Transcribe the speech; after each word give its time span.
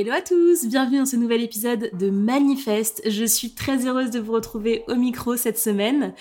Hello 0.00 0.12
à 0.12 0.20
tous, 0.20 0.64
bienvenue 0.64 0.98
dans 0.98 1.06
ce 1.06 1.16
nouvel 1.16 1.42
épisode 1.42 1.90
de 1.98 2.08
Manifeste. 2.08 3.02
Je 3.04 3.24
suis 3.24 3.50
très 3.50 3.84
heureuse 3.84 4.10
de 4.10 4.20
vous 4.20 4.30
retrouver 4.30 4.84
au 4.86 4.94
micro 4.94 5.36
cette 5.36 5.58
semaine. 5.58 6.14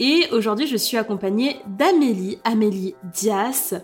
Et 0.00 0.26
aujourd'hui, 0.32 0.66
je 0.66 0.76
suis 0.76 0.96
accompagnée 0.96 1.56
d'Amélie, 1.66 2.38
Amélie 2.44 2.94
Dias. 3.12 3.74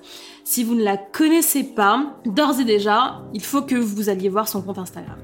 Si 0.42 0.64
vous 0.64 0.74
ne 0.74 0.82
la 0.82 0.96
connaissez 0.96 1.62
pas, 1.62 2.18
d'ores 2.24 2.60
et 2.60 2.64
déjà, 2.64 3.22
il 3.34 3.42
faut 3.42 3.62
que 3.62 3.74
vous 3.74 4.08
alliez 4.08 4.28
voir 4.28 4.48
son 4.48 4.62
compte 4.62 4.78
Instagram. 4.78 5.18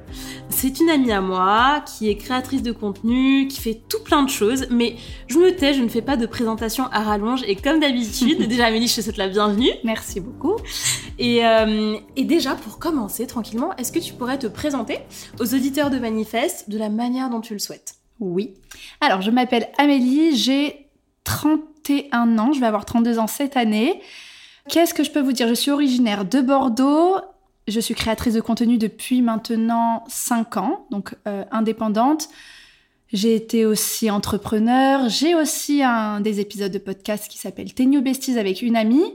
C'est 0.50 0.80
une 0.80 0.90
amie 0.90 1.12
à 1.12 1.20
moi 1.20 1.82
qui 1.86 2.10
est 2.10 2.16
créatrice 2.16 2.62
de 2.62 2.72
contenu, 2.72 3.48
qui 3.48 3.60
fait 3.60 3.80
tout 3.88 4.02
plein 4.04 4.22
de 4.22 4.28
choses, 4.28 4.66
mais 4.70 4.96
je 5.26 5.38
me 5.38 5.56
tais, 5.56 5.72
je 5.72 5.82
ne 5.82 5.88
fais 5.88 6.02
pas 6.02 6.16
de 6.16 6.26
présentation 6.26 6.84
à 6.92 7.00
rallonge 7.02 7.42
et 7.46 7.56
comme 7.56 7.80
d'habitude, 7.80 8.42
déjà 8.48 8.66
Amélie, 8.66 8.86
je 8.86 8.96
te 8.96 9.00
souhaite 9.00 9.16
la 9.16 9.28
bienvenue. 9.28 9.70
Merci 9.82 10.20
beaucoup. 10.20 10.56
Et, 11.18 11.44
euh, 11.46 11.96
et 12.16 12.24
déjà, 12.24 12.54
pour 12.54 12.78
commencer 12.78 13.26
tranquillement, 13.26 13.74
est-ce 13.76 13.92
que 13.92 13.98
tu 13.98 14.12
pourrais 14.12 14.38
te 14.38 14.46
présenter 14.46 14.98
aux 15.40 15.54
auditeurs 15.54 15.90
de 15.90 15.98
Manifeste 15.98 16.68
de 16.68 16.78
la 16.78 16.90
manière 16.90 17.30
dont 17.30 17.40
tu 17.40 17.54
le 17.54 17.58
souhaites? 17.58 17.94
Oui. 18.20 18.54
Alors, 19.00 19.22
je 19.22 19.30
m'appelle 19.30 19.68
Amélie, 19.78 20.36
j'ai 20.36 20.83
31 21.24 22.38
ans, 22.38 22.52
je 22.52 22.60
vais 22.60 22.66
avoir 22.66 22.84
32 22.84 23.18
ans 23.18 23.26
cette 23.26 23.56
année. 23.56 24.00
Qu'est-ce 24.68 24.94
que 24.94 25.04
je 25.04 25.10
peux 25.10 25.20
vous 25.20 25.32
dire? 25.32 25.48
Je 25.48 25.54
suis 25.54 25.70
originaire 25.70 26.24
de 26.24 26.40
Bordeaux. 26.40 27.16
Je 27.66 27.80
suis 27.80 27.94
créatrice 27.94 28.34
de 28.34 28.40
contenu 28.40 28.78
depuis 28.78 29.22
maintenant 29.22 30.04
5 30.08 30.56
ans, 30.58 30.86
donc 30.90 31.14
euh, 31.26 31.44
indépendante. 31.50 32.28
J'ai 33.12 33.34
été 33.34 33.64
aussi 33.64 34.10
entrepreneur. 34.10 35.08
J'ai 35.08 35.34
aussi 35.34 35.82
un 35.82 36.20
des 36.20 36.40
épisodes 36.40 36.72
de 36.72 36.78
podcast 36.78 37.28
qui 37.28 37.38
s'appelle 37.38 37.72
Tenio 37.72 38.02
Besties 38.02 38.38
avec 38.38 38.60
une 38.60 38.76
amie. 38.76 39.14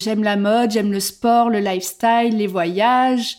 J'aime 0.00 0.24
la 0.24 0.36
mode, 0.36 0.72
j'aime 0.72 0.90
le 0.90 1.00
sport, 1.00 1.50
le 1.50 1.60
lifestyle, 1.60 2.36
les 2.36 2.46
voyages. 2.46 3.38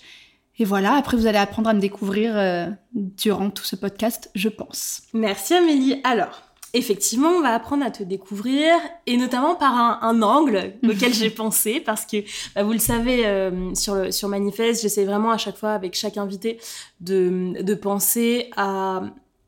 Et 0.57 0.63
voilà, 0.63 0.93
après 0.95 1.17
vous 1.17 1.27
allez 1.27 1.37
apprendre 1.37 1.69
à 1.69 1.73
me 1.73 1.81
découvrir 1.81 2.37
euh, 2.37 2.69
durant 2.93 3.49
tout 3.49 3.65
ce 3.65 3.75
podcast, 3.75 4.29
je 4.35 4.47
pense. 4.47 5.01
Merci 5.13 5.53
Amélie. 5.53 5.99
Alors, 6.05 6.43
effectivement, 6.75 7.29
on 7.29 7.41
va 7.41 7.53
apprendre 7.53 7.85
à 7.85 7.91
te 7.91 8.03
découvrir, 8.03 8.73
et 9.07 9.17
notamment 9.17 9.55
par 9.55 10.03
un, 10.03 10.21
angle 10.21 10.73
auquel 10.87 11.13
j'ai 11.15 11.29
pensé, 11.29 11.79
parce 11.79 12.05
que 12.05 12.17
bah, 12.53 12.63
vous 12.63 12.73
le 12.73 12.79
savez, 12.79 13.25
euh, 13.25 13.73
sur, 13.73 13.95
le, 13.95 14.11
sur 14.11 14.27
Manifeste, 14.27 14.81
j'essaie 14.81 15.05
vraiment 15.05 15.31
à 15.31 15.37
chaque 15.37 15.57
fois, 15.57 15.71
avec 15.71 15.95
chaque 15.95 16.17
invité, 16.17 16.59
de, 16.99 17.61
de 17.61 17.75
penser 17.75 18.49
à, 18.55 19.01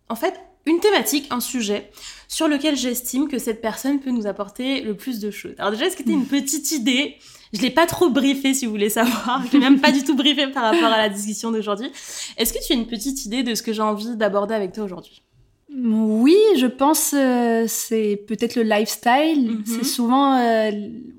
en 0.09 0.16
fait, 0.16 0.39
une 0.66 0.80
thématique, 0.80 1.28
un 1.31 1.39
sujet 1.39 1.89
sur 2.28 2.47
lequel 2.47 2.75
j'estime 2.75 3.28
que 3.28 3.39
cette 3.39 3.62
personne 3.62 4.00
peut 4.00 4.12
nous 4.12 4.28
apporter 4.28 4.81
le 4.81 4.95
plus 4.95 5.19
de 5.19 5.31
choses. 5.31 5.56
Alors 5.58 5.72
déjà, 5.72 5.86
est-ce 5.86 5.95
que 5.95 6.03
tu 6.03 6.09
as 6.09 6.14
une 6.14 6.25
petite 6.28 6.72
idée? 6.72 7.16
Je 7.53 7.62
l'ai 7.62 7.72
pas 7.72 7.86
trop 7.86 8.09
briefé 8.09 8.53
si 8.53 8.66
vous 8.66 8.72
voulez 8.72 8.89
savoir. 8.89 9.41
Je 9.47 9.53
l'ai 9.53 9.59
même 9.59 9.80
pas 9.80 9.91
du 9.91 10.03
tout 10.03 10.16
briefé 10.16 10.47
par 10.47 10.64
rapport 10.64 10.91
à 10.91 10.97
la 10.97 11.08
discussion 11.08 11.52
d'aujourd'hui. 11.52 11.89
Est-ce 12.36 12.52
que 12.52 12.59
tu 12.66 12.73
as 12.73 12.75
une 12.75 12.88
petite 12.88 13.25
idée 13.25 13.44
de 13.44 13.56
ce 13.56 13.64
que 13.64 13.72
j'ai 13.72 13.81
envie 13.81 14.17
d'aborder 14.17 14.53
avec 14.53 14.73
toi 14.73 14.84
aujourd'hui? 14.84 15.23
Oui, 15.70 16.38
je 16.58 16.66
pense 16.66 17.14
euh, 17.14 17.66
c'est 17.68 18.23
peut-être 18.28 18.56
le 18.56 18.64
lifestyle. 18.64 19.52
Mhm. 19.52 19.64
C'est 19.66 19.84
souvent 19.84 20.38
euh, 20.38 20.72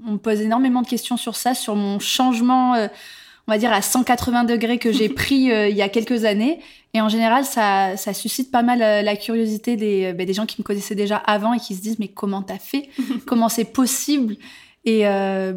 on 0.06 0.12
me 0.12 0.18
pose 0.18 0.40
énormément 0.40 0.82
de 0.82 0.86
questions 0.86 1.16
sur 1.16 1.36
ça, 1.36 1.54
sur 1.54 1.76
mon 1.76 1.98
changement, 1.98 2.74
euh, 2.74 2.88
on 3.46 3.52
va 3.52 3.58
dire 3.58 3.72
à 3.72 3.82
180 3.82 4.44
degrés 4.44 4.78
que 4.78 4.90
j'ai 4.90 5.08
pris 5.08 5.50
il 5.50 5.76
y 5.76 5.82
a 5.82 5.88
quelques 5.88 6.24
années. 6.24 6.60
Et 6.94 7.02
en 7.02 7.10
général, 7.10 7.44
ça, 7.44 7.98
ça 7.98 8.14
suscite 8.14 8.50
pas 8.50 8.62
mal 8.62 8.78
la 8.78 9.16
curiosité 9.16 9.76
des, 9.76 10.14
ben, 10.14 10.26
des 10.26 10.32
gens 10.32 10.46
qui 10.46 10.56
me 10.58 10.64
connaissaient 10.64 10.94
déjà 10.94 11.16
avant 11.16 11.52
et 11.52 11.58
qui 11.58 11.74
se 11.74 11.82
disent 11.82 11.98
mais 11.98 12.08
comment 12.08 12.42
t'as 12.42 12.58
fait? 12.58 12.88
Comment 13.26 13.50
c'est 13.50 13.66
possible? 13.66 14.36
Et 14.86 15.02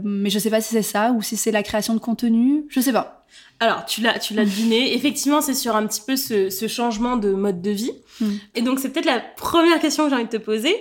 mais 0.03 0.29
je 0.29 0.39
sais 0.39 0.49
pas 0.49 0.59
si 0.59 0.73
c'est 0.73 0.81
ça 0.81 1.13
ou 1.13 1.21
si 1.21 1.37
c'est 1.37 1.51
la 1.51 1.63
création 1.63 1.93
de 1.93 1.99
contenu. 1.99 2.65
Je 2.69 2.81
sais 2.81 2.91
pas. 2.91 3.25
Alors, 3.61 3.85
tu 3.85 4.01
l'as, 4.01 4.19
tu 4.19 4.33
l'as 4.33 4.43
deviné. 4.43 4.93
Effectivement, 4.95 5.39
c'est 5.39 5.53
sur 5.53 5.75
un 5.75 5.85
petit 5.85 6.01
peu 6.05 6.17
ce, 6.17 6.49
ce 6.49 6.67
changement 6.67 7.15
de 7.15 7.31
mode 7.31 7.61
de 7.61 7.69
vie. 7.69 7.91
Hmm. 8.21 8.37
Et 8.55 8.61
donc, 8.61 8.79
c'est 8.79 8.89
peut-être 8.89 9.05
la 9.05 9.19
première 9.19 9.79
question 9.79 10.05
que 10.05 10.09
j'ai 10.09 10.15
envie 10.15 10.25
de 10.25 10.29
te 10.29 10.37
poser. 10.37 10.75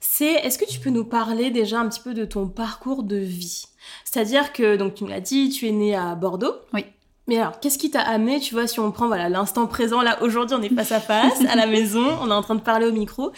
C'est, 0.00 0.34
est-ce 0.34 0.58
que 0.58 0.64
tu 0.64 0.78
peux 0.78 0.90
nous 0.90 1.04
parler 1.04 1.50
déjà 1.50 1.80
un 1.80 1.88
petit 1.88 2.00
peu 2.00 2.14
de 2.14 2.24
ton 2.24 2.46
parcours 2.46 3.02
de 3.02 3.16
vie? 3.16 3.64
C'est-à-dire 4.04 4.52
que, 4.52 4.76
donc, 4.76 4.94
tu 4.94 5.04
me 5.04 5.10
l'as 5.10 5.20
dit, 5.20 5.48
tu 5.48 5.66
es 5.66 5.72
né 5.72 5.96
à 5.96 6.14
Bordeaux. 6.14 6.54
Oui. 6.72 6.84
Mais 7.28 7.38
alors, 7.38 7.60
qu'est-ce 7.60 7.78
qui 7.78 7.90
t'a 7.90 8.02
amené, 8.02 8.40
tu 8.40 8.54
vois, 8.54 8.66
si 8.66 8.80
on 8.80 8.90
prend, 8.90 9.06
voilà, 9.06 9.28
l'instant 9.28 9.66
présent, 9.66 10.02
là, 10.02 10.22
aujourd'hui, 10.22 10.56
on 10.58 10.62
est 10.62 10.74
face 10.74 10.92
à 10.92 11.00
face, 11.00 11.40
à 11.48 11.54
la 11.54 11.66
maison, 11.66 12.04
on 12.20 12.30
est 12.30 12.34
en 12.34 12.42
train 12.42 12.56
de 12.56 12.60
parler 12.60 12.86
au 12.86 12.92
micro. 12.92 13.32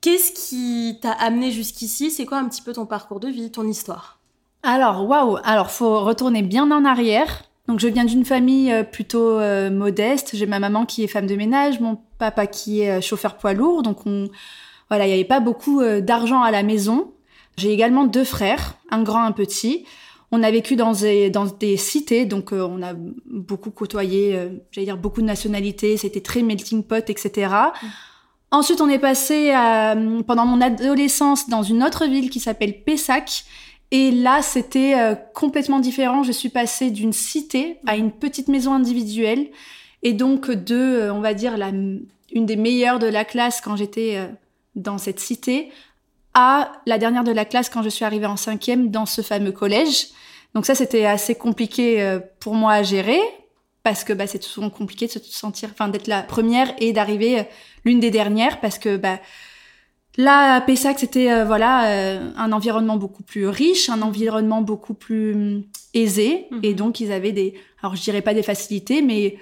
Qu'est-ce 0.00 0.32
qui 0.32 0.98
t'a 1.00 1.12
amené 1.12 1.50
jusqu'ici? 1.50 2.10
C'est 2.10 2.26
quoi 2.26 2.38
un 2.38 2.48
petit 2.48 2.62
peu 2.62 2.72
ton 2.72 2.86
parcours 2.86 3.20
de 3.20 3.28
vie, 3.28 3.50
ton 3.50 3.66
histoire? 3.66 4.18
Alors, 4.62 5.08
waouh 5.08 5.38
Alors, 5.42 5.70
faut 5.70 6.00
retourner 6.00 6.42
bien 6.42 6.70
en 6.70 6.84
arrière. 6.84 7.44
Donc 7.70 7.78
je 7.78 7.86
viens 7.86 8.04
d'une 8.04 8.24
famille 8.24 8.72
euh, 8.72 8.82
plutôt 8.82 9.38
euh, 9.38 9.70
modeste. 9.70 10.30
J'ai 10.34 10.46
ma 10.46 10.58
maman 10.58 10.86
qui 10.86 11.04
est 11.04 11.06
femme 11.06 11.28
de 11.28 11.36
ménage, 11.36 11.78
mon 11.78 11.98
papa 12.18 12.48
qui 12.48 12.80
est 12.80 12.90
euh, 12.90 13.00
chauffeur 13.00 13.36
poids 13.36 13.52
lourd. 13.52 13.84
Donc 13.84 14.06
on, 14.06 14.28
voilà, 14.88 15.06
il 15.06 15.10
n'y 15.10 15.14
avait 15.14 15.24
pas 15.24 15.38
beaucoup 15.38 15.80
d'argent 16.00 16.42
à 16.42 16.50
la 16.50 16.64
maison. 16.64 17.12
J'ai 17.56 17.72
également 17.72 18.06
deux 18.06 18.24
frères, 18.24 18.74
un 18.90 19.04
grand, 19.04 19.22
un 19.22 19.30
petit. 19.30 19.84
On 20.32 20.42
a 20.42 20.50
vécu 20.50 20.74
dans 20.74 20.94
des, 20.94 21.30
dans 21.30 21.44
des 21.44 21.76
cités, 21.76 22.24
donc 22.26 22.50
on 22.50 22.82
a 22.82 22.92
beaucoup 23.26 23.70
côtoyé, 23.70 24.36
j'allais 24.72 24.86
dire 24.86 24.96
beaucoup 24.96 25.20
de 25.20 25.26
nationalités. 25.26 25.96
C'était 25.96 26.20
très 26.20 26.42
melting 26.42 26.82
pot, 26.82 27.08
etc. 27.08 27.54
Mmh. 27.54 27.86
Ensuite, 28.50 28.80
on 28.80 28.88
est 28.88 28.98
passé 28.98 29.52
pendant 30.26 30.44
mon 30.44 30.60
adolescence 30.60 31.48
dans 31.48 31.62
une 31.62 31.84
autre 31.84 32.06
ville 32.06 32.30
qui 32.30 32.40
s'appelle 32.40 32.82
Pessac 32.82 33.44
et 33.90 34.10
là, 34.12 34.40
c'était 34.42 34.94
euh, 34.96 35.14
complètement 35.34 35.80
différent. 35.80 36.22
Je 36.22 36.32
suis 36.32 36.48
passée 36.48 36.90
d'une 36.90 37.12
cité 37.12 37.78
à 37.86 37.96
une 37.96 38.12
petite 38.12 38.48
maison 38.48 38.72
individuelle. 38.72 39.48
Et 40.02 40.12
donc 40.12 40.50
de, 40.50 40.76
euh, 40.76 41.12
on 41.12 41.20
va 41.20 41.34
dire, 41.34 41.58
la, 41.58 41.68
une 41.68 42.06
des 42.32 42.56
meilleures 42.56 42.98
de 42.98 43.06
la 43.06 43.24
classe 43.24 43.60
quand 43.60 43.76
j'étais 43.76 44.16
euh, 44.16 44.26
dans 44.76 44.98
cette 44.98 45.18
cité, 45.18 45.70
à 46.34 46.72
la 46.86 46.98
dernière 46.98 47.24
de 47.24 47.32
la 47.32 47.44
classe 47.44 47.68
quand 47.68 47.82
je 47.82 47.88
suis 47.88 48.04
arrivée 48.04 48.26
en 48.26 48.36
cinquième 48.36 48.90
dans 48.90 49.06
ce 49.06 49.22
fameux 49.22 49.52
collège. 49.52 50.08
Donc 50.54 50.64
ça, 50.64 50.76
c'était 50.76 51.04
assez 51.04 51.34
compliqué 51.34 52.18
pour 52.38 52.54
moi 52.54 52.72
à 52.72 52.82
gérer 52.84 53.20
parce 53.82 54.04
que 54.04 54.12
bah, 54.12 54.28
c'est 54.28 54.42
souvent 54.42 54.70
compliqué 54.70 55.06
de 55.06 55.12
se 55.12 55.20
sentir, 55.28 55.70
enfin 55.72 55.88
d'être 55.88 56.06
la 56.06 56.22
première 56.22 56.72
et 56.78 56.92
d'arriver 56.92 57.44
l'une 57.84 57.98
des 57.98 58.10
dernières 58.10 58.60
parce 58.60 58.78
que 58.78 58.96
bah, 58.96 59.18
Là, 60.16 60.54
à 60.56 60.60
Pessac, 60.60 60.98
c'était 60.98 61.30
euh, 61.30 61.44
voilà 61.44 61.90
euh, 61.90 62.30
un 62.36 62.52
environnement 62.52 62.96
beaucoup 62.96 63.22
plus 63.22 63.46
riche, 63.46 63.88
un 63.88 64.02
environnement 64.02 64.60
beaucoup 64.60 64.94
plus 64.94 65.34
hum, 65.34 65.62
aisé, 65.94 66.46
mhm. 66.50 66.60
et 66.62 66.74
donc 66.74 67.00
ils 67.00 67.12
avaient 67.12 67.32
des, 67.32 67.54
alors 67.82 67.94
je 67.94 68.02
dirais 68.02 68.22
pas 68.22 68.34
des 68.34 68.42
facilités, 68.42 69.02
mais 69.02 69.36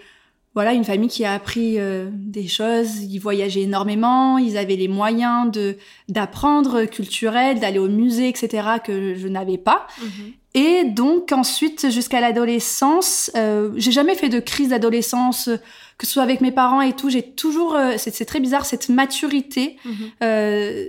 voilà 0.55 0.75
une 0.75 0.84
famille 0.84 1.09
qui 1.09 1.25
a 1.25 1.33
appris 1.33 1.79
euh, 1.79 2.11
des 2.12 2.49
choses. 2.49 3.03
Ils 3.03 3.19
voyageaient 3.19 3.62
énormément, 3.62 4.39
ils 4.39 4.59
avaient 4.59 4.77
les 4.77 4.89
moyens 4.89 5.51
de 5.51 5.77
d'apprendre 6.09 6.85
culturel, 6.85 7.61
d'aller 7.61 7.79
au 7.79 7.89
musée, 7.89 8.29
etc. 8.29 8.69
que 8.85 9.15
je 9.15 9.29
n'avais 9.29 9.59
pas. 9.59 9.87
Mhm. 10.03 10.33
Et 10.55 10.85
donc 10.85 11.33
ensuite, 11.33 11.91
jusqu'à 11.91 12.21
l'adolescence, 12.21 13.31
j'ai 13.77 13.93
jamais 13.93 14.17
fait 14.17 14.31
de 14.31 14.41
crise 14.41 14.71
d'adolescence 14.71 15.50
que 15.99 16.07
ce 16.07 16.13
soit 16.13 16.23
avec 16.23 16.41
mes 16.41 16.53
parents 16.53 16.81
et 16.81 16.93
tout, 16.93 17.11
j'ai 17.11 17.23
toujours, 17.23 17.75
euh, 17.75 17.95
c'est 17.99 18.25
très 18.25 18.41
bizarre, 18.41 18.65
cette 18.65 18.89
maturité 18.89 19.77
mhm. 19.85 19.95
euh, 20.23 20.85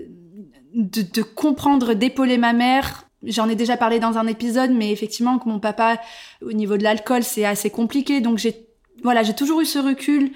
de, 0.75 1.01
de, 1.01 1.21
comprendre, 1.23 1.95
d'épauler 1.95 2.37
ma 2.37 2.53
mère. 2.53 3.07
J'en 3.23 3.49
ai 3.49 3.55
déjà 3.55 3.75
parlé 3.75 3.99
dans 3.99 4.17
un 4.17 4.27
épisode, 4.27 4.71
mais 4.71 4.91
effectivement, 4.91 5.39
que 5.39 5.49
mon 5.49 5.59
papa, 5.59 5.99
au 6.43 6.53
niveau 6.53 6.77
de 6.77 6.83
l'alcool, 6.83 7.23
c'est 7.23 7.43
assez 7.43 7.71
compliqué. 7.71 8.21
Donc 8.21 8.37
j'ai, 8.37 8.67
voilà, 9.03 9.23
j'ai 9.23 9.33
toujours 9.33 9.61
eu 9.61 9.65
ce 9.65 9.79
recul 9.79 10.31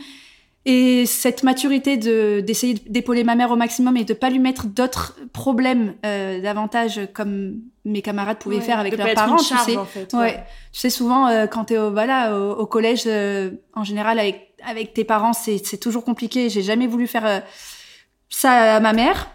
et 0.66 1.06
cette 1.06 1.44
maturité 1.44 1.98
de 1.98 2.40
d'essayer 2.40 2.76
d'épauler 2.88 3.26
ma 3.26 3.36
mère 3.36 3.52
au 3.52 3.58
maximum 3.58 3.98
et 3.98 4.06
de 4.06 4.14
pas 4.14 4.30
lui 4.30 4.40
mettre 4.40 4.68
d'autres 4.68 5.18
problèmes 5.34 5.94
euh, 6.06 6.40
davantage 6.42 7.02
comme 7.14 7.56
mes 7.84 8.02
camarades 8.02 8.38
pouvaient 8.38 8.62
faire 8.62 8.80
avec 8.80 8.96
leurs 8.96 9.14
parents, 9.14 9.36
tu 9.36 9.58
sais. 9.58 9.76
En 9.76 9.84
fait, 9.84 10.14
ouais. 10.14 10.42
Tu 10.72 10.80
sais 10.80 10.90
souvent 10.90 11.28
euh, 11.28 11.48
quand 11.48 11.66
tu 11.66 11.74
es 11.74 11.78
au 11.78 11.92
voilà 11.92 12.40
au, 12.40 12.66
collège 12.66 13.04
euh, 13.08 13.52
en 13.74 13.84
général 13.84 14.20
avec 14.20 14.53
avec 14.66 14.94
tes 14.94 15.04
parents, 15.04 15.33
c'est 15.33 15.62
c'est 15.63 15.77
toujours 15.77 16.04
compliqué. 16.04 16.50
J'ai 16.50 16.63
jamais 16.63 16.88
voulu 16.88 17.07
faire 17.07 17.25
euh, 17.25 17.39
ça 18.30 18.75
à 18.75 18.80
ma 18.80 18.94
mère 18.94 19.30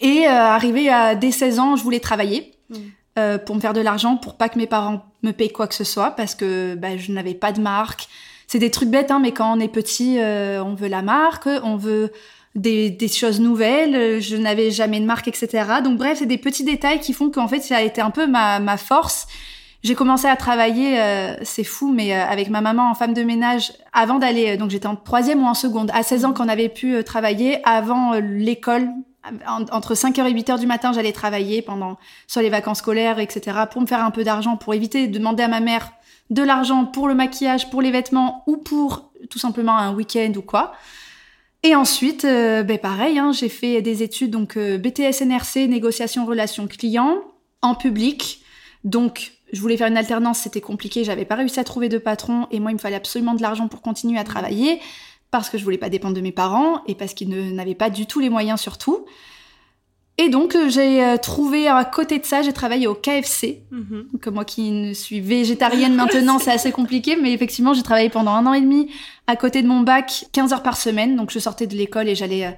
et 0.00 0.26
arrivé 0.26 0.88
à 0.88 1.14
dès 1.14 1.30
16 1.30 1.58
ans, 1.58 1.76
je 1.76 1.82
voulais 1.82 2.00
travailler. 2.00 2.54
Mm. 2.70 3.38
pour 3.44 3.56
me 3.56 3.60
faire 3.60 3.72
de 3.72 3.80
l'argent 3.80 4.16
pour 4.16 4.36
pas 4.36 4.48
que 4.48 4.56
mes 4.56 4.68
parents 4.68 5.04
me 5.24 5.32
payent 5.32 5.50
quoi 5.50 5.66
que 5.66 5.74
ce 5.74 5.82
soit 5.82 6.12
parce 6.12 6.36
que 6.36 6.76
bah, 6.76 6.96
je 6.96 7.10
n'avais 7.10 7.34
pas 7.34 7.50
de 7.50 7.60
marque 7.60 8.08
c'est 8.50 8.58
des 8.58 8.72
trucs 8.72 8.88
bêtes, 8.88 9.12
hein, 9.12 9.20
mais 9.20 9.30
quand 9.30 9.56
on 9.56 9.60
est 9.60 9.68
petit, 9.68 10.18
euh, 10.18 10.60
on 10.64 10.74
veut 10.74 10.88
la 10.88 11.02
marque, 11.02 11.48
on 11.62 11.76
veut 11.76 12.10
des, 12.56 12.90
des 12.90 13.06
choses 13.06 13.38
nouvelles. 13.38 14.20
Je 14.20 14.34
n'avais 14.34 14.72
jamais 14.72 14.98
de 14.98 15.04
marque, 15.04 15.28
etc. 15.28 15.66
Donc 15.84 15.98
bref, 15.98 16.18
c'est 16.18 16.26
des 16.26 16.36
petits 16.36 16.64
détails 16.64 16.98
qui 16.98 17.12
font 17.12 17.30
qu'en 17.30 17.46
fait, 17.46 17.60
ça 17.60 17.76
a 17.76 17.82
été 17.82 18.00
un 18.00 18.10
peu 18.10 18.26
ma, 18.26 18.58
ma 18.58 18.76
force. 18.76 19.28
J'ai 19.82 19.94
commencé 19.94 20.26
à 20.26 20.36
travailler, 20.36 21.00
euh, 21.00 21.34
c'est 21.42 21.64
fou, 21.64 21.92
mais 21.92 22.14
euh, 22.14 22.24
avec 22.24 22.50
ma 22.50 22.60
maman 22.60 22.90
en 22.90 22.94
femme 22.94 23.14
de 23.14 23.22
ménage 23.22 23.72
avant 23.92 24.18
d'aller. 24.18 24.56
donc 24.56 24.70
j'étais 24.70 24.86
en 24.86 24.96
troisième 24.96 25.42
ou 25.42 25.46
en 25.46 25.54
seconde. 25.54 25.90
À 25.94 26.02
16 26.02 26.26
ans, 26.26 26.32
qu'on 26.32 26.48
avait 26.48 26.68
pu 26.68 27.02
travailler 27.04 27.66
avant 27.66 28.12
l'école. 28.14 28.88
entre 29.46 29.94
5h 29.94 30.26
et 30.26 30.34
8h 30.34 30.58
du 30.58 30.66
matin, 30.66 30.92
j'allais 30.92 31.12
travailler 31.12 31.62
pendant 31.62 31.98
sur 32.26 32.42
les 32.42 32.50
vacances 32.50 32.78
scolaires, 32.78 33.18
etc. 33.18 33.58
pour 33.70 33.80
me 33.80 33.86
faire 33.86 34.04
un 34.04 34.10
peu 34.10 34.24
d'argent, 34.24 34.56
pour 34.56 34.74
éviter 34.74 35.08
de 35.08 35.18
demander 35.18 35.42
à 35.42 35.48
ma 35.48 35.60
mère 35.60 35.92
de 36.30 36.42
l'argent 36.42 36.84
pour 36.84 37.08
le 37.08 37.14
maquillage, 37.14 37.70
pour 37.70 37.82
les 37.82 37.90
vêtements 37.90 38.44
ou 38.46 38.56
pour 38.56 39.10
tout 39.28 39.38
simplement 39.38 39.76
un 39.76 39.94
week-end 39.94 40.32
ou 40.36 40.42
quoi. 40.42 40.72
Et 41.62 41.74
ensuite, 41.74 42.24
euh, 42.24 42.62
ben 42.62 42.78
pareil, 42.78 43.18
hein, 43.18 43.32
j'ai 43.32 43.50
fait 43.50 43.82
des 43.82 44.02
études 44.02 44.30
donc 44.30 44.56
euh, 44.56 44.78
BTS 44.78 45.22
NRC, 45.22 45.68
négociation 45.68 46.24
relations 46.24 46.66
clients 46.66 47.18
en 47.60 47.74
public. 47.74 48.42
Donc, 48.84 49.32
je 49.52 49.60
voulais 49.60 49.76
faire 49.76 49.88
une 49.88 49.96
alternance, 49.96 50.38
c'était 50.38 50.60
compliqué, 50.60 51.04
j'avais 51.04 51.24
pas 51.24 51.34
réussi 51.34 51.60
à 51.60 51.64
trouver 51.64 51.88
de 51.88 51.98
patron 51.98 52.46
et 52.50 52.60
moi, 52.60 52.70
il 52.70 52.74
me 52.74 52.78
fallait 52.78 52.96
absolument 52.96 53.34
de 53.34 53.42
l'argent 53.42 53.68
pour 53.68 53.82
continuer 53.82 54.18
à 54.18 54.24
travailler 54.24 54.80
parce 55.30 55.48
que 55.48 55.58
je 55.58 55.64
voulais 55.64 55.78
pas 55.78 55.88
dépendre 55.88 56.14
de 56.14 56.20
mes 56.20 56.32
parents 56.32 56.82
et 56.86 56.94
parce 56.94 57.14
qu'ils 57.14 57.28
n'avaient 57.54 57.74
pas 57.74 57.90
du 57.90 58.06
tout 58.06 58.20
les 58.20 58.30
moyens 58.30 58.60
surtout. 58.60 59.06
Et 60.18 60.28
donc, 60.28 60.54
euh, 60.54 60.68
j'ai 60.68 61.02
euh, 61.02 61.16
trouvé 61.16 61.66
à 61.66 61.82
côté 61.84 62.18
de 62.18 62.26
ça, 62.26 62.42
j'ai 62.42 62.52
travaillé 62.52 62.86
au 62.86 62.94
KFC. 62.94 63.62
Mhm. 63.70 64.08
Donc, 64.12 64.26
moi 64.26 64.44
qui 64.44 64.70
ne 64.70 64.92
suis 64.92 65.20
végétarienne 65.20 65.94
maintenant, 65.94 66.38
c'est 66.40 66.50
assez 66.50 66.72
compliqué, 66.72 67.16
mais 67.16 67.32
effectivement, 67.32 67.72
j'ai 67.72 67.82
travaillé 67.82 68.10
pendant 68.10 68.32
un 68.32 68.44
an 68.44 68.52
et 68.52 68.60
demi 68.60 68.90
à 69.26 69.36
côté 69.36 69.62
de 69.62 69.68
mon 69.68 69.80
bac, 69.80 70.26
15 70.32 70.52
heures 70.52 70.62
par 70.62 70.76
semaine. 70.76 71.16
Donc, 71.16 71.30
je 71.30 71.38
sortais 71.38 71.66
de 71.66 71.74
l'école 71.74 72.06
et 72.06 72.14
j'allais 72.14 72.44
euh, 72.44 72.50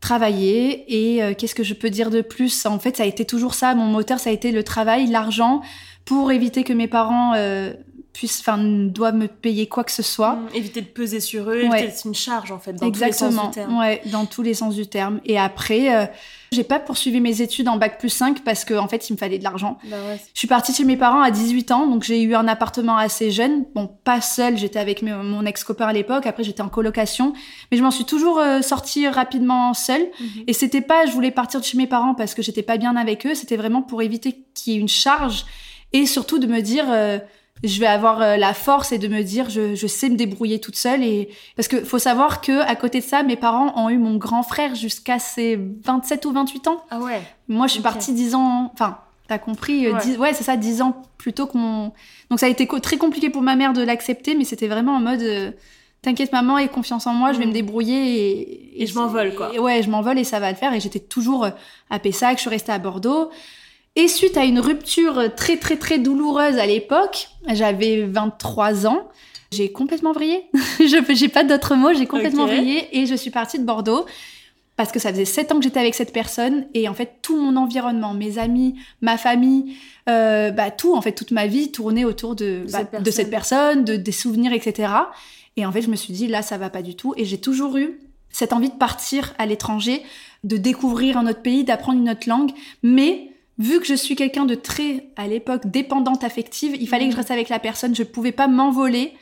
travailler. 0.00 0.84
Et 0.88 1.22
euh, 1.22 1.34
qu'est-ce 1.34 1.54
que 1.54 1.62
je 1.62 1.74
peux 1.74 1.90
dire 1.90 2.10
de 2.10 2.20
plus? 2.20 2.66
En 2.66 2.78
fait, 2.78 2.96
ça 2.96 3.02
a 3.02 3.06
été 3.06 3.24
toujours 3.24 3.54
ça. 3.54 3.74
Mon 3.74 3.86
moteur, 3.86 4.18
ça 4.18 4.30
a 4.30 4.32
été 4.32 4.52
le 4.52 4.62
travail, 4.62 5.06
l'argent, 5.06 5.62
pour 6.08 6.32
éviter 6.32 6.64
que 6.64 6.72
mes 6.72 6.88
parents 6.88 7.34
euh, 7.34 7.74
puissent, 8.14 8.40
enfin, 8.40 8.58
doivent 8.58 9.14
me 9.14 9.28
payer 9.28 9.66
quoi 9.68 9.84
que 9.84 9.92
ce 9.92 10.02
soit. 10.02 10.32
Mm, 10.36 10.48
Éviter 10.54 10.80
de 10.80 10.86
peser 10.86 11.20
sur 11.20 11.50
eux, 11.50 11.64
Ouais. 11.68 11.82
d'être 11.82 12.02
une 12.06 12.14
charge 12.14 12.50
en 12.50 12.58
fait, 12.58 12.72
dans 12.72 12.86
Exactement, 12.86 13.28
tous 13.30 13.34
les 13.34 13.36
sens 13.36 13.48
du 13.50 13.54
terme. 13.54 13.78
ouais, 13.78 14.00
dans 14.06 14.24
tous 14.26 14.42
les 14.42 14.54
sens 14.54 14.74
du 14.74 14.86
terme. 14.86 15.20
Et 15.26 15.38
après, 15.38 15.94
euh, 15.94 16.06
j'ai 16.50 16.64
pas 16.64 16.80
poursuivi 16.80 17.20
mes 17.20 17.42
études 17.42 17.68
en 17.68 17.76
bac 17.76 17.98
plus 18.00 18.08
5 18.08 18.42
parce 18.42 18.64
qu'en 18.64 18.78
en 18.84 18.88
fait, 18.88 19.08
il 19.08 19.12
me 19.12 19.18
fallait 19.18 19.38
de 19.38 19.44
l'argent. 19.44 19.78
Bah 19.84 19.96
ouais, 20.08 20.18
Je 20.32 20.38
suis 20.38 20.48
partie 20.48 20.72
chez 20.72 20.84
mes 20.84 20.96
parents 20.96 21.20
à 21.20 21.30
18 21.30 21.70
ans, 21.70 21.86
donc 21.86 22.02
j'ai 22.04 22.22
eu 22.22 22.34
un 22.34 22.48
appartement 22.48 22.96
assez 22.96 23.30
jeune. 23.30 23.66
Bon, 23.74 23.86
pas 24.02 24.20
seule, 24.22 24.56
j'étais 24.56 24.78
avec 24.80 25.02
mes- 25.02 25.12
mon 25.12 25.44
ex-copain 25.44 25.86
à 25.86 25.92
l'époque, 25.92 26.26
après 26.26 26.42
j'étais 26.42 26.62
en 26.62 26.70
colocation, 26.70 27.34
mais 27.70 27.76
je 27.76 27.82
m'en 27.84 27.90
suis 27.92 28.06
toujours 28.06 28.38
euh, 28.40 28.62
sortie 28.62 29.06
rapidement 29.06 29.74
seule. 29.74 30.06
Mhm. 30.18 30.44
Et 30.48 30.54
c'était 30.54 30.80
pas, 30.80 31.04
je 31.06 31.12
voulais 31.12 31.30
partir 31.30 31.60
de 31.60 31.64
chez 31.66 31.76
mes 31.76 31.86
parents 31.86 32.14
parce 32.14 32.34
que 32.34 32.40
j'étais 32.42 32.62
pas 32.62 32.78
bien 32.78 32.96
avec 32.96 33.26
eux, 33.26 33.34
c'était 33.34 33.56
vraiment 33.58 33.82
pour 33.82 34.00
éviter 34.02 34.44
qu'il 34.54 34.72
y 34.72 34.76
ait 34.76 34.80
une 34.80 34.88
charge 34.88 35.44
et 35.92 36.06
surtout 36.06 36.38
de 36.38 36.46
me 36.46 36.60
dire, 36.60 36.84
euh, 36.88 37.18
je 37.64 37.80
vais 37.80 37.86
avoir 37.86 38.20
euh, 38.22 38.36
la 38.36 38.54
force 38.54 38.92
et 38.92 38.98
de 38.98 39.08
me 39.08 39.22
dire, 39.22 39.50
je, 39.50 39.74
je 39.74 39.86
sais 39.86 40.08
me 40.08 40.16
débrouiller 40.16 40.60
toute 40.60 40.76
seule. 40.76 41.02
Et 41.02 41.28
parce 41.56 41.66
que 41.68 41.82
faut 41.84 41.98
savoir 41.98 42.40
que 42.40 42.60
à 42.60 42.76
côté 42.76 43.00
de 43.00 43.04
ça, 43.04 43.22
mes 43.22 43.36
parents 43.36 43.72
ont 43.76 43.88
eu 43.90 43.98
mon 43.98 44.16
grand 44.16 44.42
frère 44.42 44.74
jusqu'à 44.74 45.18
ses 45.18 45.58
27 45.84 46.24
ou 46.26 46.32
28 46.32 46.68
ans. 46.68 46.84
Ah 46.90 47.00
ouais. 47.00 47.20
Moi, 47.48 47.66
je 47.66 47.72
suis 47.72 47.82
partie 47.82 48.12
10 48.12 48.34
ans, 48.36 48.70
enfin, 48.74 48.98
t'as 49.26 49.38
compris, 49.38 49.86
euh, 49.86 49.94
Ouais. 49.94 50.00
10 50.02 50.16
ouais, 50.18 50.34
c'est 50.34 50.44
ça, 50.44 50.56
10 50.56 50.82
ans 50.82 51.02
plus 51.18 51.32
tôt 51.32 51.46
que 51.46 51.58
mon. 51.58 51.92
Donc 52.30 52.38
ça 52.38 52.46
a 52.46 52.48
été 52.48 52.66
co- 52.68 52.78
très 52.78 52.96
compliqué 52.96 53.28
pour 53.30 53.42
ma 53.42 53.56
mère 53.56 53.72
de 53.72 53.82
l'accepter, 53.82 54.34
mais 54.36 54.44
c'était 54.44 54.68
vraiment 54.68 54.94
en 54.96 55.00
mode. 55.00 55.22
euh, 55.22 55.50
T'inquiète 56.00 56.30
maman, 56.30 56.58
aie 56.58 56.68
confiance 56.68 57.08
en 57.08 57.12
moi, 57.12 57.32
je 57.32 57.40
vais 57.40 57.44
Mm. 57.46 57.48
me 57.48 57.52
débrouiller 57.54 58.30
et, 58.30 58.82
Et 58.82 58.86
je 58.86 58.94
m'envole, 58.94 59.34
quoi. 59.34 59.50
et 59.52 59.58
ouais, 59.58 59.82
je 59.82 59.90
m'envole 59.90 60.16
et 60.16 60.22
ça 60.22 60.38
va 60.38 60.48
le 60.48 60.56
faire. 60.56 60.72
Et 60.72 60.78
j'étais 60.78 61.00
toujours 61.00 61.46
euh, 61.46 61.50
à 61.90 61.98
Pessac, 61.98 62.36
je 62.36 62.42
suis 62.42 62.50
restée 62.50 62.70
à 62.70 62.78
Bordeaux. 62.78 63.30
Et 63.98 64.06
suite 64.06 64.36
à 64.36 64.44
une 64.44 64.60
rupture 64.60 65.34
très 65.34 65.56
très 65.56 65.74
très 65.76 65.98
douloureuse 65.98 66.56
à 66.56 66.66
l'époque, 66.66 67.30
j'avais 67.48 68.04
23 68.04 68.86
ans, 68.86 69.08
j'ai 69.50 69.72
complètement 69.72 70.12
vrillé. 70.12 70.44
je 70.78 71.14
j'ai 71.14 71.26
pas 71.26 71.42
d'autres 71.42 71.74
mots, 71.74 71.92
j'ai 71.92 72.06
complètement 72.06 72.44
Ok. 72.44 72.50
vrillé 72.50 72.86
et 72.92 73.06
je 73.06 73.16
suis 73.16 73.32
partie 73.32 73.58
de 73.58 73.64
Bordeaux 73.64 74.06
parce 74.76 74.92
que 74.92 75.00
ça 75.00 75.10
faisait 75.10 75.24
7 75.24 75.50
ans 75.50 75.56
que 75.56 75.64
j'étais 75.64 75.80
avec 75.80 75.96
cette 75.96 76.12
personne 76.12 76.68
et 76.74 76.88
en 76.88 76.94
fait 76.94 77.14
tout 77.22 77.36
mon 77.36 77.56
environnement, 77.56 78.14
mes 78.14 78.38
amis, 78.38 78.76
ma 79.00 79.18
famille, 79.18 79.74
euh, 80.08 80.52
bah 80.52 80.70
tout 80.70 80.94
en 80.94 81.00
fait 81.02 81.10
toute 81.10 81.32
ma 81.32 81.48
vie 81.48 81.72
tournait 81.72 82.04
autour 82.04 82.36
de, 82.36 82.66
bah, 82.70 82.86
cette 82.92 83.02
de 83.02 83.10
cette 83.10 83.30
personne, 83.30 83.82
de 83.82 83.96
des 83.96 84.12
souvenirs 84.12 84.52
etc. 84.52 84.92
Et 85.56 85.66
en 85.66 85.72
fait 85.72 85.82
je 85.82 85.90
me 85.90 85.96
suis 85.96 86.12
dit 86.12 86.28
là 86.28 86.42
ça 86.42 86.56
va 86.56 86.70
pas 86.70 86.82
du 86.82 86.94
tout 86.94 87.14
et 87.16 87.24
j'ai 87.24 87.40
toujours 87.40 87.76
eu 87.76 87.98
cette 88.30 88.52
envie 88.52 88.68
de 88.68 88.76
partir 88.76 89.34
à 89.38 89.46
l'étranger, 89.46 90.04
de 90.44 90.56
découvrir 90.56 91.18
un 91.18 91.26
autre 91.26 91.42
pays, 91.42 91.64
d'apprendre 91.64 91.98
une 91.98 92.10
autre 92.10 92.28
langue, 92.28 92.52
mais 92.84 93.32
vu 93.58 93.80
que 93.80 93.86
je 93.86 93.94
suis 93.94 94.14
quelqu'un 94.16 94.44
de 94.44 94.54
très 94.54 95.08
à 95.16 95.26
l'époque 95.26 95.66
dépendante 95.66 96.24
affective, 96.24 96.76
il 96.80 96.88
fallait 96.88 97.06
que 97.06 97.12
je 97.12 97.16
reste 97.16 97.30
avec 97.30 97.48
la 97.48 97.58
personne, 97.58 97.94
je 97.94 98.02
pouvais 98.04 98.32
pas 98.32 98.46
m'envoler 98.48 99.12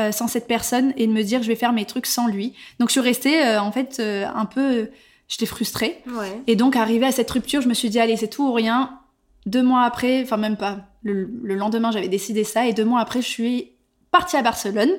euh, 0.00 0.10
sans 0.12 0.26
cette 0.26 0.46
personne 0.48 0.92
et 0.96 1.06
de 1.06 1.12
me 1.12 1.22
dire 1.22 1.42
je 1.42 1.48
vais 1.48 1.54
faire 1.54 1.72
mes 1.72 1.84
trucs 1.84 2.06
sans 2.06 2.26
lui. 2.26 2.54
Donc 2.80 2.88
je 2.88 2.92
suis 2.92 3.00
restée 3.00 3.44
euh, 3.44 3.60
en 3.62 3.70
fait 3.72 3.98
euh, 4.00 4.26
un 4.34 4.44
peu 4.46 4.90
j'étais 5.28 5.46
frustrée 5.46 6.02
Ouais. 6.18 6.40
et 6.46 6.54
donc, 6.56 6.76
arrivé 6.76 7.06
à 7.06 7.12
cette 7.12 7.30
rupture, 7.30 7.60
je 7.62 7.68
me 7.68 7.74
suis 7.74 7.88
dit, 7.88 7.98
allez, 7.98 8.16
c'est 8.16 8.28
tout 8.28 8.46
ou 8.48 8.52
rien. 8.52 8.98
Deux 9.46 9.62
mois 9.62 9.82
après, 9.84 10.22
enfin 10.22 10.36
même 10.36 10.56
pas, 10.58 10.80
le, 11.02 11.30
le 11.42 11.54
lendemain, 11.54 11.90
j'avais 11.92 12.08
décidé 12.08 12.44
ça. 12.44 12.66
Et 12.66 12.72
deux 12.74 12.84
mois 12.84 13.00
après, 13.00 13.22
je 13.22 13.28
suis 13.28 13.70
partie 14.10 14.36
à 14.36 14.42
Barcelone, 14.42 14.90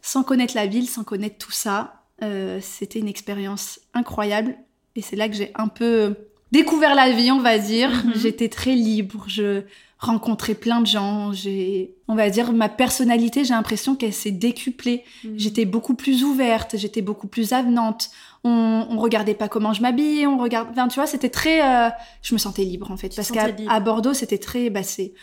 sans 0.00 0.22
connaître 0.22 0.54
la 0.54 0.66
ville, 0.66 0.88
sans 0.88 1.04
connaître 1.04 1.36
tout 1.38 1.52
ça. 1.52 2.02
Euh, 2.22 2.60
C'était 2.62 2.98
une 2.98 3.08
expérience 3.08 3.78
incroyable. 3.94 4.56
Et 4.96 5.02
c'est 5.02 5.16
là 5.16 5.28
que 5.28 5.34
j'ai 5.34 5.52
un 5.54 5.68
peu 5.68 6.16
découvert 6.52 6.94
la 6.94 7.10
vie, 7.10 7.32
on 7.32 7.40
va 7.40 7.58
dire. 7.58 7.90
Mhm. 8.04 8.12
J'étais 8.14 8.48
très 8.48 8.74
libre. 8.74 9.24
Je 9.26 9.62
rencontrais 9.98 10.54
plein 10.54 10.80
de 10.80 10.86
gens. 10.86 11.32
J'ai, 11.32 11.94
on 12.08 12.14
va 12.14 12.28
dire, 12.28 12.52
ma 12.52 12.68
personnalité, 12.68 13.44
j'ai 13.44 13.54
l'impression 13.54 13.94
qu'elle 13.94 14.12
s'est 14.12 14.32
décuplée. 14.32 15.04
Mm. 15.22 15.28
J'étais 15.36 15.64
beaucoup 15.64 15.94
plus 15.94 16.24
ouverte, 16.24 16.76
j'étais 16.76 17.02
beaucoup 17.02 17.28
plus 17.28 17.52
avenante. 17.52 18.10
On, 18.42 18.84
on 18.90 18.98
regardait 18.98 19.34
pas 19.34 19.48
comment 19.48 19.72
je 19.72 19.80
m'habillais, 19.80 20.26
on 20.26 20.38
regarde. 20.38 20.68
Enfin, 20.72 20.88
tu 20.88 20.96
vois, 20.96 21.06
c'était 21.06 21.28
très. 21.28 21.62
euh, 21.62 21.88
Je 22.20 22.34
me 22.34 22.38
sentais 22.38 22.64
libre 22.64 22.90
en 22.90 22.96
fait, 22.96 23.14
parce 23.14 23.30
qu'à 23.30 23.80
Bordeaux, 23.80 24.12
c'était 24.12 24.38
très. 24.38 24.70
Bah, 24.70 24.82
c'est 24.82 25.14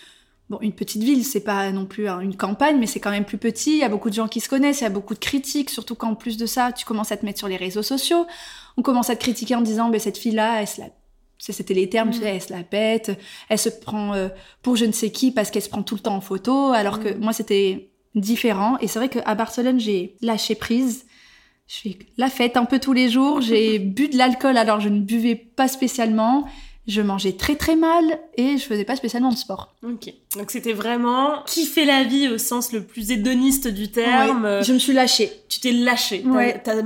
bon 0.49 0.59
une 0.61 0.71
petite 0.71 1.03
ville, 1.03 1.25
c'est 1.25 1.41
pas 1.43 1.71
non 1.73 1.85
plus 1.85 2.07
hein, 2.07 2.21
une 2.21 2.37
campagne, 2.37 2.77
mais 2.79 2.87
c'est 2.87 3.01
quand 3.01 3.11
même 3.11 3.25
plus 3.25 3.37
petit. 3.37 3.71
Il 3.71 3.79
y 3.79 3.83
a 3.83 3.89
beaucoup 3.89 4.09
de 4.09 4.15
gens 4.15 4.29
qui 4.29 4.39
se 4.39 4.47
connaissent, 4.47 4.79
il 4.79 4.83
y 4.85 4.87
a 4.87 4.89
beaucoup 4.89 5.13
de 5.13 5.19
critiques, 5.19 5.69
surtout 5.69 5.95
qu'en 5.95 6.15
plus 6.15 6.37
de 6.37 6.45
ça, 6.45 6.71
tu 6.71 6.85
commences 6.85 7.11
à 7.11 7.17
te 7.17 7.25
mettre 7.25 7.39
sur 7.39 7.49
les 7.49 7.57
réseaux 7.57 7.83
sociaux. 7.83 8.25
On 8.77 8.81
commence 8.81 9.09
à 9.09 9.17
te 9.17 9.21
critiquer 9.21 9.55
en 9.55 9.61
disant, 9.61 9.89
bah, 9.89 9.99
cette 9.99 10.17
fille-là, 10.17 10.61
elle 10.61 10.67
se 10.67 10.79
la 10.79 10.87
c'était 11.39 11.74
les 11.74 11.89
termes, 11.89 12.12
tu 12.12 12.19
Mm. 12.19 12.21
sais, 12.21 12.27
elle 12.36 12.41
se 12.41 12.53
la 12.53 12.63
pète, 12.63 13.18
elle 13.50 13.57
se 13.57 13.69
prend 13.69 14.13
euh, 14.13 14.27
pour 14.62 14.75
je 14.75 14.86
ne 14.86 14.91
sais 14.91 15.09
qui 15.12 15.31
parce 15.31 15.50
qu'elle 15.51 15.62
se 15.63 15.69
prend 15.69 15.83
tout 15.83 15.95
le 15.95 16.01
temps 16.01 16.15
en 16.15 16.21
photo, 16.21 16.71
alors 16.74 17.00
que 17.00 17.09
Mm. 17.09 17.19
moi 17.19 17.33
c'était 17.33 17.89
différent. 18.15 18.77
Et 18.81 18.88
c'est 18.88 19.00
vrai 19.00 19.09
qu'à 19.09 19.36
Barcelone, 19.36 19.80
j'ai 19.80 20.15
lâché 20.21 20.56
prise. 20.56 21.06
Je 21.68 21.75
fais 21.81 21.97
la 22.18 22.30
fête 22.30 22.57
un 22.57 22.65
peu 22.65 22.80
tous 22.80 22.94
les 22.94 23.09
jours. 23.09 23.41
J'ai 23.41 23.80
bu 23.80 24.07
de 24.09 24.18
l'alcool 24.18 24.57
alors 24.57 24.80
je 24.80 24.89
ne 24.89 25.00
buvais 25.00 25.36
pas 25.36 25.68
spécialement. 25.68 26.45
Je 26.88 27.01
mangeais 27.03 27.33
très 27.33 27.56
très 27.56 27.75
mal 27.75 28.03
et 28.36 28.57
je 28.57 28.63
faisais 28.63 28.83
pas 28.83 28.95
spécialement 28.95 29.30
de 29.31 29.38
sport. 29.38 29.75
Ok. 29.83 30.12
Donc 30.36 30.50
c'était 30.50 30.74
vraiment 30.74 31.44
kiffer 31.45 31.86
la 31.86 32.03
vie 32.03 32.27
au 32.27 32.39
sens 32.39 32.71
le 32.71 32.83
plus 32.83 33.12
hédoniste 33.12 33.68
du 33.68 33.91
terme? 33.91 34.44
Ouais, 34.44 34.63
je 34.63 34.74
me 34.74 34.80
suis 34.80 34.94
lâchée. 34.94 35.31
Tu 35.50 35.59
t'es 35.59 35.71
lâché. 35.71 36.24
T'as- 36.24 36.30
Ouais. 36.31 36.62
T'as 36.63 36.81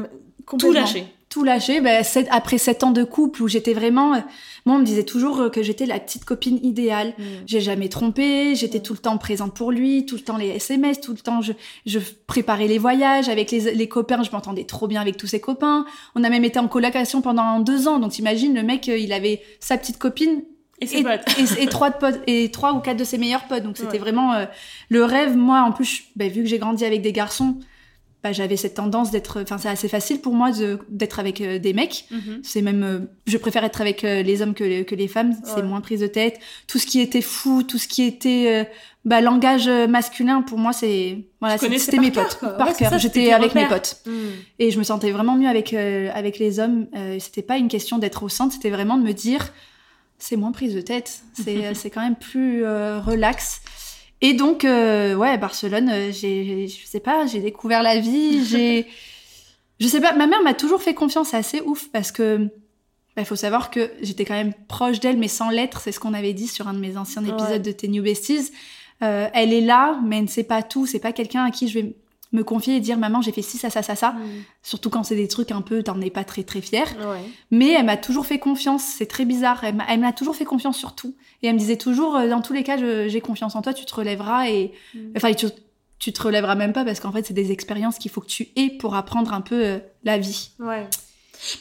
tout 0.60 0.74
lâché. 0.74 1.06
Tout 1.34 1.44
lâché. 1.44 1.82
Ben, 1.82 2.04
sept- 2.04 2.28
après 2.30 2.58
sept 2.60 2.84
ans 2.84 2.92
de 2.92 3.04
couple 3.04 3.42
où 3.42 3.48
j'étais 3.48 3.74
vraiment, 3.74 4.14
euh, 4.14 4.20
moi 4.66 4.76
on 4.76 4.80
me 4.80 4.86
disait 4.86 5.04
toujours 5.04 5.40
euh, 5.42 5.50
que 5.50 5.64
j'étais 5.64 5.86
la 5.88 6.00
petite 6.00 6.26
copine 6.26 6.60
idéale. 6.64 7.14
Mm. 7.18 7.24
J'ai 7.48 7.60
jamais 7.60 7.90
trompé, 7.90 8.54
j'étais 8.56 8.80
tout 8.82 8.94
le 8.94 9.00
temps 9.00 9.18
présente 9.18 9.56
pour 9.56 9.72
lui, 9.72 10.06
tout 10.06 10.16
le 10.16 10.22
temps 10.22 10.38
les 10.38 10.50
SMS, 10.50 11.02
tout 11.02 11.12
le 11.12 11.18
temps 11.18 11.42
je, 11.42 11.54
je 11.88 11.98
préparais 12.28 12.68
les 12.68 12.78
voyages 12.78 13.30
avec 13.30 13.50
les, 13.52 13.74
les 13.74 13.88
copains, 13.88 14.22
je 14.22 14.30
m'entendais 14.32 14.64
trop 14.66 14.88
bien 14.88 15.02
avec 15.02 15.18
tous 15.18 15.28
ses 15.28 15.40
copains. 15.42 15.86
On 16.16 16.24
a 16.24 16.30
même 16.30 16.44
été 16.46 16.60
en 16.60 16.68
colocation 16.68 17.22
pendant 17.22 17.60
deux 17.60 17.88
ans, 17.88 17.98
donc 18.00 18.12
t'imagines 18.12 18.54
le 18.54 18.62
mec, 18.64 18.88
euh, 18.90 18.98
il 18.98 19.12
avait 19.12 19.42
sa 19.60 19.78
petite 19.78 19.98
copine 19.98 20.44
Et 20.82 21.00
et, 21.00 21.04
potes. 21.04 21.22
et- 21.40 21.64
et 21.64 21.66
trois 21.68 21.90
de 21.90 21.98
potes 21.98 22.20
et 22.28 22.52
trois 22.52 22.74
ou 22.74 22.80
quatre 22.80 22.98
de 22.98 23.04
ses 23.04 23.18
meilleurs 23.18 23.46
potes, 23.48 23.64
donc 23.64 23.78
c'était 23.78 23.94
Ouais. 23.94 23.98
vraiment 23.98 24.34
euh, 24.34 24.46
le 24.90 25.04
rêve. 25.04 25.36
Moi 25.36 25.62
en 25.62 25.72
plus, 25.72 25.86
je- 25.86 26.02
ben, 26.16 26.30
vu 26.32 26.44
que 26.44 26.48
j'ai 26.50 26.60
grandi 26.60 26.86
avec 26.86 27.02
des 27.02 27.12
garçons, 27.12 27.58
bah, 28.24 28.32
j'avais 28.32 28.56
cette 28.56 28.76
tendance 28.76 29.12
d'être, 29.12 29.42
enfin 29.42 29.58
c'est 29.58 29.68
assez 29.68 29.90
facile 29.90 30.22
pour 30.22 30.34
moi 30.34 30.52
de- 30.52 30.80
d'être 30.88 31.20
avec 31.20 31.42
euh, 31.42 31.60
des 31.60 31.74
mecs. 31.74 32.06
Mhm. 32.10 32.40
C'est 32.42 32.62
même, 32.62 32.84
euh, 32.84 33.00
je 33.28 33.38
préfère 33.38 33.64
être 33.66 33.82
avec 33.82 34.04
euh, 34.06 34.22
les 34.24 34.42
hommes 34.42 34.54
que, 34.54 34.64
les- 34.64 34.86
que 34.86 34.96
les 34.96 35.10
femmes. 35.10 35.34
C'est 35.44 35.56
Ouais. 35.56 35.64
moins 35.64 35.82
prise 35.82 36.00
de 36.00 36.08
tête. 36.08 36.40
Tout 36.68 36.80
ce 36.80 36.86
qui 36.86 37.02
était 37.02 37.22
fou, 37.22 37.64
tout 37.64 37.78
ce 37.78 37.88
qui 37.90 38.04
était 38.04 38.70
bah, 39.04 39.20
langage 39.20 39.68
masculin, 39.68 40.42
pour 40.42 40.58
moi, 40.58 40.72
c'est 40.72 41.18
voilà, 41.42 41.58
c'était 41.58 41.98
mes 42.00 42.12
potes. 42.12 42.38
quoi. 42.40 42.50
Par 42.58 42.70
Ouais, 42.70 42.74
cœur. 42.74 42.98
J'étais 42.98 43.34
avec 43.34 43.54
mes 43.56 43.68
potes 43.68 43.98
Mm. 44.06 44.12
et 44.60 44.72
je 44.72 44.80
me 44.80 44.84
sentais 44.84 45.12
vraiment 45.12 45.36
mieux 45.36 45.50
avec 45.50 45.74
avec 45.74 46.40
les 46.40 46.60
hommes. 46.60 46.88
C'était 47.20 47.42
pas 47.42 47.58
une 47.58 47.68
question 47.68 47.98
d'être 47.98 48.24
au 48.24 48.30
centre, 48.30 48.54
c'était 48.54 48.70
vraiment 48.70 48.98
de 48.98 49.04
me 49.04 49.12
dire, 49.12 49.52
c'est 50.18 50.38
moins 50.38 50.54
prise 50.54 50.74
de 50.74 50.80
tête. 50.82 51.24
C'est 51.34 51.74
c'est 51.74 51.90
quand 51.90 52.02
même 52.02 52.16
plus 52.16 52.64
relax. 52.66 53.62
Et 54.24 54.34
donc, 54.34 54.64
euh, 54.64 55.16
ouais, 55.16 55.38
Barcelone, 55.38 55.90
euh, 55.90 56.12
j'ai, 56.14 56.70
je 56.70 56.86
sais 56.88 57.02
pas, 57.02 57.26
j'ai 57.28 57.42
découvert 57.42 57.84
la 57.84 58.00
vie, 58.00 58.46
j'ai, 58.46 58.88
je 59.82 59.88
sais 59.88 60.00
pas, 60.00 60.14
ma 60.14 60.28
mère 60.28 60.42
m'a 60.44 60.54
toujours 60.54 60.82
fait 60.82 60.94
confiance, 60.94 61.30
c'est 61.32 61.38
assez 61.38 61.60
ouf 61.62 61.90
parce 61.92 62.14
que, 62.14 62.48
il 63.18 63.26
faut 63.26 63.36
savoir 63.36 63.70
que 63.70 63.92
j'étais 64.02 64.24
quand 64.24 64.34
même 64.34 64.54
proche 64.70 65.02
d'elle, 65.02 65.18
mais 65.18 65.28
sans 65.28 65.50
l'être, 65.50 65.82
c'est 65.82 65.92
ce 65.92 66.00
qu'on 66.00 66.14
avait 66.14 66.32
dit 66.34 66.48
sur 66.48 66.70
un 66.70 66.74
de 66.74 66.80
mes 66.80 66.96
anciens 66.98 67.22
épisodes 67.22 67.50
Ouais. 67.50 67.60
de 67.60 67.72
Tes 67.74 67.90
New 67.90 68.02
Besties. 68.02 68.52
Euh, 69.04 69.28
elle 69.34 69.52
est 69.52 69.62
là, 69.62 70.00
mais 70.06 70.18
elle 70.20 70.24
ne 70.24 70.30
sait 70.30 70.46
pas 70.46 70.64
tout, 70.64 70.86
c'est 70.88 71.00
pas 71.00 71.12
quelqu'un 71.12 71.44
à 71.44 71.52
qui 71.52 71.68
je 71.68 71.80
vais 71.80 71.96
me 72.34 72.44
confier 72.44 72.76
et 72.76 72.80
dire, 72.80 72.98
maman, 72.98 73.22
j'ai 73.22 73.32
fait 73.32 73.42
ci, 73.42 73.58
ça, 73.58 73.70
ça, 73.70 73.82
ça, 73.82 73.96
ça. 73.96 74.12
Mm. 74.12 74.20
Surtout 74.64 74.90
quand 74.90 75.04
c'est 75.04 75.16
des 75.16 75.28
trucs 75.28 75.52
un 75.52 75.62
peu, 75.62 75.84
t'en 75.84 76.02
es 76.02 76.10
pas 76.10 76.24
très 76.24 76.44
très 76.44 76.62
fière. 76.62 76.88
Ouais. 77.00 77.22
Mais 77.52 77.72
elle 77.72 77.86
m'a 77.86 77.98
toujours 77.98 78.26
fait 78.26 78.40
confiance, 78.40 78.84
c'est 78.84 79.06
très 79.06 79.26
bizarre. 79.26 79.64
Elle 79.64 80.00
m'a 80.00 80.12
toujours 80.14 80.36
fait 80.36 80.46
confiance 80.46 80.78
sur 80.78 80.94
tout. 80.96 81.16
Et 81.42 81.48
elle 81.48 81.54
me 81.54 81.60
disait 81.60 81.78
toujours, 81.78 82.16
euh, 82.16 82.28
dans 82.28 82.42
tous 82.42 82.54
les 82.54 82.64
cas, 82.64 82.78
j'ai 83.08 83.22
confiance 83.22 83.56
en 83.56 83.62
toi, 83.62 83.74
tu 83.74 83.86
te 83.86 83.96
relèveras 83.96 84.50
et 84.50 84.74
Mm. 84.94 85.00
enfin 85.16 85.34
tu, 85.34 85.48
tu 86.00 86.12
te 86.12 86.22
relèveras 86.22 86.56
même 86.56 86.74
pas 86.74 86.84
parce 86.84 87.00
qu'en 87.00 87.12
fait, 87.12 87.26
c'est 87.26 87.34
des 87.34 87.52
expériences 87.52 87.98
qu'il 87.98 88.12
faut 88.12 88.22
que 88.22 88.28
tu 88.28 88.50
aies 88.56 88.70
pour 88.70 88.96
apprendre 88.96 89.34
un 89.34 89.42
peu 89.42 89.64
euh, 89.64 89.78
la 90.04 90.18
vie. 90.18 90.52
Ouais. 90.60 90.88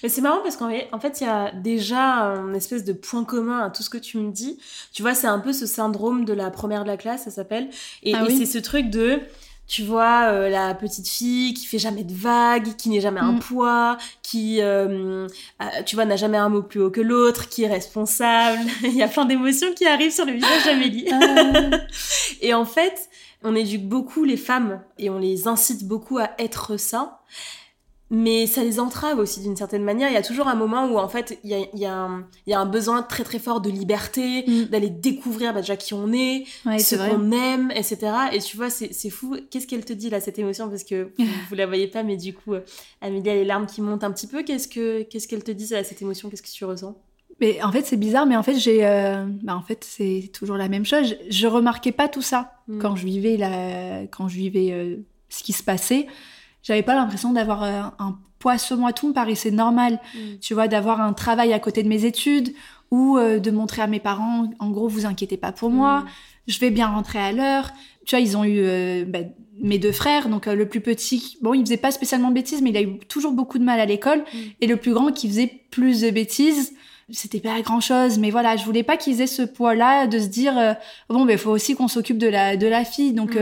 Mais 0.03 0.09
c'est 0.09 0.21
marrant 0.21 0.41
parce 0.43 0.57
qu'en 0.57 0.71
en 0.93 1.01
fait, 1.01 1.21
il 1.21 1.25
y 1.25 1.31
a 1.31 1.51
déjà 1.53 2.25
un 2.25 2.55
espèce 2.55 2.85
de 2.85 2.93
point 2.93 3.25
commun 3.25 3.61
à 3.61 3.71
tout 3.71 3.83
ce 3.83 3.91
que 3.91 3.99
tu 3.99 4.17
me 4.19 4.31
dis. 4.31 4.59
Tu 4.93 5.03
vois, 5.03 5.15
c'est 5.15 5.27
un 5.27 5.41
peu 5.41 5.53
ce 5.53 5.67
syndrome 5.67 6.25
de 6.25 6.33
la 6.33 6.51
première 6.51 6.85
de 6.85 6.89
la 6.89 6.97
classe, 6.97 7.25
ça 7.25 7.31
s'appelle. 7.31 7.69
Et, 8.03 8.15
Ah 8.15 8.25
et 8.29 8.31
c'est 8.37 8.47
ce 8.47 8.59
truc 8.59 8.91
de, 8.91 9.21
tu 9.67 9.85
vois, 9.85 10.25
euh, 10.25 10.49
la 10.51 10.75
petite 10.75 11.09
fille 11.09 11.55
qui 11.55 11.65
fait 11.67 11.79
jamais 11.79 12.05
de 12.05 12.13
vagues, 12.15 12.77
qui 12.77 12.91
n'est 12.91 13.01
jamais 13.01 13.21
un 13.21 13.33
Mm. 13.33 13.39
poids, 13.39 13.97
qui, 14.23 14.61
euh, 14.61 15.27
euh, 15.63 15.83
tu 15.87 15.95
vois, 15.97 16.05
n'a 16.05 16.17
jamais 16.17 16.37
un 16.37 16.49
mot 16.51 16.63
plus 16.63 16.81
haut 16.81 16.91
que 16.91 17.01
l'autre, 17.01 17.49
qui 17.49 17.63
est 17.65 17.69
responsable. 17.69 18.61
il 18.83 18.95
y 18.97 19.03
a 19.03 19.09
plein 19.09 19.25
d'émotions 19.25 19.73
qui 19.75 19.87
arrivent 19.87 20.13
sur 20.13 20.27
le 20.27 20.33
visage 20.33 20.65
d'Amélie. 20.67 21.07
Euh, 21.11 21.79
Et 22.43 22.53
en 22.55 22.65
fait, 22.65 23.09
on 23.43 23.55
éduque 23.55 23.89
beaucoup 23.89 24.25
les 24.25 24.37
femmes 24.37 24.81
et 24.99 25.11
on 25.11 25.19
les 25.19 25.49
incite 25.49 25.85
beaucoup 25.89 26.19
à 26.19 26.31
être 26.39 26.77
ça. 26.77 27.21
Mais 28.15 28.47
ça 28.47 28.63
les 28.63 28.79
entrave 28.79 29.19
aussi 29.19 29.41
d'une 29.41 29.57
certaine 29.57 29.83
manière. 29.83 30.11
Il 30.11 30.13
y 30.15 30.19
a 30.19 30.23
toujours 30.23 30.47
un 30.47 30.55
moment 30.55 30.87
où 30.87 30.99
en 30.99 31.09
fait 31.09 31.39
il 31.45 31.51
y 31.51 31.55
a, 31.55 31.59
il 31.73 31.79
y 31.81 31.87
a 31.87 31.95
un, 31.97 32.27
il 32.47 32.51
y 32.51 32.53
a 32.53 32.61
un 32.61 32.67
besoin 32.67 33.03
très 33.03 33.25
très 33.25 33.39
fort 33.39 33.63
de 33.63 33.71
liberté, 33.71 34.45
Mm. 34.47 34.65
d'aller 34.65 34.91
découvrir 34.91 35.55
bah, 35.55 35.61
déjà 35.63 35.77
qui 35.77 35.95
on 35.95 36.13
est, 36.13 36.45
ouais, 36.67 36.79
ce 36.79 36.97
qu'on 36.97 37.33
aime, 37.33 37.71
etc. 37.75 37.99
Et 38.33 38.39
tu 38.41 38.57
vois, 38.59 38.69
c'est 38.71 39.11
fou. 39.11 39.37
Qu'est-ce 39.51 39.67
qu'elle 39.67 39.85
te 39.85 39.93
dit 39.95 40.11
là, 40.11 40.21
cette 40.21 40.39
émotion? 40.39 40.69
Parce 40.69 40.85
que 40.85 41.11
vous, 41.19 41.25
vous 41.49 41.55
la 41.55 41.67
voyez 41.67 41.87
pas, 41.89 42.03
mais 42.03 42.17
du 42.19 42.35
coup, 42.35 42.53
euh, 42.55 42.61
Amélie 43.01 43.31
a 43.31 43.35
les 43.35 43.45
larmes 43.47 43.67
qui 43.67 43.81
montent 43.81 44.05
un 44.05 44.13
petit 44.13 44.27
peu. 44.27 44.43
Qu'est-ce 44.43 44.69
que 44.69 45.03
qu'est-ce 45.03 45.27
qu'elle 45.27 45.43
te 45.43 45.51
dit 45.51 45.69
là, 45.69 45.83
cette 45.83 46.03
émotion? 46.03 46.29
Qu'est-ce 46.29 46.43
que 46.43 46.49
tu 46.51 46.65
ressens? 46.67 46.95
Mais 47.41 47.63
en 47.63 47.73
fait, 47.73 47.87
c'est 47.87 47.97
bizarre, 47.97 48.27
mais 48.27 48.37
en 48.37 48.43
fait, 48.43 48.57
j'ai, 48.57 48.87
euh, 48.87 49.25
bah, 49.43 49.57
en 49.57 49.63
fait, 49.63 49.85
c'est 49.89 50.31
toujours 50.35 50.57
la 50.59 50.69
même 50.69 50.85
chose. 50.85 51.17
Je, 51.31 51.35
je 51.35 51.47
remarquais 51.47 51.93
pas 51.93 52.09
tout 52.09 52.23
ça 52.23 52.53
Mm. 52.69 52.79
quand 52.79 52.95
je 52.95 53.05
vivais 53.07 53.37
la, 53.39 54.03
quand 54.03 54.29
je 54.29 54.37
vivais 54.37 54.69
euh, 54.73 54.97
ce 55.31 55.43
qui 55.43 55.53
se 55.53 55.63
passait. 55.65 56.07
J'avais 56.63 56.83
pas 56.83 56.95
l'impression 56.95 57.33
d'avoir 57.33 57.63
euh, 57.63 57.83
un 57.99 58.19
poids 58.43 58.59
sur 58.59 58.77
moi. 58.77 58.93
Tout 58.93 59.09
me 59.09 59.13
paraissait 59.13 59.51
normal. 59.51 60.01
Mm. 60.15 60.19
Tu 60.41 60.55
vois, 60.55 60.69
d'avoir 60.69 61.01
un 61.01 61.13
travail 61.13 61.53
à 61.53 61.59
côté 61.59 61.83
de 61.83 61.89
mes 61.89 62.05
études 62.05 62.53
ou 62.93 63.17
euh, 63.17 63.39
de 63.39 63.51
montrer 63.51 63.81
à 63.81 63.87
mes 63.87 64.01
parents, 64.01 64.51
en 64.59 64.71
gros, 64.71 64.87
vous 64.87 65.07
inquiétez 65.07 65.39
pas 65.39 65.51
pour 65.51 65.71
moi. 65.71 66.01
Mm. 66.01 66.07
Je 66.49 66.59
vais 66.59 66.71
bien 66.71 66.89
rentrer 66.89 67.19
à 67.19 67.33
l'heure. 67.33 67.71
Tu 68.05 68.15
vois, 68.15 68.21
ils 68.21 68.37
ont 68.37 68.45
eu 68.45 68.59
euh, 68.59 69.05
bah, 69.07 69.21
mes 69.61 69.79
deux 69.79 69.93
frères. 69.93 70.29
Donc 70.29 70.47
euh, 70.47 70.55
le 70.55 70.69
plus 70.69 70.81
petit, 70.81 71.39
bon, 71.41 71.55
il 71.55 71.63
faisait 71.63 71.79
pas 71.79 71.91
spécialement 71.91 72.29
de 72.29 72.35
bêtises, 72.35 72.61
mais 72.61 72.71
il 72.71 72.77
a 72.77 72.83
eu 72.83 72.99
toujours 72.99 73.33
beaucoup 73.33 73.59
de 73.59 73.65
mal 73.65 73.81
à 73.81 73.87
l'école. 73.87 74.19
Mm. 74.19 74.39
Et 74.61 74.67
le 74.67 74.77
plus 74.77 74.93
grand 74.93 75.11
qui 75.11 75.27
faisait 75.29 75.51
plus 75.71 76.03
de 76.03 76.11
bêtises, 76.11 76.75
c'était 77.11 77.41
pas 77.41 77.61
grand 77.63 77.81
chose. 77.81 78.19
Mais 78.19 78.31
voilà, 78.31 78.57
je 78.57 78.65
voulais 78.65 78.83
pas 78.83 78.99
qu'ils 78.99 79.23
aient 79.23 79.27
ce 79.27 79.43
poids-là 79.43 80.07
de 80.07 80.19
se 80.19 80.27
dire 80.27 80.77
bon, 81.09 81.25
ben 81.25 81.39
faut 81.39 81.51
aussi 81.51 81.75
qu'on 81.75 81.89
s'occupe 81.89 82.19
de 82.19 82.29
la 82.29 82.57
de 82.57 82.67
la 82.67 82.85
fille. 82.85 83.13
Donc 83.13 83.37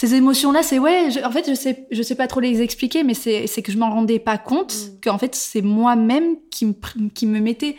ces 0.00 0.14
émotions-là, 0.14 0.62
c'est 0.62 0.78
ouais. 0.78 1.10
je- 1.10 1.20
en 1.24 1.30
fait, 1.32 1.44
je 1.48 1.54
sais, 1.54 1.86
je 1.90 2.02
sais 2.02 2.14
pas 2.14 2.28
trop 2.28 2.38
les 2.40 2.62
expliquer, 2.62 3.02
mais 3.02 3.14
c'est 3.14 3.46
c'est 3.48 3.62
que 3.62 3.72
je 3.72 3.78
m'en 3.78 3.90
rendais 3.90 4.20
pas 4.20 4.38
compte 4.38 4.72
Mm. 4.74 5.00
qu'en 5.02 5.18
fait 5.18 5.34
c'est 5.34 5.62
moi-même 5.62 6.36
qui 6.50 6.66
me 6.66 6.74
qui 7.14 7.26
me 7.26 7.40
mettait 7.40 7.74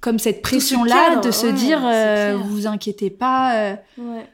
comme 0.00 0.18
cette 0.18 0.36
ce 0.38 0.40
pression-là 0.42 1.16
de 1.20 1.30
se 1.30 1.46
ouais, 1.46 1.52
dire 1.52 1.80
euh, 1.84 2.36
vous 2.36 2.66
inquiétez 2.66 3.10
pas. 3.10 3.54
euh, 3.56 3.76
Ouais. 3.98 4.26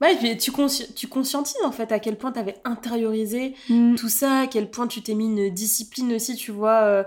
Ouais, 0.00 0.14
et 0.14 0.16
puis 0.16 0.36
tu, 0.36 0.50
consci- 0.50 0.92
tu 0.94 1.06
conscientises 1.06 1.62
en 1.64 1.70
fait 1.70 1.92
à 1.92 2.00
quel 2.00 2.16
point 2.16 2.32
tu 2.32 2.38
avais 2.40 2.56
intériorisé 2.64 3.54
mm, 3.68 3.94
tout 3.94 4.08
ça, 4.08 4.40
à 4.40 4.46
quel 4.48 4.68
point 4.68 4.88
tu 4.88 5.00
t'es 5.00 5.14
mis 5.14 5.26
une 5.26 5.50
discipline 5.50 6.12
aussi, 6.14 6.34
tu 6.34 6.50
vois, 6.50 6.80
euh, 6.82 7.04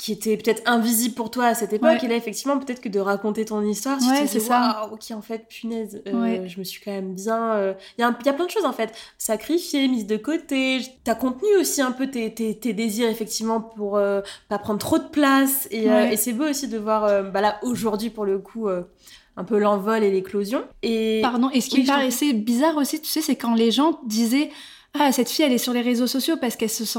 qui 0.00 0.12
était 0.12 0.38
peut-être 0.38 0.62
invisible 0.64 1.14
pour 1.14 1.30
toi 1.30 1.44
à 1.44 1.54
cette 1.54 1.74
époque. 1.74 1.90
Ouais. 1.90 1.98
Et 2.02 2.08
là, 2.08 2.16
effectivement, 2.16 2.58
peut-être 2.58 2.80
que 2.80 2.88
de 2.88 2.98
raconter 3.00 3.44
ton 3.44 3.60
histoire, 3.62 3.98
tu 3.98 4.06
Ouais, 4.06 4.22
te 4.22 4.26
c'est 4.28 4.38
dis, 4.38 4.48
waouh, 4.48 4.94
ok, 4.94 5.10
en 5.10 5.20
fait, 5.20 5.46
punaise, 5.46 6.02
euh, 6.08 6.22
Ouais. 6.22 6.48
je 6.48 6.58
me 6.58 6.64
suis 6.64 6.80
quand 6.82 6.90
même 6.90 7.12
bien. 7.12 7.52
euh, 7.52 7.74
Il 7.98 8.00
y, 8.00 8.04
a 8.04 8.08
y 8.08 8.32
plein 8.34 8.46
de 8.46 8.50
choses 8.50 8.64
en 8.64 8.72
fait, 8.72 8.94
sacrifiées, 9.18 9.88
mises 9.88 10.06
de 10.06 10.16
côté. 10.16 10.80
T'as 11.04 11.14
contenu 11.14 11.48
aussi 11.60 11.82
un 11.82 11.92
peu 11.92 12.06
tes, 12.06 12.32
tes, 12.32 12.58
tes 12.58 12.72
désirs, 12.72 13.10
effectivement, 13.10 13.60
pour 13.60 13.98
euh, 13.98 14.22
pas 14.48 14.58
prendre 14.58 14.78
trop 14.78 14.96
de 14.96 15.04
place. 15.08 15.68
Et, 15.70 15.90
euh, 15.90 16.08
et 16.10 16.16
c'est 16.16 16.32
beau 16.32 16.48
aussi 16.48 16.66
de 16.68 16.78
voir, 16.78 17.22
bah 17.30 17.42
là, 17.42 17.58
aujourd'hui, 17.62 18.08
pour 18.08 18.24
le 18.24 18.38
coup, 18.38 18.68
un 18.70 19.44
peu 19.44 19.58
l'envol 19.58 20.02
et 20.02 20.10
l'éclosion. 20.10 20.62
Et. 20.82 21.20
Pardon. 21.20 21.50
Et 21.50 21.60
ce 21.60 21.68
qui 21.68 21.76
Oui, 21.76 21.82
me 21.82 21.86
paraissait 21.88 22.32
bizarre 22.32 22.78
aussi, 22.78 23.02
tu 23.02 23.08
sais, 23.08 23.20
c'est 23.20 23.36
quand 23.36 23.54
les 23.54 23.70
gens 23.70 24.00
disaient 24.06 24.50
ah 24.98 25.12
cette 25.12 25.30
fille 25.30 25.44
elle 25.44 25.52
est 25.52 25.58
sur 25.58 25.72
les 25.72 25.82
réseaux 25.82 26.08
sociaux 26.08 26.36
parce 26.40 26.56
qu'elle 26.56 26.70
se 26.70 26.84
sent, 26.84 26.98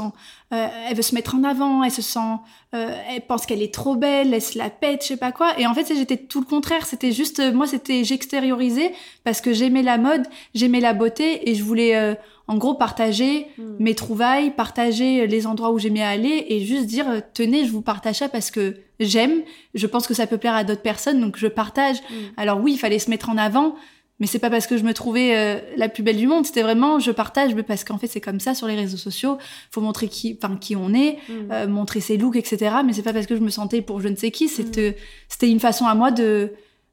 euh, 0.52 0.66
elle 0.88 0.96
veut 0.96 1.02
se 1.02 1.14
mettre 1.14 1.34
en 1.34 1.44
avant, 1.44 1.84
elle 1.84 1.90
se 1.90 2.00
sent, 2.00 2.18
euh, 2.74 2.96
elle 3.10 3.20
pense 3.26 3.44
qu'elle 3.44 3.62
est 3.62 3.72
trop 3.72 3.96
belle, 3.96 4.32
elle 4.32 4.40
se 4.40 4.56
la 4.56 4.70
pète, 4.70 5.02
je 5.02 5.08
sais 5.08 5.16
pas 5.18 5.30
quoi. 5.30 5.58
Et 5.58 5.66
en 5.66 5.74
fait, 5.74 5.86
j'étais 5.94 6.16
tout 6.16 6.40
le 6.40 6.46
contraire. 6.46 6.86
C'était 6.86 7.12
juste, 7.12 7.40
euh, 7.40 7.52
moi, 7.52 7.66
c'était 7.66 8.02
j'extériorisais 8.02 8.92
parce 9.24 9.42
que 9.42 9.52
j'aimais 9.52 9.82
la 9.82 9.98
mode, 9.98 10.26
j'aimais 10.54 10.80
la 10.80 10.94
beauté 10.94 11.50
et 11.50 11.54
je 11.54 11.62
voulais, 11.62 11.94
euh, 11.96 12.14
en 12.48 12.56
gros, 12.56 12.74
partager 12.74 13.46
Hmm. 13.72 13.76
mes 13.80 13.94
trouvailles, 13.94 14.50
partager 14.50 15.26
les 15.26 15.46
endroits 15.46 15.70
où 15.72 15.78
j'aimais 15.78 16.02
aller 16.02 16.46
et 16.48 16.64
juste 16.64 16.86
dire 16.86 17.08
euh, 17.08 17.20
tenez, 17.34 17.64
je 17.66 17.72
vous 17.72 17.82
partage 17.82 18.16
ça 18.16 18.28
parce 18.28 18.50
que 18.50 18.76
j'aime, 18.98 19.42
je 19.74 19.86
pense 19.86 20.06
que 20.06 20.14
ça 20.14 20.26
peut 20.26 20.38
plaire 20.38 20.54
à 20.54 20.64
d'autres 20.64 20.82
personnes 20.82 21.20
donc 21.20 21.36
je 21.36 21.46
partage. 21.46 21.98
Mm. 21.98 22.14
Alors 22.36 22.60
oui, 22.60 22.72
il 22.72 22.78
fallait 22.78 22.98
se 22.98 23.10
mettre 23.10 23.28
en 23.28 23.36
avant, 23.36 23.74
mais 24.22 24.28
c'est 24.28 24.38
pas 24.38 24.50
parce 24.50 24.68
que 24.68 24.76
je 24.76 24.84
me 24.84 24.94
trouvais 24.94 25.36
euh, 25.36 25.58
la 25.76 25.88
plus 25.88 26.04
belle 26.04 26.16
du 26.16 26.28
monde, 26.28 26.46
c'était 26.46 26.62
vraiment 26.62 27.00
je 27.00 27.10
partage 27.10 27.56
mais 27.56 27.64
parce 27.64 27.82
qu'en 27.82 27.98
fait 27.98 28.06
c'est 28.06 28.20
comme 28.20 28.38
ça 28.38 28.54
sur 28.54 28.68
les 28.68 28.76
réseaux 28.76 28.96
sociaux, 28.96 29.36
faut 29.72 29.80
montrer 29.80 30.06
qui 30.06 30.38
enfin 30.40 30.56
qui 30.56 30.76
on 30.76 30.94
est, 30.94 31.18
Mm. 31.28 31.32
euh, 31.50 31.66
montrer 31.66 31.98
ses 32.00 32.16
looks 32.16 32.36
etc. 32.36 32.76
mais 32.86 32.92
c'est 32.92 33.02
pas 33.02 33.12
parce 33.12 33.26
que 33.26 33.34
je 33.34 33.40
me 33.40 33.50
sentais 33.50 33.82
pour 33.82 34.00
je 34.00 34.06
ne 34.06 34.14
sais 34.14 34.30
qui, 34.30 34.46
c'était 34.48 34.96
c'était 35.28 35.50
une 35.50 35.58
façon 35.58 35.86
à 35.86 35.96
moi 35.96 36.12
de 36.12 36.52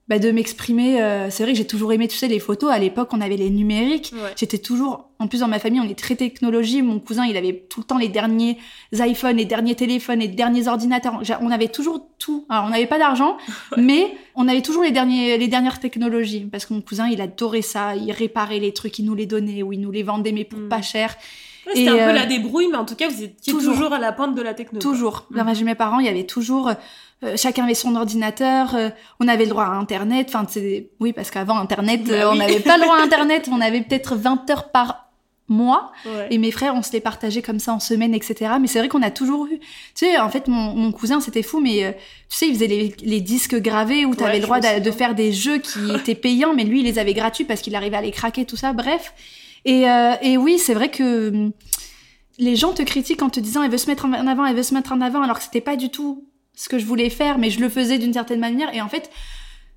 bah, 0.09 0.19
de 0.19 0.31
m'exprimer 0.31 1.01
euh, 1.01 1.29
c'est 1.29 1.43
vrai 1.43 1.53
que 1.53 1.57
j'ai 1.59 1.67
toujours 1.67 1.93
aimé 1.93 2.07
tu 2.07 2.17
sais 2.17 2.27
les 2.27 2.39
photos 2.39 2.71
à 2.71 2.79
l'époque 2.79 3.09
on 3.13 3.21
avait 3.21 3.37
les 3.37 3.49
numériques 3.49 4.11
Ouais. 4.13 4.33
J'étais 4.35 4.57
toujours, 4.57 5.09
en 5.19 5.27
plus 5.27 5.41
dans 5.41 5.47
ma 5.47 5.59
famille, 5.59 5.79
on 5.79 5.87
est 5.89 5.97
très 5.97 6.15
technologie. 6.15 6.81
Mon 6.81 6.99
cousin, 6.99 7.25
il 7.25 7.37
avait 7.37 7.53
tout 7.69 7.81
le 7.81 7.85
temps 7.85 7.97
les 7.97 8.07
derniers 8.07 8.57
iPhones, 8.93 9.37
les 9.37 9.45
derniers 9.45 9.75
téléphones, 9.75 10.19
les 10.19 10.27
derniers 10.27 10.67
ordinateurs. 10.67 11.21
On 11.41 11.51
avait 11.51 11.67
toujours 11.67 12.07
tout. 12.17 12.45
Alors, 12.49 12.65
on 12.65 12.69
n'avait 12.69 12.87
pas 12.87 12.97
d'argent, 12.97 13.37
mais 13.77 14.07
on 14.35 14.47
avait 14.47 14.61
toujours 14.61 14.83
les, 14.83 14.91
derniers, 14.91 15.37
les 15.37 15.47
dernières 15.47 15.79
technologies. 15.79 16.47
Parce 16.51 16.65
que 16.65 16.73
mon 16.73 16.81
cousin, 16.81 17.07
il 17.07 17.21
adorait 17.21 17.61
ça. 17.61 17.95
Il 17.95 18.11
réparait 18.11 18.59
les 18.59 18.73
trucs, 18.73 18.97
il 18.99 19.05
nous 19.05 19.15
les 19.15 19.25
donnait 19.25 19.61
ou 19.63 19.73
il 19.73 19.79
nous 19.81 19.91
les 19.91 20.03
vendait, 20.03 20.31
mais 20.31 20.45
pour 20.45 20.59
Mm. 20.59 20.69
pas 20.69 20.81
cher. 20.81 21.15
Ouais, 21.67 21.73
C'était 21.75 21.89
un 21.89 21.93
peu 21.93 22.01
euh, 22.09 22.13
la 22.13 22.25
débrouille, 22.25 22.67
mais 22.71 22.77
en 22.77 22.85
tout 22.85 22.95
cas, 22.95 23.09
vous 23.09 23.23
étiez 23.23 23.53
toujours. 23.53 23.73
toujours, 23.73 23.93
à 23.93 23.99
la 23.99 24.11
pointe 24.11 24.35
de 24.35 24.41
la 24.41 24.53
techno. 24.53 24.79
quoi. 24.79 24.91
Toujours. 24.91 25.27
Mm. 25.29 25.37
Dans 25.37 25.65
mes 25.65 25.75
parents, 25.75 25.99
il 25.99 26.05
y 26.05 26.09
avait 26.09 26.25
toujours. 26.25 26.71
Euh, 27.23 27.35
chacun 27.35 27.65
avait 27.65 27.73
son 27.73 27.95
ordinateur, 27.95 28.75
euh, 28.75 28.89
on 29.19 29.27
avait 29.27 29.43
le 29.43 29.49
droit 29.49 29.65
à 29.65 29.71
Internet. 29.71 30.27
Enfin, 30.29 30.45
c'est 30.49 30.89
oui, 30.99 31.11
parce 31.11 31.31
qu'avant 31.31 31.57
Internet, 31.57 32.05
Bah 32.05 32.13
euh, 32.13 32.31
on 32.31 32.35
n'avait 32.35 32.61
pas 32.61 32.77
le 32.77 32.83
droit 32.83 32.97
à 32.97 33.01
Internet. 33.03 33.49
On 33.51 33.59
avait 33.59 33.81
peut-être 33.81 34.15
20 34.15 34.49
heures 34.49 34.71
par 34.71 35.09
mois. 35.49 35.91
Ouais. 36.05 36.27
Et 36.31 36.37
mes 36.37 36.51
frères, 36.51 36.75
on 36.75 36.81
se 36.81 36.93
les 36.93 37.01
partageait 37.01 37.41
comme 37.41 37.59
ça 37.59 37.73
en 37.73 37.81
semaine, 37.81 38.13
etc. 38.13 38.51
Mais 38.61 38.67
c'est 38.67 38.79
vrai 38.79 38.87
qu'on 38.87 39.01
a 39.01 39.11
toujours 39.11 39.47
eu. 39.47 39.59
Tu 39.59 39.65
sais, 39.95 40.17
en 40.17 40.29
fait, 40.29 40.47
mon, 40.47 40.73
mon 40.75 40.93
cousin, 40.93 41.19
c'était 41.19 41.43
fou, 41.43 41.59
mais 41.59 41.97
tu 42.29 42.37
sais, 42.37 42.47
il 42.47 42.53
faisait 42.53 42.67
les, 42.67 42.95
les 43.01 43.19
disques 43.19 43.59
gravés 43.59 44.05
où 44.05 44.15
tu 44.15 44.23
avais 44.23 44.33
Ouais, 44.33 44.39
le 44.39 44.43
droit 44.43 44.59
de 44.59 44.91
faire 44.91 45.13
des 45.13 45.33
jeux 45.33 45.57
qui 45.57 45.91
étaient 45.95 46.15
payants, 46.15 46.53
mais 46.53 46.63
lui, 46.63 46.79
il 46.79 46.85
les 46.85 46.99
avait 46.99 47.15
gratuits 47.15 47.43
parce 47.43 47.59
qu'il 47.61 47.75
arrivait 47.75 47.97
à 47.97 48.01
les 48.01 48.11
craquer, 48.11 48.45
tout 48.45 48.55
ça. 48.55 48.71
Bref. 48.71 49.13
Et, 49.65 49.85
et 50.21 50.37
oui, 50.37 50.57
c'est 50.57 50.73
vrai 50.73 50.89
que 50.89 51.29
hum, 51.29 51.51
les 52.37 52.55
gens 52.55 52.71
te 52.71 52.81
critiquent 52.81 53.23
en 53.23 53.29
te 53.29 53.41
disant 53.41 53.61
elle 53.61 53.71
veut 53.71 53.77
se 53.77 53.87
mettre 53.87 54.05
en 54.05 54.27
avant, 54.27 54.45
elle 54.45 54.55
veut 54.55 54.63
se 54.63 54.73
mettre 54.73 54.93
en 54.93 55.01
avant, 55.01 55.21
alors 55.21 55.37
que 55.37 55.43
c'était 55.43 55.59
pas 55.59 55.75
du 55.75 55.89
tout 55.89 56.23
ce 56.59 56.67
que 56.67 56.77
je 56.77 56.85
voulais 56.85 57.09
faire, 57.09 57.37
mais 57.37 57.49
je 57.49 57.61
le 57.61 57.69
faisais 57.69 57.97
d'une 57.99 58.11
certaine 58.11 58.41
manière. 58.41 58.73
Et 58.75 58.81
en 58.81 58.89
fait, 58.89 59.09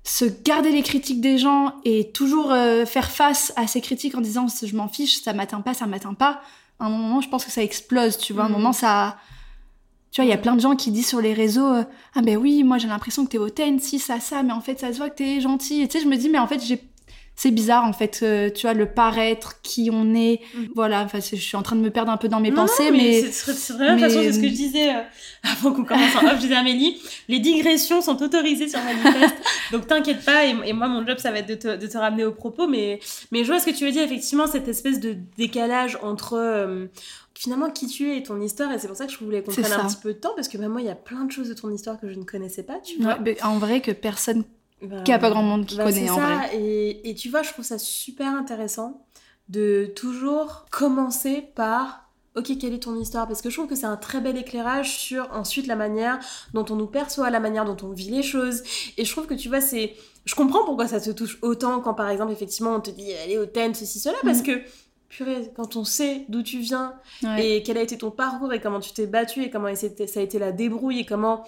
se 0.03 0.25
garder 0.25 0.69
les 0.71 0.81
critiques 0.83 1.21
des 1.21 1.37
gens 1.37 1.75
et 1.85 2.11
toujours 2.11 2.51
euh, 2.51 2.85
faire 2.85 3.09
face 3.09 3.53
à 3.55 3.67
ces 3.67 3.79
critiques 3.79 4.15
en 4.15 4.21
disant 4.21 4.47
je 4.61 4.75
m'en 4.75 4.89
fiche, 4.89 5.21
ça 5.21 5.31
m'atteint 5.31 5.61
pas, 5.61 5.73
ça 5.73 5.87
m'atteint 5.87 6.13
pas. 6.13 6.41
À 6.79 6.87
un 6.87 6.89
moment, 6.89 7.21
je 7.21 7.29
pense 7.29 7.45
que 7.45 7.51
ça 7.51 7.63
explose, 7.63 8.17
tu 8.17 8.33
vois. 8.33 8.43
À 8.43 8.45
un 8.47 8.49
Mhm. 8.49 8.55
moment, 8.55 8.73
ça. 8.73 9.17
Tu 10.11 10.19
vois, 10.21 10.25
il 10.25 10.29
y 10.29 10.33
a 10.33 10.37
plein 10.37 10.55
de 10.55 10.61
gens 10.61 10.75
qui 10.75 10.91
disent 10.91 11.07
sur 11.07 11.21
les 11.21 11.33
réseaux 11.33 11.65
euh, 11.73 11.83
Ah 12.15 12.21
ben 12.21 12.35
oui, 12.35 12.63
moi 12.63 12.77
j'ai 12.77 12.87
l'impression 12.89 13.23
que 13.25 13.31
t'es 13.31 13.37
hautaine, 13.37 13.79
si, 13.79 13.97
ça, 13.97 14.19
ça, 14.19 14.43
mais 14.43 14.51
en 14.51 14.59
fait, 14.61 14.77
ça 14.79 14.91
se 14.91 14.97
voit 14.97 15.09
que 15.09 15.15
t'es 15.15 15.39
gentil. 15.39 15.81
Et 15.83 15.87
tu 15.87 15.97
sais, 15.97 16.03
je 16.03 16.09
me 16.09 16.17
dis, 16.17 16.27
mais 16.29 16.37
en 16.39 16.47
fait, 16.47 16.61
j'ai. 16.63 16.81
C'est 17.35 17.49
bizarre, 17.51 17.83
en 17.83 17.93
fait, 17.93 18.19
euh, 18.21 18.49
tu 18.51 18.67
vois, 18.67 18.73
le 18.75 18.85
paraître, 18.85 19.59
qui 19.63 19.89
on 19.91 20.13
est. 20.13 20.39
Mhm. 20.55 20.69
Voilà, 20.75 21.01
enfin, 21.01 21.19
je 21.19 21.35
suis 21.35 21.57
en 21.57 21.63
train 21.63 21.75
de 21.75 21.81
me 21.81 21.89
perdre 21.89 22.11
un 22.11 22.17
peu 22.17 22.27
dans 22.27 22.39
mes 22.39 22.51
Non, 22.51 22.57
pensées, 22.67 22.91
non, 22.91 22.97
mais. 22.97 23.21
c'est- 23.31 23.73
vraiment 23.73 23.93
toute 23.97 24.01
façon, 24.01 24.19
mais- 24.19 24.23
c'est 24.25 24.33
ce 24.33 24.39
que 24.39 24.47
je 24.47 24.53
disais 24.53 24.89
euh, 24.95 25.01
avant 25.43 25.73
qu'on 25.73 25.83
commence 25.83 26.15
en 26.15 26.25
off. 26.27 26.33
Je 26.35 26.41
disais 26.41 26.53
à 26.55 26.59
Amélie, 26.59 27.01
les 27.27 27.39
digressions 27.39 28.01
sont 28.01 28.21
autorisées 28.21 28.67
sur 28.69 28.79
Manifeste, 28.83 29.35
donc 29.71 29.87
t'inquiète 29.87 30.23
pas. 30.23 30.45
Et, 30.45 30.55
et 30.65 30.73
moi, 30.73 30.87
mon 30.87 31.05
job, 31.07 31.17
ça 31.17 31.31
va 31.31 31.39
être 31.39 31.47
de 31.49 31.55
te, 31.55 31.75
de 31.75 31.87
te 31.87 31.97
ramener 31.97 32.23
au 32.23 32.31
propos. 32.33 32.67
Mais, 32.67 32.99
mais 33.31 33.43
je 33.43 33.47
vois 33.51 33.59
ce 33.59 33.65
que 33.65 33.75
tu 33.75 33.83
veux 33.83 33.91
dire, 33.91 34.03
effectivement, 34.03 34.45
cette 34.47 34.67
espèce 34.67 34.99
de 34.99 35.15
décalage 35.37 35.97
entre 36.03 36.33
euh, 36.35 36.85
finalement 37.33 37.71
qui 37.71 37.87
tu 37.87 38.11
es 38.11 38.19
et 38.19 38.23
ton 38.23 38.39
histoire. 38.41 38.71
Et 38.71 38.77
c'est 38.77 38.87
pour 38.87 38.95
ça 38.95 39.07
que 39.07 39.11
je 39.11 39.17
voulais 39.17 39.41
qu'on 39.41 39.51
prenne 39.51 39.65
un 39.73 39.87
petit 39.87 39.97
peu 40.01 40.13
de 40.13 40.19
temps, 40.19 40.33
parce 40.35 40.47
que 40.47 40.57
même 40.59 40.71
moi, 40.71 40.81
il 40.81 40.87
y 40.87 40.91
a 40.91 40.95
plein 40.95 41.23
de 41.25 41.31
choses 41.31 41.49
de 41.49 41.55
ton 41.55 41.71
histoire 41.71 41.99
que 41.99 42.07
je 42.07 42.13
ne 42.19 42.23
connaissais 42.23 42.63
pas, 42.63 42.77
tu 42.79 43.01
vois. 43.01 43.13
Ouais, 43.13 43.19
mais 43.25 43.43
en 43.43 43.57
vrai, 43.57 43.81
que 43.81 43.91
personne. 43.91 44.43
Bah, 44.83 45.01
Qu'il 45.03 45.11
y 45.11 45.15
a 45.15 45.19
pas 45.19 45.29
grand 45.29 45.43
monde 45.43 45.65
qui 45.65 45.77
bah, 45.77 45.85
connaît, 45.85 46.09
en 46.09 46.15
ça. 46.15 46.21
vrai. 46.35 46.57
Et, 46.57 47.09
et 47.09 47.15
tu 47.15 47.29
vois, 47.29 47.41
je 47.43 47.51
trouve 47.51 47.65
ça 47.65 47.77
super 47.77 48.27
intéressant 48.27 49.05
de 49.49 49.91
toujours 49.95 50.65
commencer 50.71 51.41
par 51.55 52.09
ok 52.35 52.57
quelle 52.59 52.73
est 52.73 52.83
ton 52.83 52.99
histoire? 52.99 53.27
Parce 53.27 53.41
que 53.41 53.49
je 53.49 53.55
trouve 53.57 53.67
que 53.69 53.75
c'est 53.75 53.85
un 53.85 53.97
très 53.97 54.19
bel 54.21 54.37
éclairage 54.37 54.97
sur 54.97 55.29
ensuite 55.33 55.67
la 55.67 55.75
manière 55.75 56.19
dont 56.53 56.65
on 56.69 56.75
nous 56.75 56.87
perçoit 56.87 57.29
la 57.29 57.39
manière 57.39 57.65
dont 57.65 57.77
on 57.85 57.91
vit 57.91 58.09
les 58.09 58.23
choses 58.23 58.63
et 58.97 59.05
je 59.05 59.11
trouve 59.11 59.27
que 59.27 59.33
tu 59.35 59.49
vois 59.49 59.61
c'est 59.61 59.93
je 60.25 60.33
comprends 60.33 60.63
pourquoi 60.65 60.87
ça 60.87 60.99
te 61.01 61.11
touche 61.11 61.37
autant 61.41 61.79
quand 61.81 61.93
par 61.93 62.09
exemple 62.09 62.31
effectivement 62.31 62.73
on 62.73 62.79
te 62.79 62.89
dit 62.89 63.11
elle 63.11 63.31
est 63.31 63.37
hautaine 63.37 63.73
ceci 63.75 63.99
cela 63.99 64.15
parce 64.23 64.39
Mhm. 64.39 64.45
que 64.45 64.61
purée, 65.09 65.51
quand 65.55 65.75
on 65.75 65.83
sait 65.83 66.25
d'où 66.29 66.41
tu 66.41 66.57
viens 66.59 66.95
Ouais. 67.21 67.57
et 67.57 67.63
quel 67.63 67.77
a 67.77 67.81
été 67.81 67.97
ton 67.99 68.09
parcours 68.09 68.51
et 68.53 68.59
comment 68.59 68.79
tu 68.79 68.93
t'es 68.93 69.05
battu 69.05 69.43
et 69.43 69.49
comment 69.51 69.73
ça 69.75 69.85
a 70.19 70.23
été 70.23 70.39
la 70.39 70.51
débrouille 70.51 71.01
et 71.01 71.05
comment, 71.05 71.43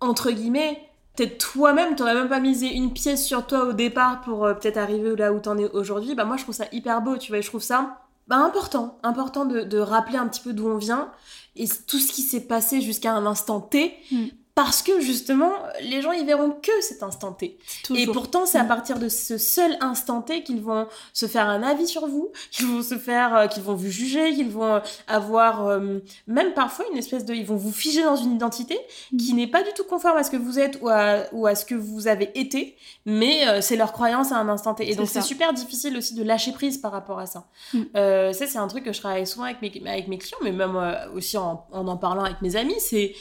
entre 0.00 0.32
guillemets, 0.32 0.82
peut-être 1.18 1.38
toi-même, 1.38 1.96
t'aurais 1.96 2.14
même 2.14 2.28
pas 2.28 2.40
misé 2.40 2.68
une 2.68 2.92
pièce 2.92 3.26
sur 3.26 3.46
toi 3.46 3.64
au 3.64 3.72
départ 3.72 4.20
pour 4.20 4.44
euh, 4.44 4.54
peut-être 4.54 4.76
arriver 4.76 5.16
là 5.16 5.32
où 5.32 5.40
t'en 5.40 5.58
es 5.58 5.68
aujourd'hui, 5.70 6.14
bah 6.14 6.24
moi 6.24 6.36
je 6.36 6.44
trouve 6.44 6.54
ça 6.54 6.66
hyper 6.70 7.02
beau, 7.02 7.16
tu 7.16 7.32
vois, 7.32 7.38
et 7.38 7.42
je 7.42 7.48
trouve 7.48 7.62
ça 7.62 7.98
bah, 8.28 8.36
important, 8.36 8.98
important 9.02 9.44
de, 9.44 9.78
rappeler 9.78 10.16
un 10.16 10.28
petit 10.28 10.40
peu 10.40 10.52
d'où 10.52 10.68
on 10.68 10.76
vient 10.76 11.10
et 11.56 11.66
tout 11.86 11.98
ce 11.98 12.12
qui 12.12 12.22
s'est 12.22 12.46
passé 12.46 12.80
jusqu'à 12.80 13.12
un 13.12 13.26
instant 13.26 13.60
T. 13.60 13.94
Mm. 14.12 14.26
Parce 14.58 14.82
que 14.82 15.00
justement, 15.00 15.52
les 15.80 16.02
gens 16.02 16.10
ils 16.10 16.26
verront 16.26 16.50
que 16.50 16.72
cet 16.80 17.04
instant 17.04 17.30
T. 17.32 17.58
Et 17.94 18.06
pourtant, 18.08 18.44
c'est 18.44 18.58
à 18.58 18.64
Mm. 18.64 18.68
partir 18.68 18.98
de 18.98 19.08
ce 19.08 19.38
seul 19.38 19.76
instant 19.80 20.20
T 20.20 20.42
qu'ils 20.42 20.60
vont 20.60 20.88
se 21.12 21.26
faire 21.26 21.48
un 21.48 21.62
avis 21.62 21.86
sur 21.86 22.08
vous, 22.08 22.32
qu'ils 22.50 22.66
vont 22.66 22.82
se 22.82 22.98
faire, 22.98 23.36
euh, 23.36 23.46
qu'ils 23.46 23.62
vont 23.62 23.76
vous 23.76 23.88
juger, 23.88 24.34
qu'ils 24.34 24.50
vont 24.50 24.64
euh, 24.74 24.80
avoir 25.06 25.64
euh, 25.68 26.00
même 26.26 26.54
parfois 26.54 26.84
une 26.90 26.98
espèce 26.98 27.24
de, 27.24 27.34
ils 27.34 27.46
vont 27.46 27.54
vous 27.54 27.70
figer 27.70 28.02
dans 28.02 28.16
une 28.16 28.32
identité 28.32 28.76
qui 29.16 29.32
n'est 29.32 29.46
pas 29.46 29.62
du 29.62 29.70
tout 29.76 29.84
conforme 29.84 30.16
à 30.18 30.24
ce 30.24 30.30
que 30.32 30.36
vous 30.36 30.58
êtes 30.58 30.80
ou 30.82 30.88
à, 30.88 31.18
ou 31.30 31.46
à 31.46 31.54
ce 31.54 31.64
que 31.64 31.76
vous 31.76 32.08
avez 32.08 32.32
été, 32.36 32.76
mais 33.06 33.46
euh, 33.46 33.60
c'est 33.60 33.76
leur 33.76 33.92
croyance 33.92 34.32
à 34.32 34.38
un 34.38 34.48
instant 34.48 34.74
T. 34.74 34.90
Et 34.90 34.96
donc 34.96 35.06
c'est 35.08 35.22
super 35.22 35.52
difficile 35.52 35.96
aussi 35.96 36.14
de 36.14 36.24
lâcher 36.24 36.50
prise 36.50 36.78
par 36.78 36.90
rapport 36.90 37.20
à 37.20 37.26
ça. 37.26 37.46
Mm. 37.74 37.82
Ça 37.94 38.46
c'est 38.48 38.58
un 38.58 38.66
truc 38.66 38.82
que 38.82 38.92
je 38.92 38.98
travaille 38.98 39.24
souvent 39.24 39.44
avec 39.44 39.62
mes, 39.62 39.70
avec 39.88 40.08
mes 40.08 40.18
clients, 40.18 40.38
mais 40.42 40.50
même 40.50 40.76
aussi 41.14 41.38
en, 41.38 41.64
en 41.70 41.86
en 41.86 41.96
parlant 41.96 42.24
avec 42.24 42.42
mes 42.42 42.56
amis, 42.56 42.80
c'est 42.80 43.14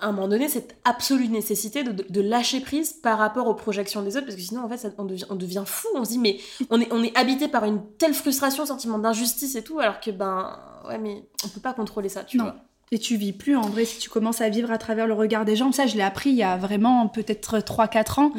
à 0.00 0.06
un 0.08 0.12
moment 0.12 0.28
donné 0.28 0.48
cette 0.48 0.76
absolue 0.84 1.28
nécessité 1.28 1.82
de, 1.82 1.92
de- 1.92 2.06
de 2.08 2.20
lâcher 2.20 2.60
prise 2.60 2.92
par 2.92 3.18
rapport 3.18 3.46
aux 3.48 3.54
projections 3.54 4.02
des 4.02 4.16
autres 4.16 4.26
parce 4.26 4.36
que 4.36 4.42
sinon 4.42 4.62
en 4.64 4.68
fait 4.68 4.76
ça- 4.78 4.88
on, 4.98 5.04
devient, 5.04 5.24
on 5.30 5.34
devient 5.36 5.62
fou 5.66 5.88
on 5.94 6.04
se 6.04 6.10
dit 6.10 6.18
mais 6.18 6.38
on 6.70 6.80
est, 6.80 6.92
on 6.92 7.02
est 7.02 7.16
habité 7.16 7.48
par 7.48 7.64
une 7.64 7.80
telle 7.98 8.14
frustration 8.14 8.66
sentiment 8.66 8.98
d'injustice 8.98 9.54
et 9.56 9.62
tout 9.62 9.78
alors 9.80 10.00
que 10.00 10.10
ben 10.10 10.58
ouais 10.88 10.98
mais 10.98 11.24
on 11.44 11.48
peut 11.48 11.60
pas 11.60 11.72
contrôler 11.72 12.08
ça 12.08 12.24
tu 12.24 12.36
Non. 12.38 12.44
vois 12.44 12.56
Et 12.92 12.98
tu 12.98 13.16
vis 13.16 13.32
plus 13.32 13.56
en 13.56 13.62
vrai 13.68 13.84
si 13.84 13.98
tu 13.98 14.08
commences 14.10 14.40
à 14.40 14.48
vivre 14.48 14.70
à 14.70 14.78
travers 14.78 15.06
le 15.08 15.14
regard 15.14 15.44
des 15.44 15.56
gens. 15.56 15.72
Ça, 15.72 15.86
je 15.88 15.96
l'ai 15.96 16.02
appris 16.04 16.30
il 16.30 16.36
y 16.36 16.44
a 16.44 16.56
vraiment 16.56 17.08
peut-être 17.08 17.58
3-4 17.58 18.20
ans. 18.20 18.32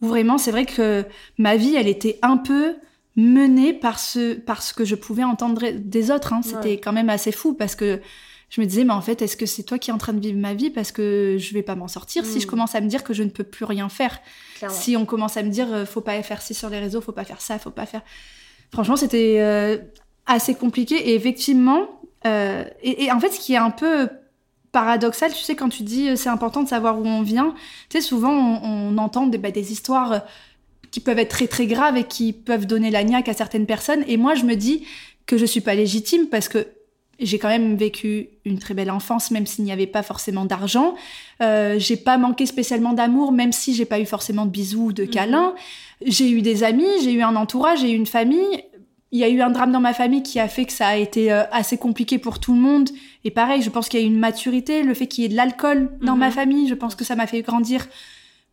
Où 0.00 0.06
vraiment, 0.06 0.38
c'est 0.38 0.52
vrai 0.52 0.64
que 0.64 1.04
ma 1.38 1.56
vie, 1.56 1.74
elle 1.74 1.88
était 1.88 2.18
un 2.22 2.36
peu 2.36 2.76
menée 3.16 3.72
par 3.72 3.98
ce, 3.98 4.34
par 4.34 4.62
ce 4.62 4.72
que 4.74 4.84
je 4.84 4.94
pouvais 4.94 5.24
entendre 5.24 5.70
des 5.72 6.10
autres. 6.12 6.32
hein. 6.32 6.40
C'était 6.42 6.58
Ouais. 6.76 6.80
quand 6.80 6.92
même 6.92 7.10
assez 7.10 7.32
fou 7.32 7.54
parce 7.54 7.74
que 7.74 8.00
je 8.50 8.60
me 8.60 8.66
disais, 8.66 8.84
mais 8.84 8.92
en 8.92 9.00
fait, 9.00 9.22
est-ce 9.22 9.36
que 9.36 9.46
c'est 9.46 9.62
toi 9.62 9.78
qui 9.78 9.90
es 9.90 9.92
en 9.92 9.98
train 9.98 10.12
de 10.12 10.20
vivre 10.20 10.38
ma 10.38 10.54
vie 10.54 10.70
parce 10.70 10.90
que 10.92 11.36
je 11.38 11.54
vais 11.54 11.62
pas 11.62 11.76
m'en 11.76 11.88
sortir 11.88 12.24
si 12.26 12.38
Mm. 12.38 12.40
je 12.42 12.46
commence 12.46 12.74
à 12.74 12.80
me 12.80 12.88
dire 12.88 13.04
que 13.04 13.14
je 13.14 13.22
ne 13.22 13.30
peux 13.30 13.44
plus 13.44 13.64
rien 13.64 13.88
faire? 13.88 14.18
Clairement 14.58 14.76
Si 14.76 14.96
on 14.96 15.06
commence 15.06 15.36
à 15.36 15.42
me 15.42 15.50
dire, 15.50 15.72
euh, 15.72 15.86
faut 15.86 16.00
pas 16.00 16.20
faire 16.22 16.42
ci 16.42 16.52
sur 16.52 16.68
les 16.68 16.78
réseaux, 16.80 17.00
faut 17.00 17.12
pas 17.12 17.24
faire 17.24 17.40
ça, 17.40 17.58
faut 17.58 17.70
pas 17.70 17.86
faire. 17.86 18.02
Franchement, 18.72 18.96
c'était 18.96 19.36
euh, 19.40 19.78
assez 20.26 20.54
compliqué. 20.54 20.96
Et 21.10 21.14
effectivement, 21.14 22.00
euh, 22.26 22.64
et, 22.82 23.04
et 23.04 23.12
en 23.12 23.20
fait, 23.20 23.30
ce 23.30 23.40
qui 23.40 23.54
est 23.54 23.58
un 23.58 23.70
peu 23.70 24.08
paradoxal, 24.72 25.32
tu 25.32 25.42
sais, 25.42 25.56
quand 25.56 25.68
tu 25.68 25.82
dis 25.82 26.10
euh, 26.10 26.16
c'est 26.16 26.28
important 26.28 26.62
de 26.62 26.68
savoir 26.68 26.98
où 27.00 27.04
on 27.06 27.22
vient, 27.22 27.54
tu 27.88 27.98
sais, 27.98 28.00
souvent 28.00 28.32
on, 28.32 28.94
on 28.94 28.98
entend 28.98 29.26
des, 29.26 29.38
bah, 29.38 29.50
des 29.50 29.72
histoires 29.72 30.12
euh, 30.12 30.18
qui 30.90 31.00
peuvent 31.00 31.18
être 31.18 31.30
très 31.30 31.46
très 31.46 31.66
graves 31.66 31.96
et 31.96 32.04
qui 32.04 32.32
peuvent 32.32 32.66
donner 32.66 32.90
la 32.90 33.04
niaque 33.04 33.28
à 33.28 33.34
certaines 33.34 33.66
personnes. 33.66 34.04
Et 34.08 34.16
moi, 34.16 34.34
je 34.34 34.44
me 34.44 34.54
dis 34.56 34.84
que 35.26 35.38
je 35.38 35.44
suis 35.46 35.60
pas 35.60 35.74
légitime 35.74 36.26
parce 36.28 36.48
que 36.48 36.66
j'ai 37.20 37.38
quand 37.38 37.48
même 37.48 37.76
vécu 37.76 38.28
une 38.44 38.58
très 38.58 38.74
belle 38.74 38.90
enfance, 38.90 39.30
même 39.30 39.46
s'il 39.46 39.64
n'y 39.64 39.72
avait 39.72 39.86
pas 39.86 40.02
forcément 40.02 40.44
d'argent. 40.44 40.94
Euh, 41.42 41.76
j'ai 41.78 41.96
pas 41.96 42.18
manqué 42.18 42.46
spécialement 42.46 42.92
d'amour, 42.92 43.32
même 43.32 43.52
si 43.52 43.74
j'ai 43.74 43.84
pas 43.84 44.00
eu 44.00 44.06
forcément 44.06 44.46
de 44.46 44.50
bisous, 44.50 44.86
ou 44.86 44.92
de 44.92 45.02
Mhm. 45.04 45.10
câlins. 45.10 45.54
J'ai 46.04 46.30
eu 46.30 46.40
des 46.42 46.64
amis, 46.64 46.86
j'ai 47.02 47.12
eu 47.12 47.22
un 47.22 47.36
entourage, 47.36 47.80
j'ai 47.80 47.92
eu 47.92 47.96
une 47.96 48.06
famille. 48.06 48.64
Il 49.12 49.18
y 49.18 49.24
a 49.24 49.28
eu 49.28 49.40
un 49.40 49.50
drame 49.50 49.72
dans 49.72 49.80
ma 49.80 49.92
famille 49.92 50.22
qui 50.22 50.38
a 50.38 50.46
fait 50.48 50.64
que 50.64 50.72
ça 50.72 50.86
a 50.88 50.96
été 50.96 51.32
euh, 51.32 51.42
assez 51.50 51.76
compliqué 51.76 52.18
pour 52.18 52.38
tout 52.38 52.54
le 52.54 52.60
monde. 52.60 52.88
Et 53.24 53.30
pareil, 53.30 53.60
je 53.60 53.68
pense 53.68 53.88
qu'il 53.88 53.98
y 54.00 54.02
a 54.02 54.06
eu 54.06 54.08
une 54.08 54.18
maturité, 54.20 54.82
le 54.82 54.94
fait 54.94 55.06
qu'il 55.08 55.22
y 55.22 55.26
ait 55.26 55.30
de 55.30 55.36
l'alcool 55.36 55.90
dans 56.00 56.12
Mhm. 56.14 56.18
ma 56.20 56.30
famille, 56.30 56.68
je 56.68 56.74
pense 56.74 56.94
que 56.94 57.04
ça 57.04 57.16
m'a 57.16 57.26
fait 57.26 57.42
grandir 57.42 57.86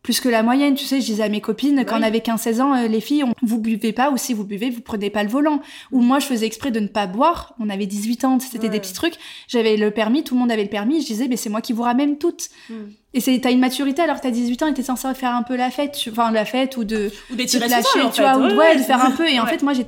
plus 0.02 0.20
que 0.20 0.28
la 0.28 0.42
moyenne. 0.42 0.74
Tu 0.74 0.84
sais, 0.84 1.00
je 1.00 1.06
disais 1.06 1.22
à 1.24 1.28
mes 1.28 1.40
copines, 1.40 1.84
quand 1.84 1.96
Oui. 1.96 2.00
on 2.02 2.06
avait 2.06 2.20
15-16 2.20 2.60
ans, 2.60 2.74
euh, 2.74 2.86
les 2.88 3.00
filles, 3.00 3.24
on, 3.24 3.32
vous 3.42 3.58
buvez 3.58 3.92
pas, 3.92 4.10
ou 4.10 4.16
si 4.16 4.32
vous 4.32 4.44
buvez, 4.44 4.70
vous 4.70 4.80
prenez 4.80 5.10
pas 5.10 5.22
le 5.22 5.28
volant. 5.28 5.60
Ou 5.92 6.00
moi, 6.00 6.18
je 6.18 6.26
faisais 6.26 6.46
exprès 6.46 6.70
de 6.70 6.80
ne 6.80 6.86
pas 6.86 7.06
boire. 7.06 7.54
On 7.58 7.68
avait 7.68 7.86
18 7.86 8.24
ans, 8.24 8.38
c'était 8.40 8.64
Ouais. 8.64 8.68
des 8.70 8.80
petits 8.80 8.92
trucs. 8.94 9.14
J'avais 9.48 9.76
le 9.76 9.90
permis, 9.90 10.24
tout 10.24 10.34
le 10.34 10.40
monde 10.40 10.50
avait 10.52 10.62
le 10.62 10.68
permis. 10.70 11.00
Je 11.02 11.06
disais, 11.06 11.28
mais 11.28 11.36
c'est 11.36 11.50
moi 11.50 11.60
qui 11.60 11.72
vous 11.72 11.82
ramène 11.82 12.16
toutes. 12.18 12.48
Mm. 12.70 12.74
Et 13.14 13.20
c'est, 13.20 13.38
t'as 13.40 13.50
une 13.50 13.58
maturité 13.60 14.02
alors 14.02 14.16
que 14.16 14.22
t'as 14.22 14.30
18 14.30 14.62
ans 14.62 14.66
et 14.68 14.74
t'es 14.74 14.82
censé 14.82 15.12
faire 15.14 15.34
un 15.34 15.42
peu 15.42 15.56
la 15.56 15.70
fête, 15.70 15.92
tu- 15.92 16.10
enfin 16.10 16.30
la 16.30 16.44
fête 16.44 16.76
ou 16.76 16.84
de, 16.84 17.10
ou 17.32 17.36
de 17.36 17.44
te 17.44 17.56
lâcher, 17.58 17.82
tu 18.12 18.12
fait. 18.12 18.22
vois, 18.22 18.36
ou 18.38 18.48
de, 18.48 18.54
ouais, 18.54 18.76
de 18.76 18.82
faire 18.82 19.02
un 19.04 19.10
peu. 19.10 19.28
Et 19.28 19.40
en 19.40 19.46
fait, 19.46 19.62
moi, 19.62 19.72
j'ai, 19.72 19.86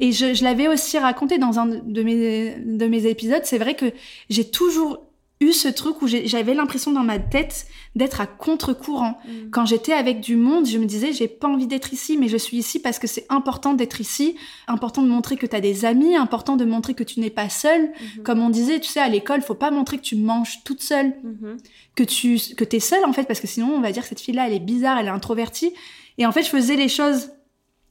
et 0.00 0.10
je, 0.10 0.32
je 0.34 0.42
l'avais 0.42 0.68
aussi 0.68 0.98
raconté 0.98 1.36
dans 1.38 1.58
un 1.58 1.66
de 1.66 2.02
mes, 2.02 2.56
de 2.64 2.86
mes 2.86 3.06
épisodes. 3.06 3.42
C'est 3.44 3.58
vrai 3.58 3.74
que 3.74 3.86
j'ai 4.30 4.48
toujours 4.48 5.02
eu 5.40 5.52
ce 5.52 5.68
truc 5.68 6.00
où 6.02 6.06
j'avais 6.08 6.54
l'impression 6.54 6.92
dans 6.92 7.02
ma 7.04 7.18
tête 7.18 7.66
d'être 7.94 8.20
à 8.20 8.26
contre-courant. 8.26 9.18
Mm. 9.24 9.50
Quand 9.50 9.66
j'étais 9.66 9.92
avec 9.92 10.20
du 10.20 10.36
monde, 10.36 10.66
je 10.66 10.78
me 10.78 10.86
disais, 10.86 11.12
j'ai 11.12 11.28
pas 11.28 11.48
envie 11.48 11.66
d'être 11.66 11.92
ici, 11.92 12.16
mais 12.16 12.28
je 12.28 12.36
suis 12.38 12.56
ici 12.56 12.78
parce 12.78 12.98
que 12.98 13.06
c'est 13.06 13.26
important 13.28 13.74
d'être 13.74 14.00
ici, 14.00 14.36
important 14.66 15.02
de 15.02 15.08
montrer 15.08 15.36
que 15.36 15.46
tu 15.46 15.54
as 15.54 15.60
des 15.60 15.84
amis, 15.84 16.16
important 16.16 16.56
de 16.56 16.64
montrer 16.64 16.94
que 16.94 17.04
tu 17.04 17.20
n'es 17.20 17.30
pas 17.30 17.48
seule. 17.48 17.92
Mhm. 18.16 18.22
Comme 18.22 18.40
on 18.40 18.48
disait, 18.50 18.80
tu 18.80 18.88
sais, 18.88 19.00
à 19.00 19.08
l'école, 19.08 19.42
faut 19.42 19.54
pas 19.54 19.70
montrer 19.70 19.98
que 19.98 20.02
tu 20.02 20.16
manges 20.16 20.64
toute 20.64 20.82
seule, 20.82 21.14
Mhm. 21.22 21.56
que 21.94 22.04
tu 22.04 22.38
que 22.56 22.64
es 22.74 22.80
seule 22.80 23.04
en 23.04 23.12
fait, 23.12 23.24
parce 23.24 23.40
que 23.40 23.46
sinon 23.46 23.72
on 23.74 23.80
va 23.80 23.92
dire 23.92 24.04
cette 24.04 24.20
fille-là, 24.20 24.46
elle 24.46 24.54
est 24.54 24.58
bizarre, 24.58 24.98
elle 24.98 25.06
est 25.06 25.10
introvertie. 25.10 25.72
Et 26.18 26.26
en 26.26 26.32
fait, 26.32 26.42
je 26.42 26.48
faisais 26.48 26.76
les 26.76 26.88
choses 26.88 27.30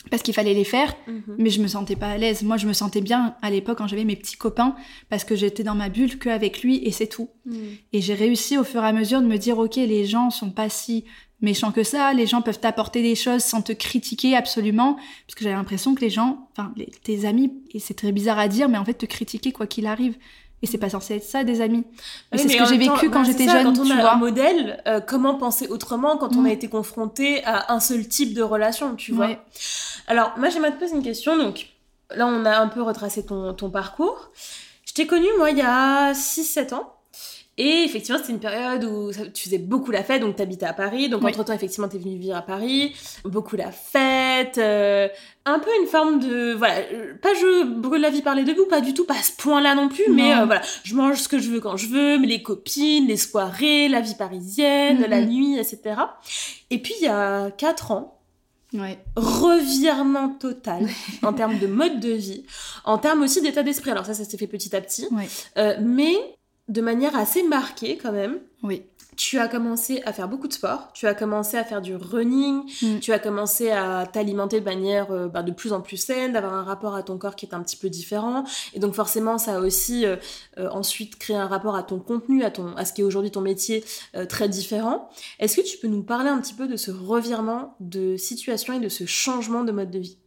parce 0.10 0.24
qu'il 0.24 0.34
fallait 0.34 0.54
les 0.54 0.64
faire, 0.64 0.96
Mhm. 1.08 1.36
mais 1.38 1.50
je 1.50 1.62
me 1.62 1.68
sentais 1.68 1.96
pas 1.96 2.08
à 2.10 2.18
l'aise. 2.18 2.44
Moi, 2.44 2.58
je 2.58 2.66
me 2.68 2.74
sentais 2.74 3.02
bien 3.02 3.36
à 3.42 3.50
l'époque 3.52 3.78
quand 3.78 3.88
j'avais 3.88 4.04
mes 4.06 4.16
petits 4.16 4.36
copains, 4.38 4.76
parce 5.10 5.24
que 5.24 5.36
j'étais 5.36 5.64
dans 5.64 5.76
ma 5.76 5.90
bulle 5.90 6.18
qu'avec 6.18 6.64
lui, 6.64 6.78
et 6.84 6.92
c'est 6.92 7.08
tout. 7.08 7.30
Mhm. 7.46 7.56
Et 7.94 8.02
j'ai 8.02 8.14
réussi 8.16 8.58
au 8.58 8.64
fur 8.64 8.84
et 8.84 8.88
à 8.88 8.94
mesure 8.94 9.22
de 9.22 9.28
me 9.28 9.38
dire, 9.38 9.58
ok, 9.60 9.76
les 9.76 10.06
gens 10.06 10.30
sont 10.32 10.50
pas 10.52 10.70
si 10.70 11.06
méchants 11.40 11.72
que 11.72 11.84
ça, 11.84 12.14
les 12.14 12.28
gens 12.28 12.42
peuvent 12.44 12.60
t'apporter 12.60 13.02
des 13.02 13.16
choses 13.16 13.44
sans 13.44 13.62
te 13.64 13.72
critiquer 13.74 14.36
absolument, 14.36 14.96
parce 15.26 15.36
que 15.36 15.44
j'avais 15.44 15.56
l'impression 15.56 15.96
que 15.96 16.02
les 16.02 16.10
gens, 16.12 16.48
enfin, 16.52 16.74
tes 17.04 17.26
amis, 17.26 17.52
et 17.74 17.80
c'est 17.80 17.96
très 17.96 18.12
bizarre 18.12 18.38
à 18.40 18.48
dire, 18.48 18.70
mais 18.70 18.78
en 18.78 18.86
fait, 18.86 18.94
te 18.94 19.06
critiquer 19.08 19.52
quoi 19.52 19.66
qu'il 19.68 19.88
arrive. 19.88 20.16
Et 20.64 20.68
c'est 20.68 20.78
pas 20.78 20.90
censé 20.90 21.16
être 21.16 21.24
ça, 21.24 21.44
des 21.44 21.60
amis. 21.62 21.84
Oui, 22.32 22.38
c'est 22.40 22.46
mais 22.46 22.54
ce 22.54 22.58
que 22.60 22.66
j'ai 22.66 22.86
temps, 22.86 22.94
vécu 22.96 23.10
quand 23.10 23.24
voilà, 23.24 23.32
j'étais 23.38 23.48
jeune, 23.52 23.64
Quand 23.74 23.80
on 23.82 23.86
tu 23.86 23.92
a 23.92 23.96
vois. 24.02 24.14
un 24.14 24.18
modèle, 24.18 24.82
euh, 24.88 25.00
comment 25.02 25.36
penser 25.36 25.68
autrement 25.68 26.18
quand 26.18 26.36
on 26.36 26.42
Mm. 26.42 26.46
a 26.46 26.52
été 26.52 26.68
confronté 26.70 27.44
à 27.46 27.74
un 27.74 27.80
seul 27.80 28.08
type 28.08 28.34
de 28.36 28.44
relation, 28.44 28.96
tu 28.96 29.12
vois 29.12 29.26
Ouais. 29.28 29.40
Alors, 30.08 30.34
moi, 30.38 30.50
j'aimerais 30.50 30.72
te 30.72 30.80
poser 30.80 30.96
une 30.96 31.02
question. 31.04 31.36
Donc, 31.38 31.68
là, 32.16 32.28
on 32.28 32.46
a 32.46 32.58
un 32.58 32.68
peu 32.68 32.82
retracé 32.84 33.26
ton, 33.26 33.54
ton 33.56 33.70
parcours. 33.72 34.30
Je 34.86 34.94
t'ai 34.94 35.08
connue, 35.08 35.26
moi, 35.38 35.50
il 35.52 35.58
y 35.58 35.62
a 35.64 36.14
6-7 36.14 36.74
ans. 36.74 36.94
Et 37.64 37.84
effectivement, 37.84 38.18
c'était 38.20 38.34
une 38.34 38.40
période 38.40 38.84
où 38.86 39.14
ça- 39.14 39.28
tu 39.32 39.44
faisais 39.44 39.60
beaucoup 39.60 39.92
la 39.92 40.04
fête, 40.04 40.22
donc 40.22 40.36
tu 40.36 40.42
habitais 40.42 40.66
à 40.66 40.74
Paris. 40.74 41.10
Donc, 41.10 41.22
Oui. 41.24 41.30
entre-temps, 41.30 41.54
effectivement, 41.54 41.88
tu 41.88 41.98
es 41.98 42.00
venue 42.00 42.18
vivre 42.18 42.36
à 42.36 42.42
Paris. 42.42 42.94
Beaucoup 43.24 43.56
la 43.56 43.72
fête. 43.72 44.58
euh, 44.58 45.08
un 45.46 45.60
peu 45.60 45.70
une 45.82 45.88
forme 45.88 46.20
de. 46.20 46.54
Voilà, 46.54 46.76
euh, 46.94 47.14
pas 47.22 47.34
je 47.36 47.66
brûle 47.66 48.02
la 48.02 48.10
vie 48.10 48.22
par 48.24 48.34
les 48.34 48.44
deux 48.44 48.56
bouts, 48.56 48.66
pas 48.68 48.82
du 48.82 48.94
tout, 48.96 49.06
pas 49.06 49.14
à 49.14 49.22
ce 49.22 49.32
point-là 49.38 49.76
non 49.76 49.90
plus. 49.90 50.10
Mais 50.10 50.34
euh, 50.34 50.46
voilà, 50.46 50.62
je 50.84 50.96
mange 50.96 51.18
ce 51.18 51.28
que 51.28 51.38
je 51.40 51.50
veux 51.52 51.60
quand 51.60 51.78
je 51.78 51.88
veux, 51.88 52.18
mais 52.18 52.26
les 52.28 52.42
copines, 52.42 53.06
les 53.08 53.18
soirées, 53.18 53.88
la 53.90 54.02
vie 54.02 54.16
parisienne, 54.16 55.06
la 55.08 55.22
nuit, 55.22 55.58
etc. 55.60 55.80
Et 56.72 56.80
puis, 56.80 56.94
il 57.00 57.06
y 57.06 57.10
a 57.10 57.52
4 57.52 57.92
ans, 57.92 58.18
Ouais. 58.74 58.98
revirement 59.16 60.30
total 60.30 60.88
en 61.24 61.34
termes 61.34 61.60
de 61.60 61.68
mode 61.68 62.00
de 62.00 62.12
vie, 62.12 62.46
en 62.86 62.98
termes 62.98 63.22
aussi 63.24 63.42
d'état 63.42 63.64
d'esprit. 63.64 63.92
Alors 63.92 64.06
ça, 64.06 64.14
ça 64.14 64.24
s'est 64.24 64.38
fait 64.38 64.48
petit 64.48 64.76
à 64.76 64.82
petit, 64.82 65.08
Ouais. 65.12 65.28
Euh, 65.58 65.76
mais 65.82 66.16
de 66.68 66.82
manière 66.82 67.16
assez 67.16 67.44
marquée 67.44 67.98
quand 67.98 68.12
même. 68.12 68.40
Oui. 68.64 68.84
Tu 69.18 69.38
as 69.40 69.50
commencé 69.50 70.02
à 70.06 70.14
faire 70.14 70.30
beaucoup 70.30 70.48
de 70.48 70.54
sport, 70.54 70.90
tu 70.94 71.06
as 71.06 71.14
commencé 71.14 71.58
à 71.58 71.66
faire 71.66 71.82
du 71.82 71.96
running, 71.96 72.64
Mm. 72.82 73.00
tu 73.00 73.12
as 73.12 73.20
commencé 73.20 73.70
à 73.70 74.08
t'alimenter 74.12 74.62
de 74.62 74.66
manière 74.66 75.12
euh, 75.12 75.28
bah, 75.28 75.44
de 75.44 75.52
plus 75.52 75.74
en 75.74 75.82
plus 75.82 75.98
saine, 75.98 76.32
d'avoir 76.32 76.54
un 76.54 76.64
rapport 76.64 76.96
à 76.96 77.04
ton 77.04 77.18
corps 77.18 77.36
qui 77.36 77.46
est 77.46 77.54
un 77.54 77.62
petit 77.62 77.76
peu 77.76 77.90
différent. 77.90 78.46
Et 78.74 78.80
donc 78.80 78.94
forcément, 78.94 79.38
ça 79.38 79.58
a 79.58 79.60
aussi 79.60 80.06
euh, 80.06 80.16
euh, 80.58 80.70
ensuite 80.70 81.18
créé 81.20 81.36
un 81.36 81.48
rapport 81.48 81.76
à 81.76 81.84
ton 81.84 82.00
contenu, 82.00 82.44
à, 82.44 82.52
ton, 82.52 82.74
à 82.78 82.86
ce 82.86 82.94
qui 82.94 83.02
est 83.02 83.04
aujourd'hui 83.04 83.32
ton 83.32 83.42
métier 83.42 83.84
très 84.30 84.48
différent. 84.48 85.10
Est-ce 85.40 85.58
que 85.58 85.62
tu 85.62 85.78
peux 85.78 85.88
nous 85.88 86.04
parler 86.04 86.30
un 86.30 86.40
petit 86.40 86.54
peu 86.54 86.68
de 86.68 86.78
ce 86.78 86.90
revirement 86.92 87.76
de 87.80 88.16
situation 88.16 88.74
et 88.74 88.80
de 88.80 88.90
ce 88.90 89.06
changement 89.06 89.64
de 89.66 89.72
mode 89.74 89.92
de 89.92 90.00
vie? 90.00 90.18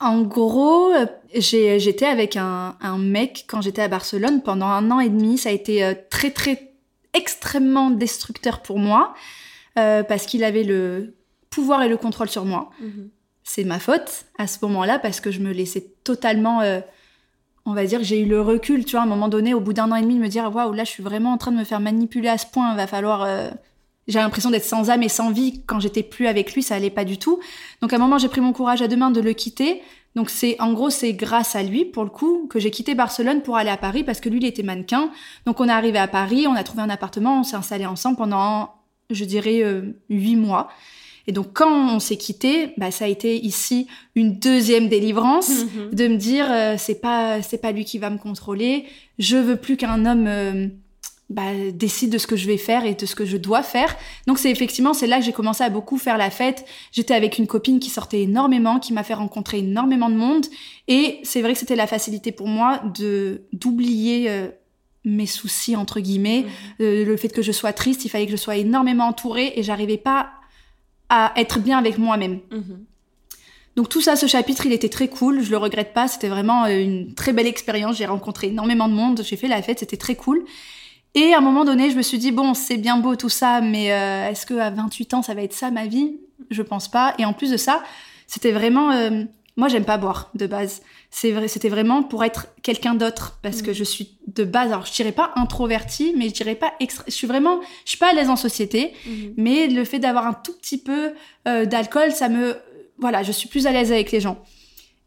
En 0.00 0.22
gros, 0.22 0.92
euh, 0.92 1.06
j'étais 1.34 2.06
avec 2.06 2.36
un, 2.36 2.76
un 2.80 2.98
mec 2.98 3.44
quand 3.48 3.60
j'étais 3.60 3.82
à 3.82 3.88
Barcelone 3.88 4.42
pendant 4.42 4.66
un 4.66 4.90
an 4.90 5.00
et 5.00 5.08
demi. 5.08 5.38
Ça 5.38 5.48
a 5.48 5.52
été 5.52 5.84
euh, 5.84 5.94
très, 6.10 6.30
très, 6.30 6.72
extrêmement 7.14 7.90
destructeur 7.90 8.60
pour 8.60 8.78
moi 8.78 9.14
euh, 9.78 10.02
parce 10.04 10.26
qu'il 10.26 10.44
avait 10.44 10.62
le 10.62 11.14
pouvoir 11.50 11.82
et 11.82 11.88
le 11.88 11.96
contrôle 11.96 12.28
sur 12.28 12.44
moi. 12.44 12.70
C'est 13.42 13.64
ma 13.64 13.78
faute 13.80 14.26
à 14.38 14.46
ce 14.46 14.58
moment-là 14.62 14.98
parce 14.98 15.20
que 15.20 15.30
je 15.30 15.40
me 15.40 15.52
laissais 15.52 15.86
totalement. 16.04 16.60
euh, 16.60 16.80
on 17.66 17.74
va 17.74 17.84
dire, 17.84 18.02
j'ai 18.02 18.20
eu 18.20 18.26
le 18.26 18.40
recul, 18.40 18.84
tu 18.86 18.92
vois, 18.92 19.00
à 19.00 19.04
un 19.04 19.06
moment 19.08 19.28
donné, 19.28 19.52
au 19.52 19.60
bout 19.60 19.74
d'un 19.74 19.90
an 19.92 19.96
et 19.96 20.00
demi, 20.02 20.14
de 20.14 20.20
me 20.20 20.28
dire, 20.28 20.50
waouh, 20.54 20.72
là, 20.72 20.84
je 20.84 20.90
suis 20.90 21.02
vraiment 21.02 21.32
en 21.32 21.36
train 21.38 21.50
de 21.52 21.56
me 21.58 21.64
faire 21.64 21.80
manipuler 21.80 22.28
à 22.28 22.38
ce 22.38 22.46
point, 22.46 22.74
va 22.74 22.86
falloir. 22.86 23.22
euh, 23.24 23.50
J'ai 24.08 24.18
l'impression 24.18 24.50
d'être 24.50 24.64
sans 24.64 24.90
âme 24.90 25.02
et 25.02 25.08
sans 25.08 25.30
vie. 25.30 25.62
Quand 25.66 25.80
j'étais 25.80 26.02
plus 26.02 26.26
avec 26.26 26.54
lui, 26.54 26.62
ça 26.62 26.74
allait 26.74 26.90
pas 26.90 27.04
du 27.04 27.18
tout. 27.18 27.38
Donc, 27.82 27.92
à 27.92 27.96
un 27.96 27.98
moment, 27.98 28.18
j'ai 28.18 28.28
pris 28.28 28.40
mon 28.40 28.52
courage 28.52 28.82
à 28.82 28.88
deux 28.88 28.96
mains 28.96 29.10
de 29.10 29.20
le 29.20 29.32
quitter, 29.34 29.82
Donc 30.16 30.30
c'est 30.30 30.56
en 30.60 30.72
gros 30.72 30.90
c'est 30.90 31.12
grâce 31.12 31.54
à 31.54 31.62
lui 31.62 31.84
pour 31.84 32.02
le 32.02 32.10
coup 32.10 32.48
que 32.48 32.58
j'ai 32.58 32.70
quitté 32.70 32.94
Barcelone 32.94 33.42
pour 33.42 33.56
aller 33.56 33.70
à 33.70 33.76
Paris 33.76 34.02
parce 34.02 34.20
que 34.20 34.28
lui 34.28 34.38
il 34.38 34.46
était 34.46 34.64
mannequin. 34.64 35.10
Donc 35.46 35.60
on 35.60 35.68
est 35.68 35.72
arrivé 35.72 35.98
à 35.98 36.08
Paris, 36.08 36.46
on 36.48 36.54
a 36.54 36.64
trouvé 36.64 36.82
un 36.82 36.90
appartement, 36.90 37.40
on 37.40 37.44
s'est 37.44 37.56
installé 37.56 37.86
ensemble 37.86 38.16
pendant 38.16 38.74
je 39.10 39.24
dirais 39.24 39.62
huit 40.08 40.36
mois. 40.36 40.68
Et 41.28 41.32
donc 41.32 41.52
quand 41.52 41.94
on 41.94 42.00
s'est 42.00 42.16
quitté, 42.16 42.72
bah, 42.78 42.90
ça 42.90 43.04
a 43.04 43.08
été 43.08 43.36
ici 43.44 43.86
une 44.14 44.38
deuxième 44.38 44.88
délivrance 44.88 45.50
mhm. 45.50 45.90
de 45.92 46.08
me 46.08 46.16
dire 46.16 46.50
euh, 46.50 46.76
c'est 46.78 47.00
pas 47.00 47.42
c'est 47.42 47.58
pas 47.58 47.70
lui 47.70 47.84
qui 47.84 47.98
va 47.98 48.08
me 48.08 48.16
contrôler. 48.16 48.86
Je 49.18 49.36
veux 49.36 49.56
plus 49.56 49.76
qu'un 49.76 50.06
homme 50.06 50.26
euh, 50.26 50.68
bah, 51.30 51.52
décide 51.74 52.10
de 52.10 52.18
ce 52.18 52.26
que 52.26 52.36
je 52.36 52.46
vais 52.46 52.56
faire 52.56 52.86
et 52.86 52.94
de 52.94 53.06
ce 53.06 53.14
que 53.14 53.26
je 53.26 53.36
dois 53.36 53.62
faire. 53.62 53.94
Donc 54.26 54.38
c'est 54.38 54.50
effectivement 54.50 54.94
c'est 54.94 55.06
là 55.06 55.18
que 55.18 55.24
j'ai 55.24 55.32
commencé 55.32 55.62
à 55.62 55.68
beaucoup 55.68 55.98
faire 55.98 56.16
la 56.16 56.30
fête. 56.30 56.64
J'étais 56.90 57.14
avec 57.14 57.38
une 57.38 57.46
copine 57.46 57.80
qui 57.80 57.90
sortait 57.90 58.22
énormément, 58.22 58.78
qui 58.78 58.92
m'a 58.92 59.02
fait 59.02 59.14
rencontrer 59.14 59.58
énormément 59.58 60.08
de 60.08 60.14
monde. 60.14 60.46
Et 60.88 61.20
c'est 61.24 61.42
vrai 61.42 61.52
que 61.52 61.58
c'était 61.58 61.76
la 61.76 61.86
facilité 61.86 62.32
pour 62.32 62.48
moi 62.48 62.80
de 62.96 63.42
d'oublier 63.52 64.30
euh, 64.30 64.48
mes 65.04 65.26
soucis 65.26 65.76
entre 65.76 66.00
guillemets, 66.00 66.46
mhm. 66.78 67.04
le 67.04 67.16
fait 67.16 67.28
que 67.28 67.42
je 67.42 67.52
sois 67.52 67.72
triste, 67.72 68.04
il 68.04 68.08
fallait 68.08 68.26
que 68.26 68.32
je 68.32 68.36
sois 68.36 68.56
énormément 68.56 69.04
entourée 69.04 69.52
et 69.56 69.62
j'arrivais 69.62 69.96
pas 69.96 70.30
à 71.08 71.32
être 71.36 71.60
bien 71.60 71.78
avec 71.78 71.98
moi-même. 71.98 72.40
Mhm. 72.50 72.84
Donc 73.76 73.88
tout 73.88 74.00
ça, 74.00 74.16
ce 74.16 74.26
chapitre, 74.26 74.66
il 74.66 74.72
était 74.72 74.88
très 74.88 75.08
cool. 75.08 75.40
Je 75.40 75.50
le 75.50 75.56
regrette 75.56 75.94
pas. 75.94 76.08
C'était 76.08 76.28
vraiment 76.28 76.64
euh, 76.64 76.82
une 76.82 77.14
très 77.14 77.32
belle 77.32 77.46
expérience. 77.46 77.96
J'ai 77.96 78.06
rencontré 78.06 78.48
énormément 78.48 78.88
de 78.88 78.94
monde. 78.94 79.22
J'ai 79.22 79.36
fait 79.36 79.46
la 79.46 79.62
fête. 79.62 79.78
C'était 79.78 79.96
très 79.96 80.16
cool. 80.16 80.44
Et 81.18 81.34
à 81.34 81.38
un 81.38 81.40
moment 81.40 81.64
donné, 81.64 81.90
je 81.90 81.96
me 81.96 82.02
suis 82.02 82.18
dit 82.18 82.30
bon, 82.30 82.54
c'est 82.54 82.76
bien 82.76 82.98
beau 82.98 83.16
tout 83.16 83.28
ça, 83.28 83.60
mais 83.60 83.92
euh, 83.92 84.30
est-ce 84.30 84.46
que 84.46 84.54
à 84.54 84.70
28 84.70 85.14
ans, 85.14 85.22
ça 85.22 85.34
va 85.34 85.42
être 85.42 85.52
ça 85.52 85.72
ma 85.72 85.86
vie? 85.86 86.16
Je 86.48 86.62
pense 86.62 86.86
pas. 86.86 87.14
Et 87.18 87.24
en 87.24 87.32
plus 87.32 87.50
de 87.50 87.56
ça, 87.56 87.82
c'était 88.28 88.52
vraiment 88.52 88.92
euh, 88.92 89.24
moi, 89.58 89.66
j'aime 89.66 89.84
pas 89.84 89.98
boire 89.98 90.30
de 90.36 90.46
base. 90.46 90.82
C'est 91.10 91.32
vrai, 91.32 91.48
c'était 91.48 91.68
vraiment 91.68 92.04
pour 92.04 92.22
être 92.22 92.46
quelqu'un 92.62 92.94
d'autre 92.94 93.40
parce 93.42 93.60
que 93.60 93.72
mm. 93.72 93.74
je 93.74 93.82
suis 93.82 94.16
de 94.28 94.44
base. 94.44 94.70
Alors, 94.70 94.86
je 94.86 94.92
dirais 94.92 95.10
pas 95.10 95.32
introvertie, 95.34 96.14
mais 96.16 96.28
je 96.28 96.34
dirais 96.34 96.54
pas 96.54 96.74
extra. 96.78 97.02
Je 97.08 97.12
suis 97.12 97.26
vraiment, 97.26 97.58
je 97.84 97.88
suis 97.90 97.98
pas 97.98 98.10
à 98.10 98.12
l'aise 98.12 98.30
en 98.30 98.36
société, 98.36 98.92
mm. 99.04 99.10
mais 99.36 99.66
le 99.66 99.84
fait 99.84 99.98
d'avoir 99.98 100.28
un 100.28 100.32
tout 100.32 100.52
petit 100.52 100.78
peu 100.78 101.10
euh, 101.48 101.64
d'alcool, 101.64 102.12
ça 102.12 102.28
me, 102.28 102.56
voilà, 102.98 103.24
je 103.24 103.32
suis 103.32 103.48
plus 103.48 103.66
à 103.66 103.72
l'aise 103.72 103.90
avec 103.90 104.12
les 104.12 104.20
gens. 104.20 104.38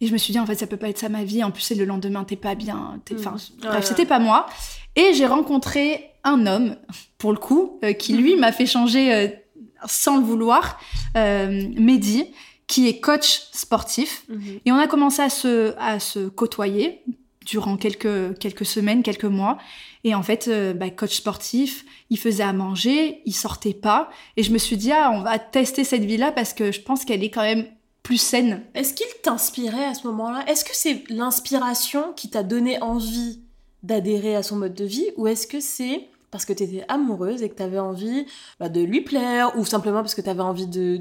Et 0.02 0.08
je 0.08 0.12
me 0.12 0.18
suis 0.18 0.34
dit 0.34 0.40
en 0.40 0.46
fait, 0.46 0.56
ça 0.56 0.68
peut 0.68 0.76
pas 0.76 0.90
être 0.90 0.98
ça 0.98 1.08
ma 1.08 1.24
vie. 1.24 1.46
En 1.46 1.52
plus, 1.52 1.62
c'est 1.62 1.76
le 1.76 1.86
lendemain, 1.86 2.26
t'es 2.26 2.36
pas 2.36 2.56
bien. 2.56 3.00
Mm. 3.10 3.16
Enfin, 3.20 3.36
bref, 3.62 3.86
c'était 3.86 4.06
pas 4.06 4.20
moi. 4.20 4.48
Et 4.96 5.14
j'ai 5.14 5.26
rencontré 5.26 6.12
un 6.24 6.46
homme, 6.46 6.76
pour 7.18 7.32
le 7.32 7.40
coup, 7.40 7.80
euh, 7.84 7.94
qui 7.94 8.14
lui 8.14 8.36
m'a 8.36 8.52
fait 8.52 8.66
changer 8.66 9.14
euh, 9.14 9.28
sans 9.88 10.18
le 10.18 10.24
vouloir, 10.24 10.80
Mehdi 11.16 12.26
qui 12.72 12.88
est 12.88 13.02
coach 13.02 13.50
sportif. 13.52 14.24
Mhm. 14.30 14.60
Et 14.66 14.72
on 14.72 14.78
a 14.78 14.88
commencé 14.88 15.22
à 15.22 15.30
se, 15.30 15.76
à 15.78 16.00
se 16.00 16.30
côtoyer 16.30 17.04
durant 17.46 17.76
quelques, 17.76 18.38
quelques 18.40 18.66
semaines, 18.66 19.04
quelques 19.04 19.26
mois. 19.26 19.58
Et 20.06 20.16
en 20.16 20.24
fait, 20.24 20.48
euh, 20.48 20.74
bah, 20.74 20.90
coach 20.90 21.18
sportif, 21.18 21.84
il 22.10 22.18
faisait 22.18 22.44
à 22.44 22.54
manger, 22.54 23.24
il 23.26 23.34
sortait 23.34 23.74
pas. 23.74 24.10
Et 24.38 24.44
je 24.44 24.54
me 24.54 24.58
suis 24.58 24.78
dit, 24.78 24.94
ah, 24.94 25.12
on 25.14 25.22
va 25.22 25.38
tester 25.38 25.84
cette 25.84 26.06
vie-là 26.06 26.32
parce 26.32 26.54
que 26.54 26.72
je 26.72 26.80
pense 26.80 27.04
qu'elle 27.04 27.26
est 27.26 27.30
quand 27.30 27.42
même 27.42 27.66
plus 28.04 28.22
saine. 28.22 28.64
Est-ce 28.74 28.94
qu'il 28.94 29.08
t'inspirait 29.22 29.86
à 29.86 29.94
ce 29.94 30.08
moment-là? 30.08 30.46
Est-ce 30.48 30.64
que 30.64 30.72
c'est 30.74 31.04
l'inspiration 31.10 32.14
qui 32.16 32.30
t'a 32.30 32.42
donné 32.42 32.82
envie 32.82 33.42
d'adhérer 33.84 34.36
à 34.36 34.44
son 34.44 34.58
mode 34.58 34.74
de 34.74 34.86
vie 34.86 35.08
ou 35.18 35.28
est-ce 35.28 35.48
que 35.48 35.60
c'est 35.60 36.08
parce 36.32 36.46
que 36.46 36.54
tu 36.54 36.64
étais 36.64 36.86
amoureuse 36.88 37.44
et 37.44 37.50
que 37.50 37.56
tu 37.56 37.64
avais 37.64 37.78
envie 37.78 38.26
bah, 38.60 38.70
de 38.70 38.82
lui 38.82 39.02
plaire 39.02 39.52
ou 39.58 39.66
simplement 39.66 40.00
parce 40.00 40.16
que 40.16 40.22
tu 40.22 40.30
avais 40.30 40.42
envie 40.42 40.66
de 40.66 40.98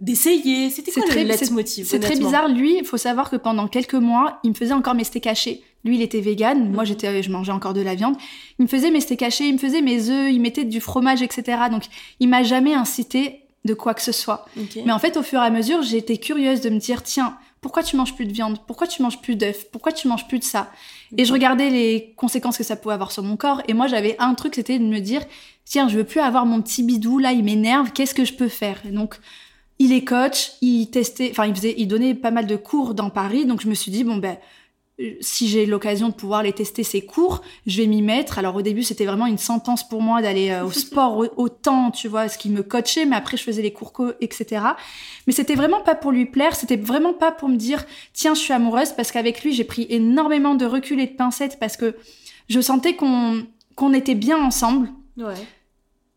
d'essayer? 0.00 0.68
C'était 0.68 0.92
quoi 0.92 1.02
très, 1.04 1.24
le 1.24 1.52
motif 1.54 1.88
C'est 1.88 2.00
très 2.00 2.16
bizarre. 2.16 2.48
Lui, 2.48 2.76
il 2.78 2.84
faut 2.84 2.98
savoir 2.98 3.30
que 3.30 3.36
pendant 3.36 3.66
quelques 3.66 3.94
mois, 3.94 4.40
il 4.44 4.50
me 4.50 4.54
faisait 4.54 4.74
encore 4.74 4.94
mes 4.94 5.04
steaks 5.04 5.26
hachés. 5.26 5.62
Lui, 5.84 5.96
il 5.96 6.02
était 6.02 6.20
vegan. 6.20 6.70
Moi, 6.70 6.82
mhm. 6.82 6.86
j'étais, 6.86 7.22
je 7.22 7.30
mangeais 7.30 7.52
encore 7.52 7.72
de 7.72 7.80
la 7.80 7.94
viande. 7.94 8.16
Il 8.58 8.64
me 8.64 8.68
faisait 8.68 8.90
mes 8.90 9.00
steaks 9.00 9.22
hachés, 9.22 9.44
il 9.46 9.54
me 9.54 9.58
faisait 9.58 9.80
mes 9.80 10.10
œufs, 10.10 10.30
il 10.30 10.40
mettait 10.40 10.64
du 10.64 10.80
fromage, 10.80 11.22
etc. 11.22 11.62
Donc, 11.70 11.84
il 12.20 12.28
m'a 12.28 12.42
jamais 12.42 12.74
incité 12.74 13.40
de 13.64 13.72
quoi 13.72 13.94
que 13.94 14.02
ce 14.02 14.12
soit. 14.12 14.44
Mais 14.84 14.92
en 14.92 14.98
fait, 14.98 15.16
au 15.16 15.22
fur 15.22 15.40
et 15.40 15.46
à 15.46 15.50
mesure, 15.50 15.82
j'étais 15.82 16.18
curieuse 16.18 16.60
de 16.60 16.68
me 16.68 16.78
dire, 16.78 17.02
tiens, 17.02 17.38
pourquoi 17.64 17.82
tu 17.82 17.96
manges 17.96 18.14
plus 18.14 18.26
de 18.26 18.32
viande? 18.34 18.58
Pourquoi 18.66 18.86
tu 18.86 19.00
manges 19.00 19.22
plus 19.22 19.36
d'œufs? 19.36 19.64
Pourquoi 19.72 19.90
tu 19.90 20.06
manges 20.06 20.28
plus 20.28 20.38
de 20.38 20.44
ça? 20.44 20.70
Et 21.16 21.24
je 21.24 21.32
regardais 21.32 21.70
les 21.70 22.12
conséquences 22.14 22.58
que 22.58 22.62
ça 22.62 22.76
pouvait 22.76 22.92
avoir 22.92 23.10
sur 23.10 23.22
mon 23.22 23.38
corps. 23.38 23.62
Et 23.68 23.72
moi, 23.72 23.86
j'avais 23.86 24.16
un 24.18 24.34
truc, 24.34 24.54
c'était 24.54 24.78
de 24.78 24.84
me 24.84 24.98
dire, 24.98 25.22
tiens, 25.64 25.88
je 25.88 25.96
veux 25.96 26.04
plus 26.04 26.20
avoir 26.20 26.44
mon 26.44 26.60
petit 26.60 26.82
bidou 26.82 27.18
là, 27.18 27.32
il 27.32 27.42
m'énerve. 27.42 27.90
Qu'est-ce 27.92 28.14
que 28.14 28.26
je 28.26 28.34
peux 28.34 28.48
faire? 28.48 28.82
Et 28.86 28.90
Donc, 28.90 29.14
il 29.78 29.94
est 29.94 30.04
coach, 30.04 30.52
il 30.60 30.90
testait, 30.90 31.30
enfin, 31.30 31.46
il 31.46 31.54
faisait, 31.54 31.74
il 31.78 31.88
donnait 31.88 32.14
pas 32.14 32.30
mal 32.30 32.46
de 32.46 32.56
cours 32.56 32.92
dans 32.92 33.08
Paris. 33.08 33.46
Donc, 33.46 33.62
je 33.62 33.68
me 33.68 33.74
suis 33.74 33.90
dit, 33.90 34.04
bon 34.04 34.18
ben, 34.18 34.36
si 35.20 35.48
j'ai 35.48 35.66
l'occasion 35.66 36.08
de 36.08 36.14
pouvoir 36.14 36.44
les 36.44 36.52
tester 36.52 36.84
ces 36.84 37.04
cours, 37.04 37.42
je 37.66 37.82
vais 37.82 37.88
m'y 37.88 38.00
mettre. 38.00 38.38
Alors 38.38 38.54
au 38.54 38.62
début, 38.62 38.84
c'était 38.84 39.06
vraiment 39.06 39.26
une 39.26 39.38
sentence 39.38 39.88
pour 39.88 40.00
moi 40.00 40.22
d'aller 40.22 40.50
euh, 40.50 40.64
au 40.64 40.70
sport 40.72 41.24
autant, 41.36 41.90
tu 41.90 42.06
vois, 42.06 42.28
ce 42.28 42.38
qui 42.38 42.48
me 42.48 42.62
coachait, 42.62 43.04
mais 43.04 43.16
après 43.16 43.36
je 43.36 43.42
faisais 43.42 43.62
les 43.62 43.72
cours, 43.72 43.92
etc. 44.20 44.64
Mais 45.26 45.32
c'était 45.32 45.56
vraiment 45.56 45.80
pas 45.80 45.94
pour 45.94 46.12
lui 46.12 46.26
plaire, 46.26 46.54
c'était 46.54 46.76
vraiment 46.76 47.12
pas 47.12 47.32
pour 47.32 47.48
me 47.48 47.56
dire, 47.56 47.84
tiens, 48.12 48.34
je 48.34 48.40
suis 48.40 48.52
amoureuse, 48.52 48.92
parce 48.92 49.10
qu'avec 49.10 49.42
lui, 49.42 49.52
j'ai 49.52 49.64
pris 49.64 49.86
énormément 49.90 50.54
de 50.54 50.64
recul 50.64 51.00
et 51.00 51.06
de 51.06 51.16
pincettes 51.16 51.58
parce 51.58 51.76
que 51.76 51.96
je 52.48 52.60
sentais 52.60 52.94
qu'on 52.94 53.46
qu'on 53.74 53.92
était 53.92 54.14
bien 54.14 54.38
ensemble. 54.38 54.88
Ouais. 55.16 55.34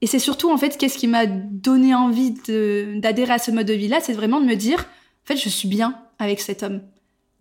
Et 0.01 0.05
c'est 0.05 0.19
surtout, 0.19 0.51
en 0.51 0.57
fait, 0.57 0.77
qu'est-ce 0.77 0.99
qui 0.99 1.07
m'a 1.07 1.25
donné 1.25 1.95
envie 1.95 2.35
d'adhérer 2.99 3.33
à 3.33 3.39
ce 3.39 3.49
mode 3.49 3.65
de 3.65 3.73
vie-là, 3.73 3.99
c'est 3.99 4.13
vraiment 4.13 4.39
de 4.39 4.45
me 4.45 4.55
dire, 4.55 4.79
en 4.79 5.25
fait, 5.25 5.37
je 5.37 5.49
suis 5.49 5.67
bien 5.67 5.99
avec 6.19 6.39
cet 6.39 6.61
homme. 6.61 6.81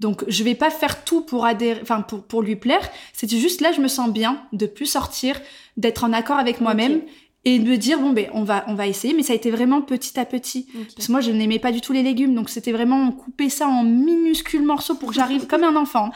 Donc 0.00 0.24
je 0.28 0.44
vais 0.44 0.54
pas 0.54 0.70
faire 0.70 1.04
tout 1.04 1.22
pour 1.22 1.46
adhérer, 1.46 1.80
enfin 1.82 2.02
pour, 2.02 2.22
pour 2.22 2.42
lui 2.42 2.56
plaire. 2.56 2.88
C'est 3.12 3.30
juste 3.30 3.60
là 3.60 3.72
je 3.72 3.80
me 3.80 3.88
sens 3.88 4.10
bien 4.10 4.42
de 4.52 4.66
plus 4.66 4.86
sortir, 4.86 5.40
d'être 5.76 6.04
en 6.04 6.12
accord 6.12 6.38
avec 6.38 6.60
moi-même 6.60 7.00
et 7.46 7.60
de 7.60 7.70
me 7.70 7.76
dire 7.76 8.00
bon 8.00 8.10
ben 8.10 8.28
on 8.34 8.42
va 8.42 8.64
on 8.66 8.74
va 8.74 8.86
essayer. 8.86 9.14
Mais 9.14 9.22
ça 9.22 9.32
a 9.32 9.36
été 9.36 9.50
vraiment 9.50 9.80
petit 9.80 10.20
à 10.20 10.26
petit 10.26 10.66
parce 10.94 11.06
que 11.06 11.12
moi 11.12 11.22
je 11.22 11.30
n'aimais 11.30 11.58
pas 11.58 11.72
du 11.72 11.80
tout 11.80 11.94
les 11.94 12.02
légumes 12.02 12.34
donc 12.34 12.50
c'était 12.50 12.72
vraiment 12.72 13.10
couper 13.10 13.48
ça 13.48 13.68
en 13.68 13.84
minuscules 13.84 14.64
morceaux 14.64 14.96
pour 14.96 15.10
que 15.10 15.14
j'arrive 15.14 15.46
comme 15.48 15.64
un 15.64 15.76
enfant. 15.76 16.10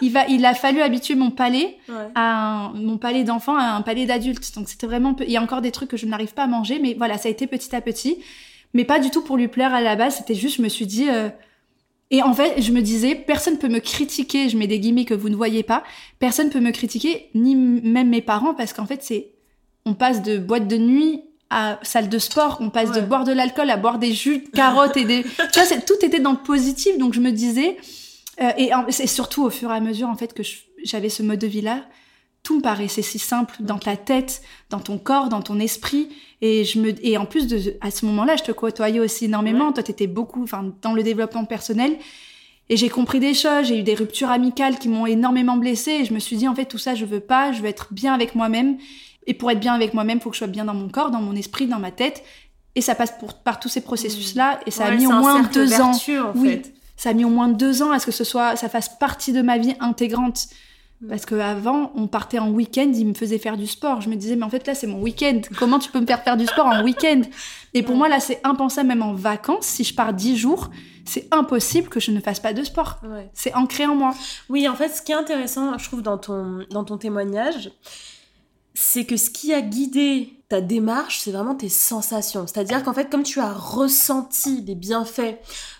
Il 0.00 0.12
va 0.12 0.26
il 0.26 0.46
a 0.46 0.54
fallu 0.54 0.80
habituer 0.80 1.14
mon 1.14 1.30
palais 1.30 1.76
à 2.14 2.70
mon 2.74 2.96
palais 2.96 3.24
d'enfant 3.24 3.56
à 3.56 3.72
un 3.72 3.82
palais 3.82 4.06
d'adulte. 4.06 4.54
Donc 4.54 4.70
c'était 4.70 4.86
vraiment 4.86 5.14
il 5.20 5.30
y 5.30 5.36
a 5.36 5.42
encore 5.42 5.60
des 5.60 5.72
trucs 5.72 5.90
que 5.90 5.98
je 5.98 6.06
n'arrive 6.06 6.32
pas 6.32 6.44
à 6.44 6.46
manger 6.46 6.78
mais 6.80 6.94
voilà 6.94 7.18
ça 7.18 7.28
a 7.28 7.30
été 7.30 7.46
petit 7.46 7.76
à 7.76 7.82
petit. 7.82 8.16
Mais 8.72 8.84
pas 8.84 9.00
du 9.00 9.10
tout 9.10 9.22
pour 9.22 9.36
lui 9.36 9.48
plaire 9.48 9.74
à 9.74 9.80
la 9.80 9.96
base. 9.96 10.16
C'était 10.16 10.34
juste 10.34 10.56
je 10.56 10.62
me 10.62 10.68
suis 10.68 10.86
dit 10.86 11.08
euh, 11.10 11.28
et 12.10 12.22
en 12.22 12.32
fait, 12.32 12.62
je 12.62 12.72
me 12.72 12.80
disais, 12.80 13.14
personne 13.14 13.58
peut 13.58 13.68
me 13.68 13.80
critiquer, 13.80 14.48
je 14.48 14.56
mets 14.56 14.66
des 14.66 14.80
guillemets 14.80 15.04
que 15.04 15.14
vous 15.14 15.28
ne 15.28 15.36
voyez 15.36 15.62
pas, 15.62 15.84
personne 16.18 16.48
peut 16.48 16.60
me 16.60 16.70
critiquer, 16.70 17.28
ni 17.34 17.54
même 17.54 18.08
mes 18.08 18.22
parents, 18.22 18.54
parce 18.54 18.72
qu'en 18.72 18.86
fait, 18.86 19.02
c'est, 19.02 19.32
on 19.84 19.94
passe 19.94 20.22
de 20.22 20.38
boîte 20.38 20.68
de 20.68 20.78
nuit 20.78 21.22
à 21.50 21.78
salle 21.82 22.08
de 22.08 22.18
sport, 22.18 22.58
on 22.60 22.70
passe 22.70 22.92
de 22.92 23.00
boire 23.00 23.24
de 23.24 23.32
l'alcool 23.32 23.70
à 23.70 23.76
boire 23.76 23.98
des 23.98 24.12
jus 24.12 24.38
de 24.38 24.48
carottes 24.48 24.96
et 24.96 25.04
des, 25.04 25.22
tu 25.52 25.60
vois, 25.60 25.80
tout 25.80 26.02
était 26.02 26.20
dans 26.20 26.32
le 26.32 26.38
positif, 26.38 26.96
donc 26.98 27.12
je 27.12 27.20
me 27.20 27.30
disais, 27.30 27.76
euh, 28.40 28.50
et 28.56 28.70
c'est 28.90 29.06
surtout 29.06 29.44
au 29.44 29.50
fur 29.50 29.70
et 29.70 29.74
à 29.74 29.80
mesure, 29.80 30.08
en 30.08 30.16
fait, 30.16 30.32
que 30.32 30.42
j'avais 30.84 31.08
ce 31.10 31.22
mode 31.22 31.38
de 31.38 31.46
vie-là, 31.46 31.84
tout 32.48 32.56
me 32.56 32.62
paraissait 32.62 33.02
si 33.02 33.18
simple 33.18 33.56
dans 33.60 33.78
ta 33.78 33.94
tête, 33.98 34.40
dans 34.70 34.80
ton 34.80 34.96
corps, 34.96 35.28
dans 35.28 35.42
ton 35.42 35.60
esprit. 35.60 36.08
Et 36.40 36.64
je 36.64 36.80
me, 36.80 36.94
et 37.04 37.18
en 37.18 37.26
plus 37.26 37.46
de, 37.46 37.76
à 37.82 37.90
ce 37.90 38.06
moment-là, 38.06 38.36
je 38.36 38.42
te 38.42 38.52
côtoyais 38.52 39.00
aussi 39.00 39.26
énormément. 39.26 39.70
Toi, 39.70 39.82
t'étais 39.82 40.06
beaucoup, 40.06 40.44
enfin, 40.44 40.72
dans 40.80 40.94
le 40.94 41.02
développement 41.02 41.44
personnel. 41.44 41.98
Et 42.70 42.78
j'ai 42.78 42.88
compris 42.88 43.20
des 43.20 43.34
choses, 43.34 43.66
j'ai 43.66 43.78
eu 43.78 43.82
des 43.82 43.92
ruptures 43.92 44.30
amicales 44.30 44.78
qui 44.78 44.88
m'ont 44.88 45.04
énormément 45.04 45.58
blessée. 45.58 45.90
Et 45.90 46.04
je 46.06 46.14
me 46.14 46.18
suis 46.18 46.38
dit, 46.38 46.48
en 46.48 46.54
fait, 46.54 46.64
tout 46.64 46.78
ça, 46.78 46.94
je 46.94 47.04
veux 47.04 47.20
pas, 47.20 47.52
je 47.52 47.60
veux 47.60 47.68
être 47.68 47.88
bien 47.90 48.14
avec 48.14 48.34
moi-même. 48.34 48.78
Et 49.26 49.34
pour 49.34 49.50
être 49.50 49.60
bien 49.60 49.74
avec 49.74 49.92
moi-même, 49.92 50.18
faut 50.18 50.30
que 50.30 50.36
je 50.36 50.38
sois 50.38 50.46
bien 50.46 50.64
dans 50.64 50.72
mon 50.72 50.88
corps, 50.88 51.10
dans 51.10 51.20
mon 51.20 51.36
esprit, 51.36 51.66
dans 51.66 51.78
ma 51.78 51.90
tête. 51.90 52.24
Et 52.74 52.80
ça 52.80 52.94
passe 52.94 53.12
pour, 53.20 53.34
par 53.34 53.60
tous 53.60 53.68
ces 53.68 53.82
processus-là. 53.82 54.60
Et 54.64 54.70
ça 54.70 54.86
a 54.86 54.92
mis 54.92 55.06
au 55.06 55.10
moins 55.10 55.42
deux 55.42 55.82
ans. 55.82 55.92
En 55.92 56.32
oui, 56.34 56.62
ça 56.96 57.10
a 57.10 57.12
mis 57.12 57.26
au 57.26 57.30
moins 57.30 57.48
deux 57.48 57.82
ans 57.82 57.90
à 57.90 57.98
ce 57.98 58.06
que 58.06 58.12
ce 58.12 58.24
soit, 58.24 58.56
ça 58.56 58.70
fasse 58.70 58.88
partie 58.88 59.34
de 59.34 59.42
ma 59.42 59.58
vie 59.58 59.74
intégrante. 59.80 60.48
Parce 61.06 61.26
qu'avant, 61.26 61.92
on 61.94 62.08
partait 62.08 62.40
en 62.40 62.50
week-end, 62.50 62.90
il 62.92 63.06
me 63.06 63.14
faisait 63.14 63.38
faire 63.38 63.56
du 63.56 63.68
sport. 63.68 64.00
Je 64.00 64.08
me 64.08 64.16
disais, 64.16 64.34
mais 64.34 64.42
en 64.42 64.50
fait, 64.50 64.66
là, 64.66 64.74
c'est 64.74 64.88
mon 64.88 65.00
week-end. 65.00 65.40
Comment 65.56 65.78
tu 65.78 65.90
peux 65.92 66.00
me 66.00 66.06
faire 66.06 66.24
faire 66.24 66.36
du 66.36 66.46
sport 66.46 66.66
en 66.66 66.82
week-end? 66.82 67.22
Et 67.72 67.84
pour 67.84 67.94
moi, 67.94 68.08
là, 68.08 68.18
c'est 68.18 68.40
impensable, 68.42 68.88
même 68.88 69.02
en 69.02 69.14
vacances. 69.14 69.66
Si 69.66 69.84
je 69.84 69.94
pars 69.94 70.12
dix 70.12 70.36
jours, 70.36 70.70
c'est 71.04 71.28
impossible 71.30 71.88
que 71.88 72.00
je 72.00 72.10
ne 72.10 72.20
fasse 72.20 72.40
pas 72.40 72.52
de 72.52 72.64
sport. 72.64 73.00
C'est 73.32 73.54
ancré 73.54 73.86
en 73.86 73.94
moi. 73.94 74.12
Oui, 74.48 74.68
en 74.68 74.74
fait, 74.74 74.88
ce 74.88 75.00
qui 75.00 75.12
est 75.12 75.16
intéressant, 75.16 75.78
je 75.78 75.84
trouve, 75.84 76.02
dans 76.02 76.18
ton, 76.18 76.66
dans 76.70 76.82
ton 76.82 76.98
témoignage, 76.98 77.70
c'est 78.74 79.04
que 79.04 79.16
ce 79.16 79.30
qui 79.30 79.54
a 79.54 79.60
guidé 79.60 80.34
ta 80.48 80.60
démarche, 80.60 81.20
c'est 81.20 81.32
vraiment 81.32 81.54
tes 81.54 81.68
sensations. 81.68 82.46
C'est-à-dire 82.46 82.82
qu'en 82.82 82.94
fait, 82.94 83.10
comme 83.10 83.22
tu 83.22 83.38
as 83.38 83.52
ressenti 83.52 84.62
des 84.62 84.74
bienfaits, 84.74 85.36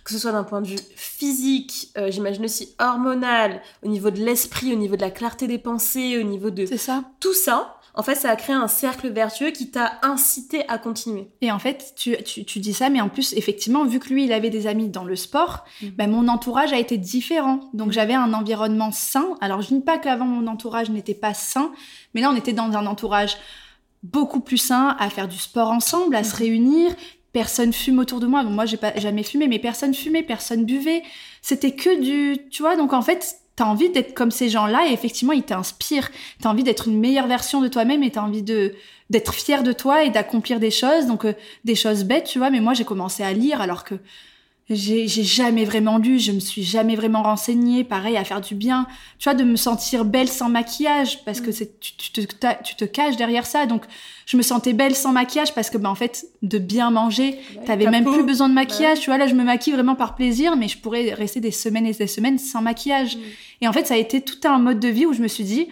que 0.09 0.15
ce 0.15 0.21
soit 0.21 0.33
d'un 0.33 0.43
point 0.43 0.63
de 0.63 0.69
vue 0.69 0.79
physique, 0.97 1.91
euh, 1.99 2.11
j'imagine 2.11 2.47
aussi 2.47 2.75
hormonal, 2.79 3.61
au 3.83 3.89
niveau 3.89 4.11
de 4.11 4.25
l'esprit, 4.25 4.73
au 4.73 4.77
niveau 4.77 4.97
de 4.97 5.03
la 5.03 5.11
clarté 5.11 5.47
des 5.47 5.59
pensées, 5.59 6.17
au 6.19 6.23
niveau 6.23 6.49
de 6.49 6.65
ça. 6.65 7.05
tout 7.21 7.35
ça, 7.35 7.79
en 7.93 8.03
fait, 8.03 8.15
ça 8.15 8.31
a 8.31 8.37
créé 8.37 8.57
un 8.57 8.69
cercle 8.69 9.11
vertueux 9.11 9.51
qui 9.51 9.71
t'a 9.71 9.99
incité 10.01 10.67
à 10.69 10.79
continuer. 10.79 11.29
Et 11.43 11.53
en 11.53 11.59
fait, 11.59 11.93
tu, 11.95 12.17
tu, 12.23 12.59
dis 12.59 12.73
ça, 12.73 12.89
mais 12.89 13.03
en 13.03 13.11
plus, 13.11 13.35
effectivement, 13.35 13.85
vu 13.85 13.99
que 13.99 14.09
lui, 14.09 14.25
il 14.25 14.33
avait 14.33 14.49
des 14.49 14.67
amis 14.67 14.89
dans 14.89 15.05
le 15.05 15.15
sport, 15.15 15.67
mm. 15.83 15.89
ben, 15.89 16.11
mon 16.11 16.29
entourage 16.29 16.73
a 16.73 16.79
été 16.79 16.97
différent. 16.97 17.69
Donc, 17.75 17.93
j'avais 17.93 18.15
un 18.15 18.33
environnement 18.33 18.93
sain. 18.93 19.37
Alors, 19.43 19.61
je 19.61 19.75
ne 19.75 19.81
dis 19.81 19.85
pas 19.85 19.99
qu'avant, 19.99 20.25
mon 20.25 20.47
entourage 20.47 20.89
n'était 20.89 21.13
pas 21.13 21.35
sain, 21.35 21.71
mais 22.15 22.23
là, 22.23 22.31
on 22.31 22.37
était 22.37 22.55
dans 22.55 22.73
un 22.73 22.87
entourage 22.87 23.37
beaucoup 24.03 24.41
plus 24.41 24.59
sain, 24.59 24.97
à 24.99 25.11
faire 25.11 25.29
du 25.29 25.37
sport 25.37 25.71
ensemble, 25.71 26.15
à 26.17 26.25
se 26.25 26.35
mhm. 26.35 26.39
réunir. 26.39 26.95
Personne 27.33 27.73
fume 27.73 27.99
autour 27.99 28.21
de 28.21 28.27
moi. 28.27 28.43
Moi, 28.43 28.67
j'ai 28.67 28.77
pas 28.77 28.95
jamais 28.97 29.23
fumé, 29.23 29.49
mais 29.49 29.59
personne 29.59 29.95
fumait, 29.95 30.23
personne 30.23 30.65
buvait. 30.65 31.03
C'était 31.43 31.73
que 31.73 32.01
du, 32.01 32.49
tu 32.51 32.63
vois. 32.63 32.77
Donc 32.77 32.93
en 32.93 33.03
fait, 33.03 33.37
t'as 33.57 33.65
envie 33.65 33.91
d'être 33.91 34.15
comme 34.15 34.31
ces 34.31 34.49
gens-là 34.49 34.87
et 34.89 34.93
effectivement, 34.93 35.33
ils 35.33 35.43
t'inspirent. 35.43 36.11
T'as 36.41 36.49
envie 36.49 36.63
d'être 36.63 36.89
une 36.89 36.99
meilleure 36.99 37.27
version 37.27 37.61
de 37.61 37.69
toi-même 37.69 38.03
et 38.03 38.11
t'as 38.11 38.23
envie 38.23 38.43
de 38.43 38.75
d'être 39.11 39.33
fier 39.33 39.63
de 39.63 39.73
toi 39.73 40.05
et 40.05 40.11
d'accomplir 40.11 40.61
des 40.61 40.71
choses. 40.71 41.07
Donc 41.07 41.25
euh, 41.25 41.35
des 41.65 41.75
choses 41.75 42.05
bêtes, 42.05 42.25
tu 42.25 42.39
vois. 42.39 42.51
Mais 42.51 42.61
moi, 42.61 42.75
j'ai 42.75 42.85
commencé 42.85 43.23
à 43.23 43.33
lire 43.33 43.61
alors 43.61 43.85
que 43.85 43.95
j'ai 44.71 45.07
jamais 45.09 45.65
vraiment 45.65 45.97
lu, 45.97 46.19
je 46.19 46.31
me 46.31 46.41
suis 46.41 46.63
jamais 46.63 46.95
vraiment 46.95 47.23
renseignée, 47.23 47.85
pareil 47.85 48.19
à 48.19 48.25
faire 48.25 48.43
du 48.43 48.55
bien, 48.55 48.87
tu 49.19 49.25
vois, 49.25 49.35
de 49.35 49.43
me 49.43 49.57
sentir 49.57 50.05
belle 50.05 50.29
sans 50.29 50.51
maquillage 50.51 51.25
parce 51.25 51.41
que 51.41 51.49
mm. 51.49 51.53
c'est 51.53 51.81
tu, 51.81 51.97
tu, 51.97 52.27
te, 52.27 52.63
tu 52.63 52.75
te 52.75 52.85
caches 52.85 53.17
derrière 53.17 53.47
ça, 53.47 53.65
donc 53.65 53.85
je 54.27 54.37
me 54.37 54.43
sentais 54.43 54.75
belle 54.75 54.95
sans 54.95 55.13
maquillage 55.13 55.55
parce 55.55 55.71
que 55.71 55.79
ben 55.79 55.89
en 55.89 55.95
fait 55.95 56.27
de 56.43 56.59
bien 56.59 56.91
manger, 56.91 57.39
t'avais 57.65 57.89
même 57.89 58.05
plus 58.05 58.25
besoin 58.25 58.51
de 58.51 58.55
maquillage, 58.55 59.01
tu 59.01 59.07
vois 59.07 59.17
là 59.17 59.27
je 59.27 59.35
me 59.35 59.43
maquille 59.43 59.73
vraiment 59.73 59.95
par 59.95 60.15
plaisir, 60.15 60.55
mais 60.57 60.69
je 60.69 60.77
pourrais 60.77 61.15
rester 61.15 61.41
des 61.41 61.51
semaines 61.51 61.87
et 61.87 61.93
des 61.93 62.07
semaines 62.07 62.39
sans 62.39 62.61
maquillage. 62.61 63.17
Mm. 63.17 63.21
Et 63.63 63.69
en 63.69 63.73
fait 63.73 63.87
ça 63.87 63.95
a 63.95 63.99
été 63.99 64.21
tout 64.21 64.47
un 64.47 64.59
mode 64.59 64.81
de 64.81 64.89
vie 64.89 65.07
où 65.07 65.15
je 65.15 65.23
me 65.23 65.29
suis 65.29 65.45
dit 65.45 65.69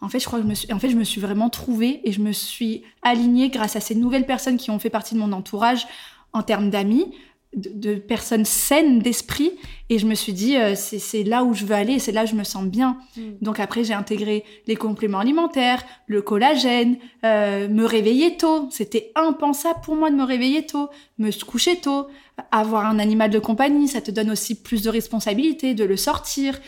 en 0.00 0.08
fait, 0.08 0.18
je 0.18 0.26
crois 0.26 0.40
que 0.40 0.44
je 0.44 0.50
me 0.50 0.54
suis, 0.54 0.72
en 0.72 0.80
fait, 0.80 0.90
je 0.90 0.96
me 0.96 1.04
suis 1.04 1.20
vraiment 1.20 1.48
trouvée 1.48 2.00
et 2.02 2.10
je 2.10 2.20
me 2.20 2.32
suis 2.32 2.82
alignée 3.02 3.50
grâce 3.50 3.76
à 3.76 3.80
ces 3.80 3.94
nouvelles 3.94 4.26
personnes 4.26 4.56
qui 4.56 4.72
ont 4.72 4.80
fait 4.80 4.90
partie 4.90 5.14
de 5.14 5.20
mon 5.20 5.30
entourage 5.30 5.86
en 6.32 6.42
termes 6.42 6.70
d'amis, 6.70 7.06
de, 7.54 7.94
personnes 7.94 8.44
saines 8.44 9.00
d'esprit. 9.00 9.52
Et 9.90 9.98
je 9.98 10.06
me 10.06 10.14
suis 10.14 10.32
dit 10.32 10.56
euh, 10.56 10.74
c'est 10.74 11.22
là 11.22 11.44
où 11.44 11.54
je 11.54 11.64
veux 11.64 11.74
aller 11.74 11.98
c'est 11.98 12.12
là 12.12 12.24
où 12.24 12.26
je 12.26 12.34
me 12.34 12.44
sens 12.44 12.64
bien. 12.64 12.96
Mm. 13.16 13.20
donc 13.42 13.60
après 13.60 13.84
j'ai 13.84 13.94
intégré 13.94 14.44
les 14.66 14.76
compléments 14.76 15.18
alimentaires 15.18 15.84
le 16.06 16.22
collagène 16.22 16.96
euh, 17.24 17.68
me 17.68 17.84
réveiller 17.84 18.36
tôt. 18.36 18.68
C'était 18.70 19.12
impensable 19.14 19.80
pour 19.84 19.96
moi 19.96 20.10
de 20.10 20.16
me 20.16 20.24
réveiller 20.24 20.64
tôt 20.66 20.88
me 21.18 21.30
coucher 21.44 21.76
tôt. 21.76 22.06
Avoir 22.50 22.86
un 22.86 22.98
animal 22.98 23.30
de 23.30 23.38
compagnie 23.38 23.88
ça 23.88 24.00
te 24.00 24.10
donne 24.10 24.30
aussi 24.30 24.54
plus 24.62 24.82
de 24.82 24.90
responsabilité 24.90 25.74
de 25.74 25.84
le 25.84 25.96
sortir 25.96 26.58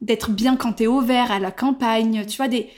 d'être 0.00 0.30
bien 0.30 0.56
quand 0.56 0.72
t'es 0.72 0.88
au 0.88 1.00
vert 1.00 1.30
à 1.30 1.38
la 1.38 1.52
campagne 1.52 2.24
tu 2.26 2.36
vois 2.36 2.48
des 2.48 2.68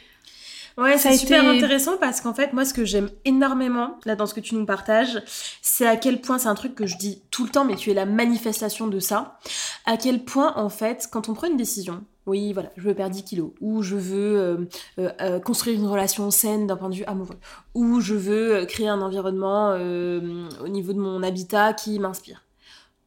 Ouais, 0.76 0.98
c'est 0.98 1.16
super 1.16 1.44
intéressant 1.44 1.96
parce 1.98 2.20
qu'en 2.20 2.34
fait, 2.34 2.52
moi, 2.52 2.64
ce 2.64 2.74
que 2.74 2.84
j'aime 2.84 3.08
énormément, 3.24 3.98
là, 4.04 4.16
dans 4.16 4.26
ce 4.26 4.34
que 4.34 4.40
tu 4.40 4.56
nous 4.56 4.66
partages, 4.66 5.22
c'est 5.62 5.86
à 5.86 5.96
quel 5.96 6.20
point, 6.20 6.38
c'est 6.38 6.48
un 6.48 6.54
truc 6.56 6.74
que 6.74 6.86
je 6.86 6.96
dis 6.96 7.22
tout 7.30 7.44
le 7.44 7.50
temps, 7.50 7.64
mais 7.64 7.76
tu 7.76 7.90
es 7.90 7.94
la 7.94 8.06
manifestation 8.06 8.88
de 8.88 8.98
ça, 8.98 9.38
à 9.86 9.96
quel 9.96 10.24
point, 10.24 10.52
en 10.56 10.68
fait, 10.68 11.08
quand 11.12 11.28
on 11.28 11.34
prend 11.34 11.46
une 11.46 11.56
décision, 11.56 12.04
oui, 12.26 12.52
voilà, 12.52 12.70
je 12.76 12.82
veux 12.88 12.94
perdre 12.94 13.14
10 13.14 13.22
kilos, 13.22 13.50
ou 13.60 13.82
je 13.82 13.94
veux 13.94 14.36
euh, 14.36 14.56
euh, 14.98 15.10
euh, 15.20 15.40
construire 15.40 15.78
une 15.78 15.86
relation 15.86 16.30
saine 16.30 16.66
d'un 16.66 16.76
point 16.76 16.88
de 16.88 16.96
vue 16.96 17.04
amoureux, 17.04 17.38
ou 17.74 18.00
je 18.00 18.14
veux 18.14 18.64
créer 18.66 18.88
un 18.88 19.00
environnement 19.00 19.74
au 19.74 20.68
niveau 20.68 20.92
de 20.92 20.98
mon 20.98 21.22
habitat 21.22 21.72
qui 21.72 21.98
m'inspire. 22.00 22.42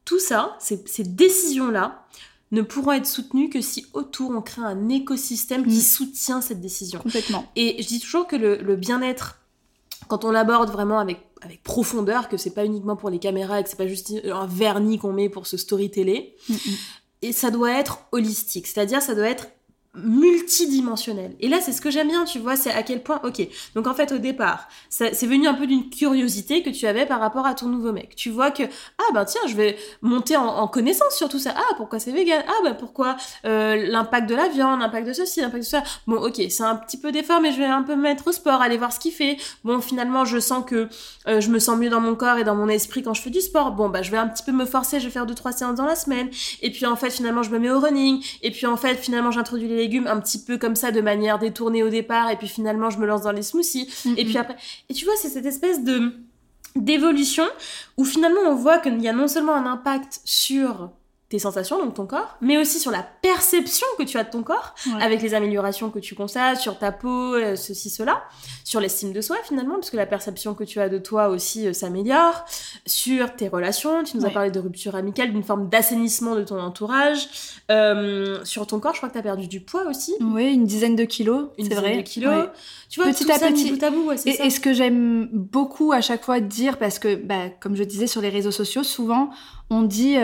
Tout 0.04 0.20
ça, 0.20 0.56
ces 0.58 1.02
décisions-là, 1.02 2.06
ne 2.50 2.62
pourront 2.62 2.92
être 2.92 3.06
soutenues 3.06 3.50
que 3.50 3.60
si 3.60 3.86
autour 3.92 4.30
on 4.30 4.40
crée 4.40 4.62
un 4.62 4.88
écosystème 4.88 5.64
qui 5.64 5.78
mm. 5.78 5.82
soutient 5.82 6.40
cette 6.40 6.60
décision. 6.60 7.00
Complètement. 7.00 7.46
Et 7.56 7.82
je 7.82 7.86
dis 7.86 8.00
toujours 8.00 8.26
que 8.26 8.36
le, 8.36 8.76
bien-être, 8.76 9.38
quand 10.08 10.24
on 10.24 10.30
l'aborde 10.30 10.70
vraiment 10.70 10.98
avec, 10.98 11.18
avec 11.42 11.62
profondeur, 11.62 12.28
que 12.28 12.36
c'est 12.36 12.54
pas 12.54 12.64
uniquement 12.64 12.96
pour 12.96 13.10
les 13.10 13.18
caméras 13.18 13.60
et 13.60 13.64
que 13.64 13.68
c'est 13.68 13.76
pas 13.76 13.86
juste 13.86 14.12
un 14.24 14.46
vernis 14.46 14.98
qu'on 14.98 15.12
met 15.12 15.28
pour 15.28 15.46
ce 15.46 15.56
story 15.56 15.90
télé, 15.90 16.36
mm, 16.48 16.54
mm. 16.54 16.58
et 17.22 17.32
ça 17.32 17.50
doit 17.50 17.72
être 17.72 18.00
holistique, 18.12 18.66
c'est-à-dire 18.66 19.02
ça 19.02 19.14
doit 19.14 19.28
être 19.28 19.48
multidimensionnel. 19.94 21.34
Et 21.40 21.48
là, 21.48 21.60
c'est 21.60 21.72
ce 21.72 21.80
que 21.80 21.90
j'aime 21.90 22.08
bien, 22.08 22.24
tu 22.24 22.38
vois, 22.38 22.56
c'est 22.56 22.70
à 22.70 22.82
quel 22.82 23.02
point, 23.02 23.20
ok, 23.24 23.46
donc 23.74 23.86
en 23.86 23.94
fait, 23.94 24.12
au 24.12 24.18
départ, 24.18 24.68
c'est 24.90 25.26
venu 25.26 25.48
un 25.48 25.54
peu 25.54 25.66
d'une 25.66 25.90
curiosité 25.90 26.62
que 26.62 26.70
tu 26.70 26.86
avais 26.86 27.06
par 27.06 27.20
rapport 27.20 27.46
à 27.46 27.54
ton 27.54 27.66
nouveau 27.66 27.92
mec. 27.92 28.14
Tu 28.14 28.30
vois 28.30 28.50
que, 28.50 28.62
ah 28.62 29.12
ben 29.14 29.24
tiens, 29.24 29.40
je 29.46 29.54
vais 29.54 29.76
monter 30.02 30.36
en, 30.36 30.68
connaissance 30.68 31.14
sur 31.14 31.28
tout 31.28 31.38
ça. 31.38 31.54
Ah, 31.56 31.74
pourquoi 31.76 31.98
c'est 31.98 32.12
vegan? 32.12 32.42
Ah, 32.46 32.62
ben 32.62 32.74
pourquoi 32.74 33.16
euh, 33.46 33.86
l'impact 33.88 34.28
de 34.28 34.34
la 34.34 34.48
viande, 34.48 34.80
l'impact 34.80 35.06
de 35.06 35.12
ceci, 35.12 35.40
l'impact 35.40 35.64
de 35.64 35.68
ça? 35.68 35.82
Bon, 36.06 36.16
ok, 36.16 36.40
c'est 36.50 36.62
un 36.62 36.76
petit 36.76 36.98
peu 36.98 37.10
d'effort, 37.10 37.40
mais 37.40 37.52
je 37.52 37.58
vais 37.58 37.64
un 37.64 37.82
peu 37.82 37.96
mettre 37.96 38.28
au 38.28 38.32
sport, 38.32 38.60
aller 38.60 38.76
voir 38.76 38.92
ce 38.92 39.00
qu'il 39.00 39.12
fait. 39.12 39.38
Bon, 39.64 39.80
finalement, 39.80 40.24
je 40.24 40.38
sens 40.38 40.64
que 40.64 40.88
euh, 41.26 41.40
je 41.40 41.50
me 41.50 41.58
sens 41.58 41.78
mieux 41.78 41.90
dans 41.90 42.00
mon 42.00 42.14
corps 42.14 42.38
et 42.38 42.44
dans 42.44 42.54
mon 42.54 42.68
esprit 42.68 43.02
quand 43.02 43.14
je 43.14 43.22
fais 43.22 43.30
du 43.30 43.40
sport. 43.40 43.72
Bon, 43.72 43.88
bah, 43.88 44.02
je 44.02 44.10
vais 44.10 44.18
un 44.18 44.28
petit 44.28 44.42
peu 44.42 44.52
me 44.52 44.66
forcer, 44.66 45.00
je 45.00 45.06
vais 45.06 45.12
faire 45.12 45.26
deux, 45.26 45.34
trois 45.34 45.52
séances 45.52 45.76
dans 45.76 45.86
la 45.86 45.96
semaine. 45.96 46.28
Et 46.62 46.70
puis, 46.70 46.86
en 46.86 46.96
fait, 46.96 47.10
finalement, 47.10 47.42
je 47.42 47.50
me 47.50 47.58
mets 47.58 47.70
au 47.70 47.80
running. 47.80 48.22
Et 48.42 48.50
puis, 48.50 48.66
en 48.66 48.76
fait, 48.76 48.96
finalement, 48.96 49.30
j'introduis 49.30 49.68
les 49.68 49.77
légumes 49.78 50.06
un 50.06 50.20
petit 50.20 50.42
peu 50.42 50.58
comme 50.58 50.76
ça 50.76 50.90
de 50.90 51.00
manière 51.00 51.38
détournée 51.38 51.82
au 51.82 51.88
départ 51.88 52.30
et 52.30 52.36
puis 52.36 52.48
finalement 52.48 52.90
je 52.90 52.98
me 52.98 53.06
lance 53.06 53.22
dans 53.22 53.32
les 53.32 53.42
smoothies. 53.42 53.88
Et 54.16 54.24
puis 54.24 54.36
après 54.36 54.56
et 54.88 54.94
tu 54.94 55.04
vois 55.04 55.14
c'est 55.16 55.28
cette 55.28 55.46
espèce 55.46 55.82
de 55.82 56.12
d'évolution 56.76 57.44
où 57.96 58.04
finalement 58.04 58.40
on 58.46 58.54
voit 58.54 58.78
qu'il 58.78 59.00
y 59.00 59.08
a 59.08 59.12
non 59.12 59.28
seulement 59.28 59.54
un 59.54 59.66
impact 59.66 60.20
sur 60.24 60.90
tes 61.28 61.38
sensations, 61.38 61.78
donc 61.78 61.94
ton 61.94 62.06
corps, 62.06 62.38
mais 62.40 62.56
aussi 62.56 62.78
sur 62.78 62.90
la 62.90 63.02
perception 63.02 63.86
que 63.98 64.02
tu 64.02 64.16
as 64.16 64.24
de 64.24 64.30
ton 64.30 64.42
corps, 64.42 64.74
avec 64.98 65.20
les 65.20 65.34
améliorations 65.34 65.90
que 65.90 65.98
tu 65.98 66.14
constates 66.14 66.58
sur 66.58 66.78
ta 66.78 66.90
peau, 66.90 67.34
euh, 67.34 67.54
ceci, 67.54 67.90
cela, 67.90 68.22
sur 68.64 68.80
l'estime 68.80 69.12
de 69.12 69.20
soi 69.20 69.36
finalement, 69.44 69.74
parce 69.74 69.90
que 69.90 69.98
la 69.98 70.06
perception 70.06 70.54
que 70.54 70.64
tu 70.64 70.80
as 70.80 70.88
de 70.88 70.96
toi 70.96 71.28
aussi 71.28 71.66
euh, 71.66 71.74
s'améliore, 71.74 72.46
sur 72.86 73.36
tes 73.36 73.48
relations, 73.48 74.04
tu 74.04 74.16
nous 74.16 74.24
as 74.24 74.30
parlé 74.30 74.50
de 74.50 74.58
rupture 74.58 74.94
amicale, 74.94 75.32
d'une 75.32 75.42
forme 75.42 75.68
d'assainissement 75.68 76.34
de 76.34 76.44
ton 76.44 76.58
entourage, 76.58 77.28
euh, 77.70 78.42
sur 78.44 78.66
ton 78.66 78.80
corps, 78.80 78.94
je 78.94 78.98
crois 79.00 79.10
que 79.10 79.14
tu 79.14 79.18
as 79.18 79.22
perdu 79.22 79.48
du 79.48 79.60
poids 79.60 79.86
aussi. 79.86 80.14
Oui, 80.22 80.54
une 80.54 80.64
dizaine 80.64 80.96
de 80.96 81.04
kilos, 81.04 81.48
c'est 81.58 81.74
vrai. 81.74 81.98
De 81.98 82.02
kilos. 82.02 82.46
Tu 82.88 83.00
vois, 83.00 83.12
petit 83.12 83.30
à 83.30 83.38
petit. 83.38 83.72
Bout 83.72 83.82
à 83.82 83.90
bout, 83.90 84.12
et, 84.26 84.46
et, 84.46 84.48
ce 84.48 84.60
que 84.60 84.72
j'aime 84.72 85.28
beaucoup 85.30 85.92
à 85.92 86.00
chaque 86.00 86.24
fois 86.24 86.40
dire, 86.40 86.78
parce 86.78 86.98
que, 86.98 87.16
bah, 87.16 87.50
comme 87.60 87.76
je 87.76 87.84
disais 87.84 88.06
sur 88.06 88.22
les 88.22 88.30
réseaux 88.30 88.50
sociaux, 88.50 88.82
souvent 88.82 89.28
on 89.70 89.82
dit 89.82 90.16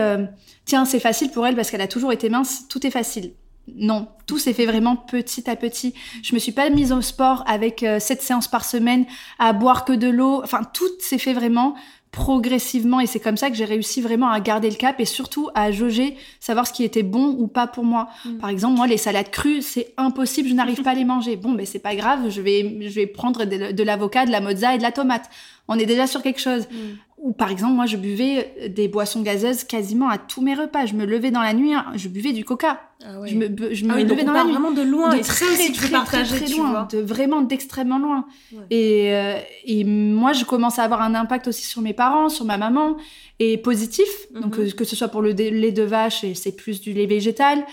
tiens, 0.64 0.84
c'est 0.84 1.00
facile 1.00 1.30
pour 1.30 1.46
elle 1.46 1.56
parce 1.56 1.70
qu'elle 1.70 1.80
a 1.80 1.88
toujours 1.88 2.12
été 2.12 2.28
mince, 2.28 2.66
tout 2.68 2.86
est 2.86 2.90
facile. 2.90 3.32
Non, 3.74 4.08
tout 4.26 4.38
s'est 4.38 4.52
fait 4.52 4.66
vraiment 4.66 4.96
petit 4.96 5.48
à 5.48 5.56
petit. 5.56 5.94
Je 6.22 6.34
me 6.34 6.38
suis 6.38 6.52
pas 6.52 6.68
mise 6.68 6.92
au 6.92 7.00
sport 7.00 7.44
avec 7.46 7.82
euh, 7.82 7.98
sept 7.98 8.20
séances 8.20 8.48
par 8.48 8.64
semaine, 8.64 9.06
à 9.38 9.52
boire 9.52 9.84
que 9.84 9.92
de 9.92 10.08
l'eau. 10.08 10.42
Enfin, 10.44 10.62
tout 10.72 10.88
s'est 11.00 11.18
fait 11.18 11.32
vraiment 11.32 11.74
progressivement 12.10 13.00
et 13.00 13.06
c'est 13.06 13.18
comme 13.18 13.36
ça 13.36 13.50
que 13.50 13.56
j'ai 13.56 13.64
réussi 13.64 14.00
vraiment 14.00 14.28
à 14.28 14.38
garder 14.38 14.70
le 14.70 14.76
cap 14.76 15.00
et 15.00 15.04
surtout 15.04 15.48
à 15.54 15.72
jauger, 15.72 16.16
savoir 16.38 16.64
ce 16.64 16.72
qui 16.72 16.84
était 16.84 17.02
bon 17.02 17.34
ou 17.38 17.48
pas 17.48 17.66
pour 17.66 17.84
moi. 17.84 18.08
Mm. 18.24 18.36
Par 18.36 18.50
exemple, 18.50 18.76
moi, 18.76 18.86
les 18.86 18.98
salades 18.98 19.30
crues, 19.30 19.62
c'est 19.62 19.94
impossible, 19.96 20.48
je 20.48 20.54
n'arrive 20.54 20.82
pas 20.82 20.90
à 20.90 20.94
les 20.94 21.04
manger. 21.04 21.34
Bon, 21.34 21.52
ben 21.52 21.66
c'est 21.66 21.80
pas 21.80 21.96
grave, 21.96 22.28
je 22.28 22.40
vais, 22.40 22.78
je 22.82 22.94
vais 22.94 23.06
prendre 23.06 23.44
de, 23.44 23.82
l'avocat, 23.82 24.26
de 24.26 24.30
la 24.30 24.40
mozza 24.40 24.74
et 24.74 24.78
de 24.78 24.82
la 24.82 24.92
tomate. 24.92 25.28
On 25.66 25.76
est 25.76 25.86
déjà 25.86 26.06
sur 26.06 26.22
quelque 26.22 26.40
chose. 26.40 26.68
Mm. 26.70 26.76
Ou 27.24 27.32
par 27.32 27.50
exemple, 27.50 27.72
moi, 27.72 27.86
je 27.86 27.96
buvais 27.96 28.68
des 28.68 28.86
boissons 28.86 29.22
gazeuses 29.22 29.64
quasiment 29.64 30.10
à 30.10 30.18
tous 30.18 30.42
mes 30.42 30.54
repas. 30.54 30.84
Je 30.84 30.92
me 30.92 31.06
levais 31.06 31.30
dans 31.30 31.40
la 31.40 31.54
nuit, 31.54 31.72
hein, 31.72 31.86
je 31.94 32.08
buvais 32.08 32.32
du 32.32 32.44
coca. 32.44 32.82
Ah 33.02 33.14
je 33.24 33.34
me, 33.34 33.46
je 33.72 33.86
ah 33.88 33.98
levais 33.98 34.24
dans 34.24 34.34
la 34.34 34.44
nuit. 34.44 34.52
vraiment 34.52 34.72
de 34.72 34.82
loin, 34.82 35.08
de 35.08 35.22
très, 35.22 35.46
très, 35.46 35.72
très, 35.72 35.88
partager, 35.88 36.44
très, 36.44 36.54
loin, 36.54 36.86
de 36.92 36.98
vraiment 36.98 37.40
d'extrêmement 37.40 37.98
loin. 37.98 38.26
Et, 38.68 39.14
euh, 39.14 39.38
et 39.64 39.84
moi, 39.84 40.34
je 40.34 40.44
commence 40.44 40.78
à 40.78 40.82
avoir 40.82 41.00
un 41.00 41.14
impact 41.14 41.48
aussi 41.48 41.66
sur 41.66 41.80
mes 41.80 41.94
parents, 41.94 42.28
sur 42.28 42.44
ma 42.44 42.58
maman, 42.58 42.98
et 43.38 43.56
positif. 43.56 44.06
Donc, 44.34 44.58
mhm. 44.58 44.66
euh, 44.66 44.70
que 44.72 44.84
ce 44.84 44.94
soit 44.94 45.08
pour 45.08 45.22
le 45.22 45.30
lait 45.30 45.72
de 45.72 45.82
vache, 45.82 46.24
et 46.24 46.34
c'est 46.34 46.52
plus 46.52 46.82
du 46.82 46.92
lait 46.92 47.06
végétal. 47.06 47.64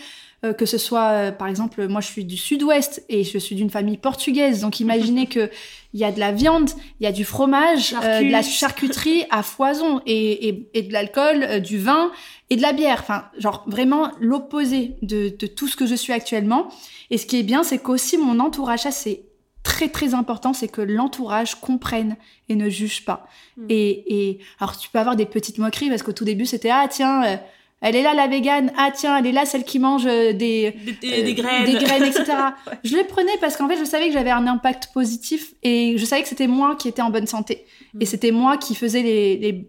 Euh, 0.44 0.54
que 0.54 0.66
ce 0.66 0.80
soit, 0.80 1.10
euh, 1.10 1.32
par 1.32 1.48
exemple, 1.48 1.88
moi 1.88 2.02
je 2.02 2.08
suis 2.08 2.26
du 2.26 2.36
sud-ouest 2.36 3.06
et 3.10 3.24
je 3.24 3.38
suis 3.38 3.56
d'une 3.56 3.70
famille 3.70 3.98
portugaise, 3.98 4.62
donc 4.62 4.80
imaginez 4.80 5.26
que 5.28 5.52
il 5.94 6.00
y 6.00 6.04
a 6.04 6.12
de 6.12 6.20
la 6.20 6.32
viande, 6.32 6.72
il 7.00 7.04
y 7.04 7.08
a 7.08 7.12
du 7.12 7.26
fromage, 7.26 7.94
euh, 8.04 8.24
de 8.24 8.32
la 8.32 8.42
charcuterie 8.42 9.24
à 9.30 9.44
foison 9.44 10.02
et, 10.08 10.48
et, 10.48 10.70
et 10.74 10.82
de 10.82 10.94
l'alcool, 10.94 11.62
du 11.62 11.78
vin 11.78 12.12
et 12.50 12.56
de 12.56 12.62
la 12.64 12.74
bière. 12.74 12.98
Enfin, 13.02 13.26
genre 13.38 13.64
vraiment 13.68 14.10
l'opposé 14.20 14.96
de, 15.04 15.30
de, 15.30 15.46
tout 15.46 15.68
ce 15.68 15.76
que 15.76 15.86
je 15.86 15.94
suis 15.94 16.14
actuellement. 16.14 16.70
Et 17.12 17.20
ce 17.20 17.28
qui 17.28 17.38
est 17.38 17.44
bien, 17.44 17.62
c'est 17.62 17.78
qu'aussi 17.78 18.18
mon 18.18 18.40
entourage, 18.40 18.80
ça 18.80 18.92
c'est 18.92 19.26
très 19.62 19.90
très 19.90 20.16
important, 20.16 20.54
c'est 20.54 20.70
que 20.70 20.82
l'entourage 20.82 21.54
comprenne 21.54 22.16
et 22.50 22.56
ne 22.56 22.68
juge 22.68 23.06
pas. 23.06 23.28
Mm. 23.58 23.66
Et, 23.70 24.30
et 24.30 24.40
alors 24.60 24.76
tu 24.76 24.90
peux 24.90 24.98
avoir 24.98 25.16
des 25.16 25.28
petites 25.28 25.60
moqueries 25.60 25.90
parce 25.90 26.02
qu'au 26.02 26.14
tout 26.14 26.26
début 26.26 26.48
c'était 26.48 26.72
ah 26.72 26.88
tiens 26.90 27.40
Elle 27.82 27.96
est 27.96 28.04
là 28.04 28.14
la 28.14 28.28
végane. 28.28 28.72
Ah 28.78 28.92
tiens, 28.94 29.18
elle 29.18 29.26
est 29.26 29.32
là 29.32 29.46
celle 29.46 29.64
qui 29.64 29.80
mange 29.80 30.06
euh, 30.06 30.34
des 30.34 30.76
des, 31.02 31.24
des, 31.24 31.34
graines, 31.34 31.66
des 31.66 31.74
graines, 31.74 32.04
etc. 32.04 32.26
Je 32.84 32.96
les 32.96 33.04
prenais 33.04 33.32
parce 33.42 33.58
qu'en 33.58 33.68
fait, 33.68 33.78
je 33.78 33.84
savais 33.84 34.08
que 34.08 34.14
j'avais 34.14 34.30
un 34.30 34.46
impact 34.48 34.90
positif 34.94 35.54
et 35.64 35.96
je 35.98 36.06
savais 36.06 36.22
que 36.22 36.28
c'était 36.28 36.48
moi 36.48 36.76
qui 36.76 36.88
étais 36.88 37.02
en 37.02 37.10
bonne 37.10 37.28
santé 37.28 37.66
et 38.00 38.06
c'était 38.06 38.32
moi 38.32 38.58
qui 38.58 38.76
faisais 38.76 39.02
les, 39.02 39.38
les 39.38 39.68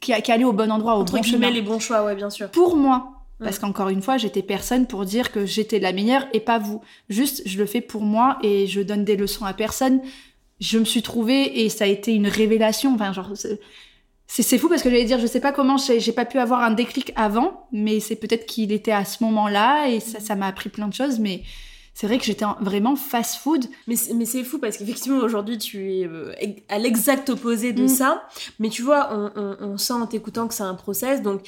qui, 0.00 0.12
qui 0.22 0.32
allait 0.32 0.44
au 0.44 0.52
bon 0.52 0.70
endroit, 0.70 0.96
au 0.96 1.00
Entre 1.00 1.16
bon 1.16 1.22
chemin. 1.22 1.50
les 1.50 1.62
bons 1.62 1.78
choix, 1.78 2.04
ouais, 2.04 2.14
bien 2.14 2.30
sûr. 2.30 2.50
Pour 2.50 2.76
moi. 2.76 3.12
Mm. 3.40 3.44
Parce 3.44 3.58
qu'encore 3.58 3.88
une 3.88 4.02
fois, 4.02 4.16
j'étais 4.16 4.42
personne 4.42 4.86
pour 4.86 5.04
dire 5.04 5.32
que 5.32 5.44
j'étais 5.46 5.78
la 5.78 5.92
meilleure 5.92 6.26
et 6.32 6.40
pas 6.40 6.58
vous. 6.58 6.80
Juste, 7.08 7.42
je 7.46 7.58
le 7.58 7.66
fais 7.66 7.80
pour 7.80 8.02
moi 8.02 8.38
et 8.42 8.66
je 8.66 8.80
donne 8.80 9.04
des 9.04 9.16
leçons 9.16 9.44
à 9.44 9.52
personne. 9.54 10.00
Je 10.60 10.78
me 10.78 10.84
suis 10.84 11.02
trouvée 11.02 11.64
et 11.64 11.68
ça 11.68 11.84
a 11.84 11.88
été 11.88 12.14
une 12.14 12.28
révélation. 12.28 12.94
Enfin, 12.94 13.12
genre, 13.12 13.32
c'est- 14.42 14.58
fou 14.58 14.68
parce 14.68 14.82
que 14.82 14.90
j'allais 14.90 15.04
dire, 15.04 15.18
je 15.18 15.26
sais 15.26 15.40
pas 15.40 15.52
comment 15.52 15.76
j'ai 15.76 16.12
pas 16.12 16.24
pu 16.24 16.38
avoir 16.38 16.60
un 16.62 16.70
déclic 16.72 17.12
avant, 17.16 17.66
mais 17.72 18.00
c'est 18.00 18.16
peut-être 18.16 18.46
qu'il 18.46 18.72
était 18.72 18.92
à 18.92 19.04
ce 19.04 19.22
moment-là 19.24 19.88
et 19.88 20.00
ça 20.00 20.20
ça 20.20 20.34
m'a 20.36 20.46
appris 20.46 20.68
plein 20.68 20.88
de 20.88 20.94
choses. 20.94 21.18
Mais 21.18 21.42
c'est 21.94 22.06
vrai 22.06 22.18
que 22.18 22.24
j'étais 22.24 22.44
en- 22.44 22.56
vraiment 22.60 22.96
fast-food. 22.96 23.66
Mais, 23.88 23.96
c'est- 23.96 24.44
fou 24.44 24.58
parce 24.58 24.76
qu'effectivement 24.76 25.18
aujourd'hui 25.18 25.58
tu 25.58 25.92
es 25.92 26.06
euh, 26.06 26.32
à 26.68 26.78
l'exact 26.78 27.28
opposé 27.30 27.72
de 27.72 27.82
Mm. 27.84 27.88
ça. 27.88 28.22
Mais 28.58 28.68
tu 28.70 28.82
vois, 28.82 29.08
on, 29.12 29.30
on- 29.40 29.56
on 29.72 29.76
sent 29.78 29.94
en 29.94 30.06
t'écoutant 30.06 30.46
que 30.48 30.54
c'est 30.54 30.62
un 30.62 30.74
process. 30.74 31.22
Donc 31.22 31.42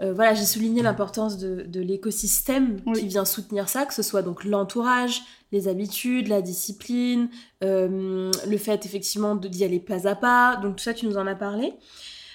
euh, 0.00 0.12
voilà, 0.12 0.32
j'ai 0.34 0.44
souligné 0.44 0.80
l'importance 0.82 1.38
de, 1.38 1.62
de 1.66 1.80
l'écosystème 1.80 2.76
Oui. 2.86 3.00
qui 3.00 3.06
vient 3.08 3.24
soutenir 3.24 3.68
ça, 3.68 3.84
que 3.84 3.92
ce 3.94 4.02
soit 4.02 4.22
donc 4.22 4.44
l'entourage, 4.44 5.22
les 5.50 5.66
habitudes, 5.66 6.28
la 6.28 6.40
discipline, 6.40 7.28
euh, 7.64 8.30
le 8.48 8.58
fait 8.58 8.86
effectivement 8.86 9.34
d'y 9.34 9.64
aller 9.64 9.80
pas 9.80 10.06
à 10.06 10.14
pas. 10.14 10.54
Donc 10.62 10.76
tout 10.76 10.84
ça, 10.84 10.94
tu 10.94 11.06
nous 11.06 11.16
en 11.16 11.26
as 11.26 11.34
parlé. 11.34 11.72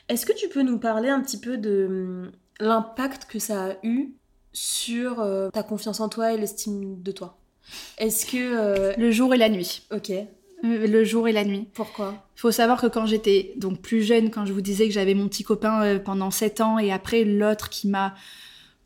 Est-ce 0.09 0.25
que 0.25 0.33
tu 0.33 0.49
peux 0.49 0.61
nous 0.63 0.77
parler 0.79 1.09
un 1.09 1.21
petit 1.21 1.39
peu 1.39 1.57
de 1.57 1.85
hum, 1.89 2.31
l'impact 2.59 3.25
que 3.25 3.39
ça 3.39 3.65
a 3.65 3.73
eu 3.83 4.13
sur 4.51 5.19
euh, 5.21 5.49
ta 5.49 5.63
confiance 5.63 5.99
en 5.99 6.09
toi 6.09 6.33
et 6.33 6.37
l'estime 6.37 7.01
de 7.01 7.11
toi? 7.11 7.37
Est-ce 7.97 8.25
que... 8.25 8.37
euh, 8.37 8.93
Le 8.97 9.11
jour 9.11 9.33
et 9.33 9.37
la 9.37 9.49
nuit. 9.49 9.83
Ok. 9.91 10.09
Euh, 10.11 10.25
Le 10.63 11.03
jour 11.03 11.27
et 11.27 11.31
la 11.31 11.45
nuit. 11.45 11.67
Pourquoi? 11.73 12.13
Il 12.35 12.39
faut 12.41 12.51
savoir 12.51 12.79
que 12.81 12.87
quand 12.87 13.05
j'étais 13.05 13.53
donc 13.57 13.81
plus 13.81 14.03
jeune, 14.03 14.29
quand 14.29 14.45
je 14.45 14.53
vous 14.53 14.61
disais 14.61 14.87
que 14.87 14.93
j'avais 14.93 15.13
mon 15.13 15.27
petit 15.27 15.43
copain 15.43 15.97
pendant 15.99 16.29
7 16.31 16.61
ans 16.61 16.77
et 16.79 16.91
après 16.91 17.23
l'autre 17.23 17.69
qui 17.69 17.87
m'a 17.87 18.13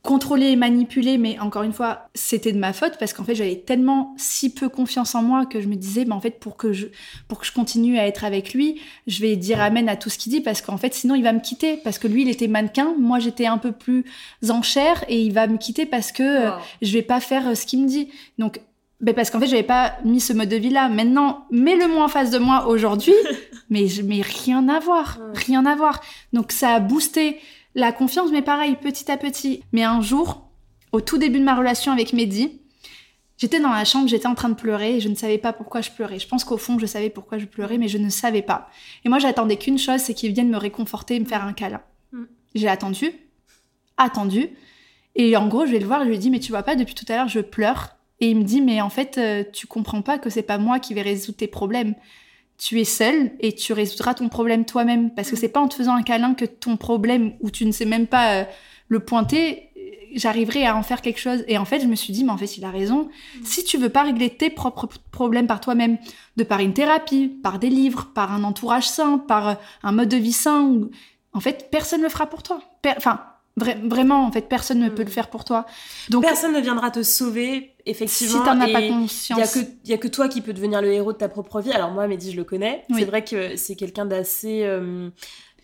contrôlé 0.03 0.47
et 0.51 0.55
manipulé, 0.55 1.17
mais 1.17 1.37
encore 1.39 1.63
une 1.63 1.73
fois, 1.73 2.07
c'était 2.13 2.53
de 2.53 2.57
ma 2.57 2.71
faute 2.71 2.93
parce 2.97 3.11
qu'en 3.11 3.23
fait, 3.25 3.35
j'avais 3.35 3.57
tellement 3.57 4.13
si 4.17 4.53
peu 4.53 4.69
confiance 4.69 5.15
en 5.15 5.21
moi 5.21 5.45
que 5.45 5.59
je 5.59 5.67
me 5.67 5.75
disais, 5.75 6.05
mais 6.05 6.13
en 6.13 6.21
fait, 6.21 6.39
pour 6.39 6.55
que 6.55 6.71
je, 6.71 6.87
pour 7.27 7.39
que 7.39 7.45
je 7.45 7.51
continue 7.51 7.97
à 7.99 8.07
être 8.07 8.23
avec 8.23 8.53
lui, 8.53 8.79
je 9.07 9.21
vais 9.21 9.35
dire 9.35 9.59
amen 9.61 9.89
à 9.89 9.97
tout 9.97 10.09
ce 10.09 10.17
qu'il 10.17 10.31
dit 10.31 10.39
parce 10.41 10.61
qu'en 10.61 10.77
fait, 10.77 10.93
sinon, 10.93 11.15
il 11.15 11.23
va 11.23 11.33
me 11.33 11.41
quitter 11.41 11.77
parce 11.83 11.99
que 11.99 12.07
lui, 12.07 12.21
il 12.21 12.29
était 12.29 12.47
mannequin, 12.47 12.95
moi, 12.97 13.19
j'étais 13.19 13.47
un 13.47 13.57
peu 13.57 13.73
plus 13.73 14.05
en 14.49 14.61
chair 14.61 15.03
et 15.09 15.21
il 15.21 15.33
va 15.33 15.47
me 15.47 15.57
quitter 15.57 15.85
parce 15.85 16.11
que 16.13 16.23
euh, 16.23 16.49
Wow. 16.51 16.57
je 16.81 16.93
vais 16.93 17.01
pas 17.01 17.19
faire 17.19 17.47
euh, 17.49 17.55
ce 17.55 17.65
qu'il 17.65 17.81
me 17.83 17.87
dit. 17.87 18.07
Donc, 18.37 18.61
ben 19.01 19.13
parce 19.13 19.29
qu'en 19.29 19.39
fait, 19.39 19.47
j'avais 19.47 19.61
pas 19.63 19.95
mis 20.05 20.19
ce 20.21 20.31
mode 20.33 20.49
de 20.49 20.55
vie 20.55 20.69
là. 20.71 20.87
Maintenant, 20.89 21.45
mets-le-moi 21.51 22.05
en 22.05 22.07
face 22.07 22.31
de 22.31 22.39
moi 22.39 22.67
aujourd'hui, 22.67 23.13
mais, 23.69 23.87
je- 23.87 24.01
mais 24.01 24.21
rien 24.21 24.67
à 24.69 24.79
voir, 24.79 25.19
rien 25.33 25.65
à 25.65 25.75
voir. 25.75 26.01
Donc, 26.33 26.51
ça 26.51 26.69
a 26.75 26.79
boosté 26.79 27.37
la 27.77 27.91
confiance, 27.91 28.31
mais 28.31 28.41
pareil, 28.41 28.75
petit 28.75 29.09
à 29.09 29.17
petit. 29.17 29.63
Mais 29.71 29.83
un 29.83 30.01
jour, 30.01 30.49
au 30.91 30.99
tout 30.99 31.19
début 31.19 31.39
de 31.39 31.43
ma 31.43 31.55
relation 31.55 31.91
avec 31.91 32.11
Mehdi, 32.11 32.59
j'étais 33.37 33.59
dans 33.59 33.69
la 33.69 33.85
chambre, 33.85 34.09
j'étais 34.09 34.25
en 34.25 34.33
train 34.33 34.49
de 34.49 34.55
pleurer 34.55 34.95
et 34.97 34.99
je 34.99 35.07
ne 35.09 35.15
savais 35.15 35.37
pas 35.37 35.53
pourquoi 35.53 35.81
je 35.81 35.91
pleurais. 35.91 36.17
Je 36.17 36.27
pense 36.27 36.43
qu'au 36.43 36.57
fond, 36.57 36.79
je 36.79 36.87
savais 36.87 37.11
pourquoi 37.11 37.37
je 37.37 37.45
pleurais, 37.45 37.77
mais 37.77 37.87
je 37.87 37.99
ne 37.99 38.09
savais 38.09 38.41
pas. 38.41 38.67
Et 39.05 39.09
moi, 39.09 39.19
j'attendais 39.19 39.57
qu'une 39.57 39.77
chose, 39.77 40.01
c'est 40.01 40.15
qu'il 40.15 40.33
vienne 40.33 40.49
me 40.49 40.57
réconforter 40.57 41.15
et 41.15 41.19
me 41.19 41.25
faire 41.25 41.45
un 41.45 41.53
câlin. 41.53 41.81
Mm. 42.11 42.23
J'ai 42.55 42.67
attendu, 42.67 43.11
attendu. 43.95 44.49
Et 45.13 45.37
en 45.37 45.47
gros, 45.47 45.67
je 45.67 45.71
vais 45.71 45.79
le 45.79 45.85
voir, 45.85 46.03
je 46.03 46.09
lui 46.09 46.17
dis, 46.17 46.31
mais 46.31 46.39
tu 46.39 46.51
vois 46.51 46.63
pas, 46.63 46.75
depuis 46.75 46.95
tout 46.95 47.05
à 47.09 47.15
l'heure, 47.15 47.27
je 47.27 47.41
pleure. 47.41 47.95
Et 48.21 48.31
il 48.31 48.37
me 48.37 48.43
dit, 48.43 48.61
mais 48.61 48.81
en 48.81 48.89
fait, 48.89 49.19
euh, 49.19 49.43
tu 49.53 49.67
comprends 49.67 50.01
pas 50.01 50.17
que 50.17 50.31
c'est 50.31 50.41
pas 50.41 50.57
moi 50.57 50.79
qui 50.79 50.95
vais 50.95 51.03
résoudre 51.03 51.37
tes 51.37 51.47
problèmes. 51.47 51.93
Tu 52.57 52.79
es 52.81 52.85
seul 52.85 53.31
et 53.39 53.53
tu 53.53 53.73
résoudras 53.73 54.15
ton 54.15 54.29
problème 54.29 54.65
toi-même. 54.65 55.13
Parce 55.13 55.29
que 55.29 55.35
c'est 55.35 55.49
pas 55.49 55.59
en 55.59 55.67
te 55.67 55.75
faisant 55.75 55.93
un 55.95 56.03
câlin 56.03 56.33
que 56.33 56.45
ton 56.45 56.75
problème, 56.77 57.33
où 57.41 57.51
tu 57.51 57.65
ne 57.65 57.71
sais 57.71 57.85
même 57.85 58.07
pas 58.07 58.33
euh, 58.33 58.43
le 58.87 58.99
pointer, 58.99 59.69
euh, 59.77 59.79
j'arriverai 60.15 60.65
à 60.65 60.75
en 60.75 60.81
faire 60.81 61.01
quelque 61.01 61.19
chose. 61.19 61.43
Et 61.47 61.57
en 61.59 61.65
fait, 61.65 61.79
je 61.81 61.85
me 61.85 61.95
suis 61.95 62.13
dit, 62.13 62.23
mais 62.23 62.31
en 62.31 62.37
fait, 62.37 62.57
il 62.57 62.65
a 62.65 62.71
raison. 62.71 63.09
Si 63.43 63.63
tu 63.63 63.77
veux 63.77 63.89
pas 63.89 64.03
régler 64.03 64.31
tes 64.31 64.49
propres 64.49 64.87
problèmes 65.11 65.45
par 65.47 65.61
toi-même, 65.61 65.97
de 66.37 66.43
par 66.43 66.59
une 66.59 66.73
thérapie, 66.73 67.27
par 67.27 67.59
des 67.59 67.69
livres, 67.69 68.09
par 68.15 68.31
un 68.33 68.43
entourage 68.43 68.87
sain, 68.89 69.19
par 69.19 69.47
euh, 69.49 69.53
un 69.83 69.91
mode 69.91 70.09
de 70.09 70.17
vie 70.17 70.33
sain, 70.33 70.61
ou- 70.63 70.89
en 71.33 71.39
fait, 71.39 71.67
personne 71.69 71.99
ne 71.99 72.05
le 72.05 72.09
fera 72.09 72.25
pour 72.25 72.41
toi. 72.41 72.59
Per- 72.81 72.93
Enfin, 72.97 73.21
vra- 73.57 73.87
vraiment, 73.89 74.25
en 74.25 74.31
fait, 74.31 74.41
personne 74.41 74.79
ne 74.79 74.89
peut 74.89 75.03
Mm. 75.03 75.05
le 75.05 75.11
faire 75.11 75.29
pour 75.29 75.43
toi. 75.45 75.65
Donc, 76.09 76.23
Personne 76.23 76.53
ne 76.53 76.59
viendra 76.61 76.91
te 76.91 77.03
sauver, 77.03 77.73
si 77.85 77.89
effectivement. 77.91 78.43
t'en 78.43 78.59
as 78.61 78.67
pas 78.69 78.81
conscience, 78.87 79.55
il 79.83 79.89
y 79.89 79.93
a 79.93 79.97
que 79.97 80.07
toi 80.07 80.27
qui 80.27 80.41
peux 80.41 80.53
devenir 80.53 80.81
le 80.81 80.91
héros 80.91 81.13
de 81.13 81.17
ta 81.17 81.29
propre 81.29 81.61
vie. 81.61 81.71
Alors 81.71 81.91
moi, 81.91 82.07
Mehdi, 82.07 82.31
je 82.31 82.37
le 82.37 82.43
connais. 82.43 82.83
Oui. 82.89 82.97
C'est 82.99 83.05
vrai 83.05 83.23
que 83.23 83.55
c'est 83.55 83.75
quelqu'un 83.75 84.05
d'assez... 84.05 84.61
euh, 84.63 85.09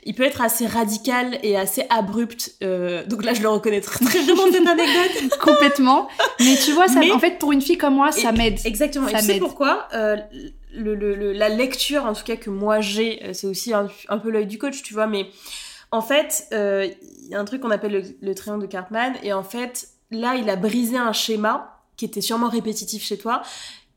il 0.05 0.15
peut 0.15 0.23
être 0.23 0.41
assez 0.41 0.67
radical 0.67 1.39
et 1.43 1.55
assez 1.55 1.85
abrupt. 1.89 2.55
euh, 2.61 3.05
donc 3.05 3.23
là, 3.23 3.33
je 3.33 3.41
le 3.41 3.47
reconnais 3.47 3.79
très, 3.79 4.03
bien 4.03 4.35
dans 4.35 4.51
cette 4.51 4.67
anecdote. 4.67 5.37
complètement. 5.39 6.09
Mais 6.41 6.57
tu 6.57 6.73
vois, 6.73 6.89
ça, 6.89 6.99
Mais- 6.99 7.11
en 7.11 7.19
fait, 7.19 7.39
pour 7.39 7.53
une 7.53 7.61
fille 7.61 7.77
comme 7.77 7.95
moi, 7.95 8.11
ça 8.11 8.33
m'aide. 8.33 8.59
Exactement. 8.65 9.07
Ça 9.07 9.19
et 9.19 9.21
tu 9.21 9.25
sais 9.27 9.39
pourquoi 9.39 9.87
Euh, 9.93 10.17
le, 10.73 10.95
le- 10.95 11.15
le- 11.15 11.31
La 11.31 11.47
lecture, 11.47 12.03
en 12.05 12.11
tout 12.13 12.23
cas, 12.25 12.35
que 12.35 12.49
moi 12.49 12.81
j'ai, 12.81 13.21
c'est 13.33 13.47
aussi 13.47 13.73
un, 13.73 13.87
un 14.09 14.17
peu 14.17 14.29
l'œil 14.29 14.45
du 14.47 14.57
coach, 14.57 14.81
tu 14.83 14.93
vois. 14.93 15.07
Mais 15.07 15.27
en 15.93 16.01
fait, 16.01 16.47
euh, 16.53 16.89
il 17.23 17.29
y 17.29 17.35
a 17.35 17.39
un 17.39 17.45
truc 17.45 17.61
qu'on 17.61 17.69
appelle 17.69 17.91
le, 17.91 18.03
le 18.19 18.33
triangle 18.35 18.63
de 18.63 18.67
Cartman. 18.67 19.13
Et 19.21 19.31
en 19.31 19.43
fait, 19.43 19.89
là, 20.09 20.35
il 20.35 20.49
a 20.49 20.55
brisé 20.55 20.97
un 20.97 21.13
schéma 21.13 21.79
qui 21.97 22.05
était 22.05 22.19
sûrement 22.19 22.49
répétitif 22.49 23.03
chez 23.03 23.19
toi, 23.19 23.43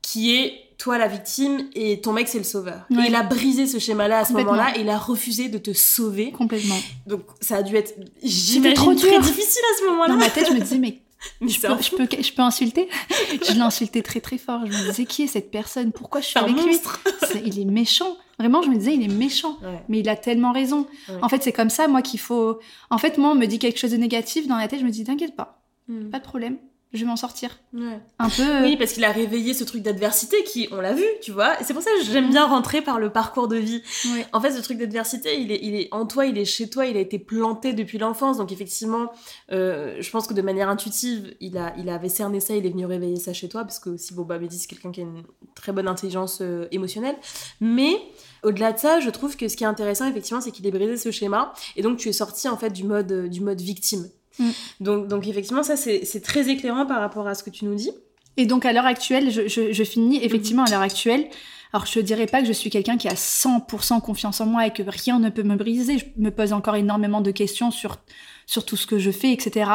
qui 0.03 0.35
est 0.35 0.53
toi 0.77 0.99
la 0.99 1.07
victime 1.07 1.69
et 1.73 1.99
ton 2.01 2.13
mec 2.13 2.27
c'est 2.27 2.37
le 2.37 2.43
sauveur. 2.43 2.85
Ouais. 2.91 3.05
Et 3.05 3.07
il 3.07 3.15
a 3.15 3.23
brisé 3.23 3.65
ce 3.65 3.79
schéma-là 3.79 4.19
à 4.19 4.25
ce 4.25 4.33
moment-là 4.33 4.77
et 4.77 4.81
il 4.81 4.89
a 4.89 4.97
refusé 4.99 5.49
de 5.49 5.57
te 5.57 5.73
sauver. 5.73 6.31
Complètement. 6.31 6.77
Donc 7.07 7.21
ça 7.41 7.57
a 7.57 7.63
dû 7.63 7.75
être, 7.75 7.95
trop 7.95 8.05
j'imagine, 8.21 8.95
très 8.95 9.09
dur. 9.09 9.21
difficile 9.21 9.63
à 9.73 9.77
ce 9.79 9.89
moment-là. 9.89 10.13
Dans 10.13 10.19
ma 10.19 10.29
tête, 10.29 10.45
je 10.47 10.53
me 10.53 10.59
disais, 10.59 10.77
Mais 10.77 10.99
je 11.41 11.59
peux, 11.59 11.81
je, 11.81 11.95
peux, 11.95 12.07
je 12.21 12.31
peux 12.33 12.41
insulter 12.41 12.87
Je 13.47 13.53
l'ai 13.53 13.61
insulté 13.61 14.03
très 14.03 14.21
très 14.21 14.37
fort. 14.37 14.61
Je 14.65 14.71
me 14.71 14.87
disais, 14.89 15.05
qui 15.05 15.23
est 15.23 15.27
cette 15.27 15.51
personne? 15.51 15.91
Pourquoi 15.91 16.21
je 16.21 16.27
suis 16.27 16.39
avec 16.39 16.55
lui? 16.55 16.79
Il 17.45 17.59
est 17.59 17.65
méchant. 17.65 18.17
Vraiment, 18.39 18.61
je 18.61 18.69
me 18.69 18.75
disais, 18.75 18.93
il 18.93 19.01
est 19.01 19.07
méchant. 19.13 19.57
Ouais. 19.63 19.81
Mais 19.89 19.99
il 20.01 20.09
a 20.09 20.15
tellement 20.15 20.51
raison. 20.51 20.85
Ouais. 21.09 21.15
En 21.23 21.27
fait, 21.29 21.41
c'est 21.41 21.51
comme 21.51 21.71
ça, 21.71 21.87
moi, 21.87 22.03
qu'il 22.03 22.19
faut. 22.19 22.59
En 22.91 22.99
fait, 22.99 23.17
moi, 23.17 23.31
on 23.31 23.35
me 23.35 23.47
dit 23.47 23.57
quelque 23.57 23.79
chose 23.79 23.89
de 23.91 23.97
négatif 23.97 24.47
dans 24.47 24.57
la 24.57 24.67
tête, 24.67 24.79
je 24.79 24.85
me 24.85 24.91
dis, 24.91 25.03
t'inquiète 25.03 25.35
pas, 25.35 25.59
Mm. 25.87 26.09
pas 26.11 26.19
de 26.19 26.23
problème, 26.23 26.57
je 26.93 26.99
vais 27.01 27.05
m'en 27.05 27.15
sortir. 27.17 27.57
Ouais. 27.73 27.99
Un 28.17 28.29
peu. 28.29 28.41
euh, 28.41 28.61
Oui, 28.63 28.77
parce 28.77 28.93
qu'il 28.93 29.03
a 29.03 29.11
réveillé 29.11 29.53
ce 29.53 29.63
truc 29.65 29.81
d'adversité 29.83 30.43
qui, 30.45 30.67
on 30.71 30.77
l'a 30.77 30.93
vu, 30.93 31.03
tu 31.21 31.31
vois. 31.31 31.53
C'est 31.61 31.73
pour 31.73 31.83
ça 31.83 31.89
que 31.99 32.05
j'aime 32.05 32.29
bien 32.29 32.45
rentrer 32.45 32.81
par 32.81 32.97
le 32.99 33.11
parcours 33.11 33.47
de 33.47 33.57
vie. 33.57 33.81
ouais. 34.13 34.25
En 34.33 34.39
fait, 34.41 34.51
ce 34.51 34.61
truc 34.61 34.77
d'adversité, 34.77 35.39
il 35.39 35.51
est, 35.51 35.59
il 35.61 35.75
est 35.75 35.89
en 35.91 36.05
toi, 36.05 36.25
il 36.25 36.37
est 36.37 36.45
chez 36.45 36.69
toi, 36.69 36.85
il 36.85 36.95
a 36.95 36.99
été 37.01 37.19
planté 37.19 37.73
depuis 37.73 37.97
l'enfance. 37.97 38.37
Donc 38.37 38.51
effectivement, 38.51 39.11
euh, 39.51 39.97
je 39.99 40.09
pense 40.09 40.27
que 40.27 40.33
de 40.33 40.41
manière 40.41 40.69
intuitive, 40.69 41.35
il, 41.41 41.57
a, 41.57 41.73
il 41.77 41.89
avait 41.89 42.09
cerné 42.09 42.39
ça, 42.39 42.55
il 42.55 42.65
est 42.65 42.69
venu 42.69 42.85
réveiller 42.85 43.17
ça 43.17 43.33
chez 43.33 43.49
toi, 43.49 43.63
parce 43.63 43.79
que 43.79 43.89
aussi, 43.91 44.13
bon, 44.13 44.23
bah, 44.23 44.39
Mehdi, 44.39 44.57
c'est 44.57 44.67
quelqu'un 44.67 44.91
qui 44.91 45.01
a 45.01 45.03
une 45.03 45.23
très 45.55 45.71
bonne 45.73 45.87
intelligence 45.87 46.39
euh, 46.41 46.67
émotionnelle. 46.71 47.15
Mais 47.59 47.95
au-delà 48.43 48.71
de 48.71 48.79
ça, 48.79 48.99
je 49.01 49.09
trouve 49.09 49.35
que 49.35 49.47
ce 49.47 49.57
qui 49.57 49.63
est 49.63 49.67
intéressant, 49.67 50.07
effectivement, 50.09 50.41
c'est 50.41 50.51
qu'il 50.51 50.65
ait 50.65 50.71
brisé 50.71 50.95
ce 50.97 51.11
schéma. 51.11 51.53
Et 51.75 51.81
donc, 51.81 51.97
tu 51.97 52.07
es 52.09 52.13
sorti, 52.13 52.47
en 52.47 52.57
fait, 52.57 52.69
du 52.71 52.83
mode, 52.85 53.29
du 53.29 53.41
mode 53.41 53.59
victime. 53.61 54.07
Mm. 54.39 54.49
Donc, 54.81 55.07
donc, 55.07 55.27
effectivement, 55.27 55.63
ça, 55.63 55.75
c'est 55.75 56.21
très 56.23 56.49
éclairant 56.49 56.85
par 56.85 56.99
rapport 56.99 57.27
à 57.27 57.35
ce 57.35 57.43
que 57.43 57.49
tu 57.49 57.65
nous 57.65 57.75
dis. 57.75 57.91
Et 58.37 58.45
donc, 58.45 58.65
à 58.65 58.73
l'heure 58.73 58.85
actuelle, 58.85 59.31
je, 59.31 59.47
je, 59.47 59.71
je 59.71 59.83
finis 59.83 60.23
effectivement 60.23 60.63
à 60.63 60.69
l'heure 60.69 60.81
actuelle. 60.81 61.27
Alors, 61.73 61.85
je 61.85 61.99
dirais 61.99 62.27
pas 62.27 62.41
que 62.41 62.47
je 62.47 62.53
suis 62.53 62.69
quelqu'un 62.69 62.97
qui 62.97 63.07
a 63.07 63.13
100% 63.13 64.01
confiance 64.01 64.39
en 64.41 64.45
moi 64.45 64.65
et 64.67 64.71
que 64.71 64.83
rien 64.85 65.19
ne 65.19 65.29
peut 65.29 65.43
me 65.43 65.55
briser. 65.55 65.97
Je 65.97 66.05
me 66.17 66.29
pose 66.29 66.53
encore 66.53 66.75
énormément 66.75 67.21
de 67.21 67.31
questions 67.31 67.71
sur, 67.71 67.97
sur 68.45 68.65
tout 68.65 68.77
ce 68.77 68.87
que 68.87 68.99
je 68.99 69.11
fais, 69.11 69.31
etc. 69.31 69.71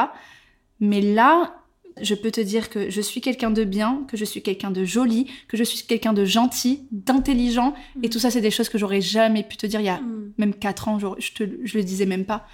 Mais 0.81 1.01
là, 1.01 1.57
je 2.01 2.15
peux 2.15 2.31
te 2.31 2.41
dire 2.41 2.71
que 2.71 2.89
je 2.89 3.01
suis 3.01 3.21
quelqu'un 3.21 3.51
de 3.51 3.65
bien, 3.65 4.05
que 4.09 4.17
je 4.17 4.25
suis 4.25 4.43
quelqu'un 4.43 4.71
de 4.71 4.85
joli, 4.85 5.31
que 5.49 5.57
je 5.57 5.65
suis 5.65 5.87
quelqu'un 5.87 6.13
de 6.13 6.25
gentil, 6.25 6.87
d'intelligent. 6.91 7.75
Et 8.03 8.09
tout 8.09 8.19
ça, 8.19 8.31
c'est 8.31 8.41
des 8.41 8.51
choses 8.51 8.69
que 8.69 8.79
j'aurais 8.79 9.03
jamais 9.03 9.43
pu 9.43 9.57
te 9.57 9.67
dire 9.67 9.81
il 9.81 9.87
y 9.87 9.91
a 9.91 10.01
Mm. 10.01 10.33
même 10.39 10.55
4 10.55 10.89
ans, 10.89 10.99
je, 10.99 11.33
te, 11.33 11.45
je 11.65 11.77
le 11.77 11.85
disais 11.85 12.07
même 12.07 12.25
pas. 12.25 12.47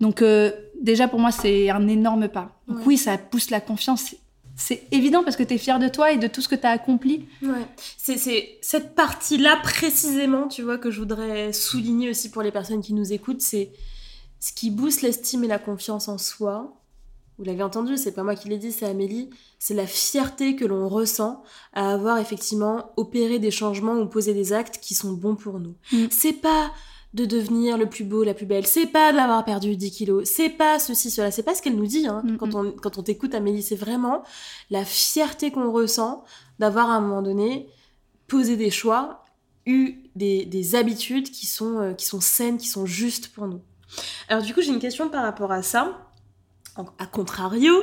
Donc 0.00 0.22
euh, 0.22 0.50
déjà 0.80 1.08
pour 1.08 1.18
moi 1.20 1.30
c'est 1.30 1.70
un 1.70 1.86
énorme 1.88 2.28
pas. 2.28 2.58
Donc 2.68 2.78
Ouais. 2.78 2.82
oui, 2.86 2.96
ça 2.96 3.18
pousse 3.18 3.50
la 3.50 3.60
confiance. 3.60 4.14
C'est- 4.56 4.82
évident 4.90 5.22
parce 5.24 5.36
que 5.36 5.42
tu 5.42 5.54
es 5.54 5.58
fier 5.58 5.78
de 5.78 5.88
toi 5.88 6.12
et 6.12 6.18
de 6.18 6.26
tout 6.26 6.40
ce 6.42 6.48
que 6.48 6.54
tu 6.54 6.66
as 6.66 6.70
accompli. 6.70 7.26
Ouais, 7.42 7.66
c'est 7.96 8.18
c'est 8.18 8.58
cette 8.60 8.94
partie-là 8.94 9.56
précisément, 9.62 10.48
tu 10.48 10.62
vois, 10.62 10.76
que 10.78 10.90
je 10.90 10.98
voudrais 11.00 11.52
souligner 11.52 12.10
aussi 12.10 12.30
pour 12.30 12.42
les 12.42 12.50
personnes 12.52 12.82
qui 12.82 12.92
nous 12.92 13.12
écoutent, 13.12 13.40
c'est 13.40 13.72
ce 14.38 14.52
qui 14.52 14.70
booste 14.70 15.02
l'estime 15.02 15.44
et 15.44 15.48
la 15.48 15.58
confiance 15.58 16.08
en 16.08 16.18
soi. 16.18 16.76
Vous 17.38 17.44
l'avez 17.44 17.62
entendu, 17.62 17.96
c'est 17.96 18.12
pas 18.12 18.22
moi 18.22 18.34
qui 18.34 18.48
l'ai 18.50 18.58
dit, 18.58 18.70
c'est 18.70 18.84
Amélie. 18.84 19.30
C'est 19.58 19.72
la 19.72 19.86
fierté 19.86 20.56
que 20.56 20.66
l'on 20.66 20.88
ressent 20.88 21.42
à 21.72 21.92
avoir 21.94 22.18
effectivement 22.18 22.92
opéré 22.98 23.38
des 23.38 23.50
changements 23.50 23.94
ou 23.94 24.04
posé 24.06 24.34
des 24.34 24.52
actes 24.52 24.78
qui 24.82 24.94
sont 24.94 25.12
bons 25.12 25.36
pour 25.36 25.58
nous. 25.58 25.74
Mm. 25.92 26.06
C'est 26.10 26.34
pas 26.34 26.70
de 27.12 27.24
devenir 27.24 27.76
le 27.76 27.86
plus 27.86 28.04
beau, 28.04 28.22
la 28.22 28.34
plus 28.34 28.46
belle. 28.46 28.66
C'est 28.66 28.86
pas 28.86 29.12
d'avoir 29.12 29.44
perdu 29.44 29.76
10 29.76 29.90
kilos. 29.90 30.28
C'est 30.28 30.48
pas 30.48 30.78
ceci, 30.78 31.10
cela. 31.10 31.30
C'est 31.30 31.42
pas 31.42 31.54
ce 31.54 31.62
qu'elle 31.62 31.76
nous 31.76 31.86
dit 31.86 32.06
hein, 32.06 32.22
Mm, 32.24 32.36
quand, 32.36 32.54
mm. 32.54 32.56
on, 32.56 32.72
quand 32.72 32.98
on 32.98 33.02
t'écoute, 33.02 33.34
Amélie. 33.34 33.62
C'est 33.62 33.76
vraiment 33.76 34.22
la 34.70 34.84
fierté 34.84 35.50
qu'on 35.50 35.70
ressent 35.72 36.24
d'avoir 36.58 36.90
à 36.90 36.94
un 36.94 37.00
moment 37.00 37.22
donné 37.22 37.68
posé 38.28 38.56
des 38.56 38.70
choix, 38.70 39.24
eu 39.66 40.04
des, 40.14 40.44
des 40.44 40.74
habitudes 40.76 41.30
qui 41.30 41.46
sont, 41.46 41.80
euh, 41.80 41.92
qui 41.94 42.06
sont 42.06 42.20
saines, 42.20 42.58
qui 42.58 42.68
sont 42.68 42.86
justes 42.86 43.28
pour 43.28 43.48
nous. 43.48 43.60
Alors 44.28 44.44
du 44.44 44.54
coup, 44.54 44.62
j'ai 44.62 44.72
une 44.72 44.78
question 44.78 45.08
par 45.08 45.24
rapport 45.24 45.50
à 45.50 45.62
ça. 45.62 46.06
À 46.98 47.06
contrario, 47.06 47.74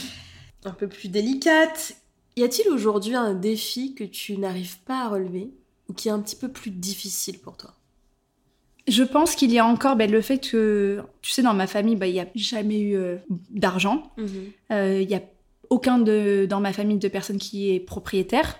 un 0.64 0.72
peu 0.72 0.88
plus 0.88 1.08
délicate. 1.08 1.94
Y 2.36 2.42
a-t-il 2.42 2.68
aujourd'hui 2.68 3.14
un 3.14 3.32
défi 3.32 3.94
que 3.94 4.04
tu 4.04 4.36
n'arrives 4.36 4.80
pas 4.80 5.04
à 5.04 5.08
relever 5.08 5.54
ou 5.88 5.94
qui 5.94 6.08
est 6.08 6.10
un 6.10 6.20
petit 6.20 6.36
peu 6.36 6.48
plus 6.48 6.70
difficile 6.70 7.38
pour 7.38 7.56
toi? 7.56 7.75
Je 8.88 9.02
pense 9.02 9.34
qu'il 9.34 9.50
y 9.52 9.58
a 9.58 9.66
encore 9.66 9.96
ben, 9.96 10.10
le 10.10 10.20
fait 10.20 10.38
que, 10.38 11.02
tu 11.22 11.32
sais, 11.32 11.42
dans 11.42 11.54
ma 11.54 11.66
famille, 11.66 11.96
ben, 11.96 12.06
il 12.06 12.14
n'y 12.14 12.20
a 12.20 12.28
jamais 12.34 12.78
eu 12.78 12.96
euh, 12.96 13.16
d'argent. 13.50 14.12
Euh, 14.70 15.00
Il 15.02 15.08
n'y 15.08 15.14
a 15.14 15.22
aucun 15.70 15.98
de, 15.98 16.46
dans 16.48 16.60
ma 16.60 16.72
famille 16.72 16.98
de 16.98 17.08
personnes 17.08 17.38
qui 17.38 17.74
est 17.74 17.80
propriétaire. 17.80 18.58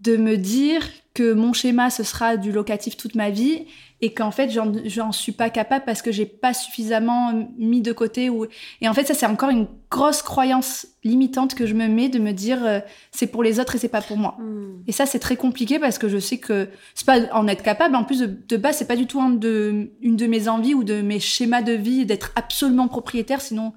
De 0.00 0.16
me 0.16 0.36
dire 0.36 0.82
que 1.12 1.32
mon 1.32 1.52
schéma, 1.52 1.90
ce 1.90 2.04
sera 2.04 2.36
du 2.36 2.52
locatif 2.52 2.96
toute 2.96 3.16
ma 3.16 3.30
vie 3.30 3.66
et 4.00 4.14
qu'en 4.14 4.30
fait, 4.30 4.48
j'en- 4.50 5.12
suis 5.12 5.32
pas 5.32 5.50
capable 5.50 5.84
parce 5.84 6.02
que 6.02 6.12
j'ai 6.12 6.24
pas 6.24 6.54
suffisamment 6.54 7.48
mis 7.58 7.80
de 7.82 7.92
côté. 7.92 8.30
Ou... 8.30 8.46
Et 8.80 8.88
en 8.88 8.94
fait, 8.94 9.04
ça, 9.04 9.14
c'est 9.14 9.26
encore 9.26 9.50
une 9.50 9.66
grosse 9.90 10.22
croyance 10.22 10.86
limitante 11.02 11.54
que 11.56 11.66
je 11.66 11.74
me 11.74 11.88
mets 11.88 12.08
de 12.08 12.20
me 12.20 12.32
dire 12.32 12.64
euh, 12.64 12.78
c'est 13.10 13.26
pour 13.26 13.42
les 13.42 13.58
autres 13.58 13.74
et 13.74 13.78
c'est 13.78 13.88
pas 13.88 14.00
pour 14.02 14.16
moi. 14.16 14.36
Hmm. 14.38 14.82
Et 14.86 14.92
ça, 14.92 15.04
c'est 15.04 15.18
très 15.18 15.36
compliqué 15.36 15.80
parce 15.80 15.98
que 15.98 16.08
je 16.08 16.18
sais 16.18 16.38
que 16.38 16.68
c'est 16.94 17.06
pas 17.06 17.18
en 17.32 17.48
être 17.48 17.62
capable. 17.64 17.96
En 17.96 18.04
plus, 18.04 18.20
de, 18.20 18.26
de 18.48 18.56
base, 18.56 18.76
c'est 18.76 18.86
pas 18.88 18.96
du 18.96 19.06
tout 19.06 19.20
un 19.20 19.30
de, 19.30 19.90
une 20.00 20.16
de 20.16 20.26
mes 20.26 20.48
envies 20.48 20.74
ou 20.74 20.84
de 20.84 21.02
mes 21.02 21.18
schémas 21.18 21.62
de 21.62 21.72
vie 21.72 22.06
d'être 22.06 22.30
absolument 22.36 22.86
propriétaire. 22.86 23.40
Sinon, 23.40 23.72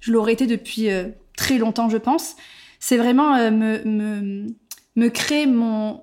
je 0.00 0.10
l'aurais 0.10 0.32
été 0.32 0.46
depuis 0.46 0.88
euh, 0.88 1.08
très 1.36 1.58
longtemps, 1.58 1.90
je 1.90 1.98
pense. 1.98 2.34
C'est 2.80 2.96
vraiment 2.96 3.34
euh, 3.36 3.50
me, 3.50 3.84
me, 3.84 4.46
me 4.96 5.08
créer 5.10 5.46
mon, 5.46 6.00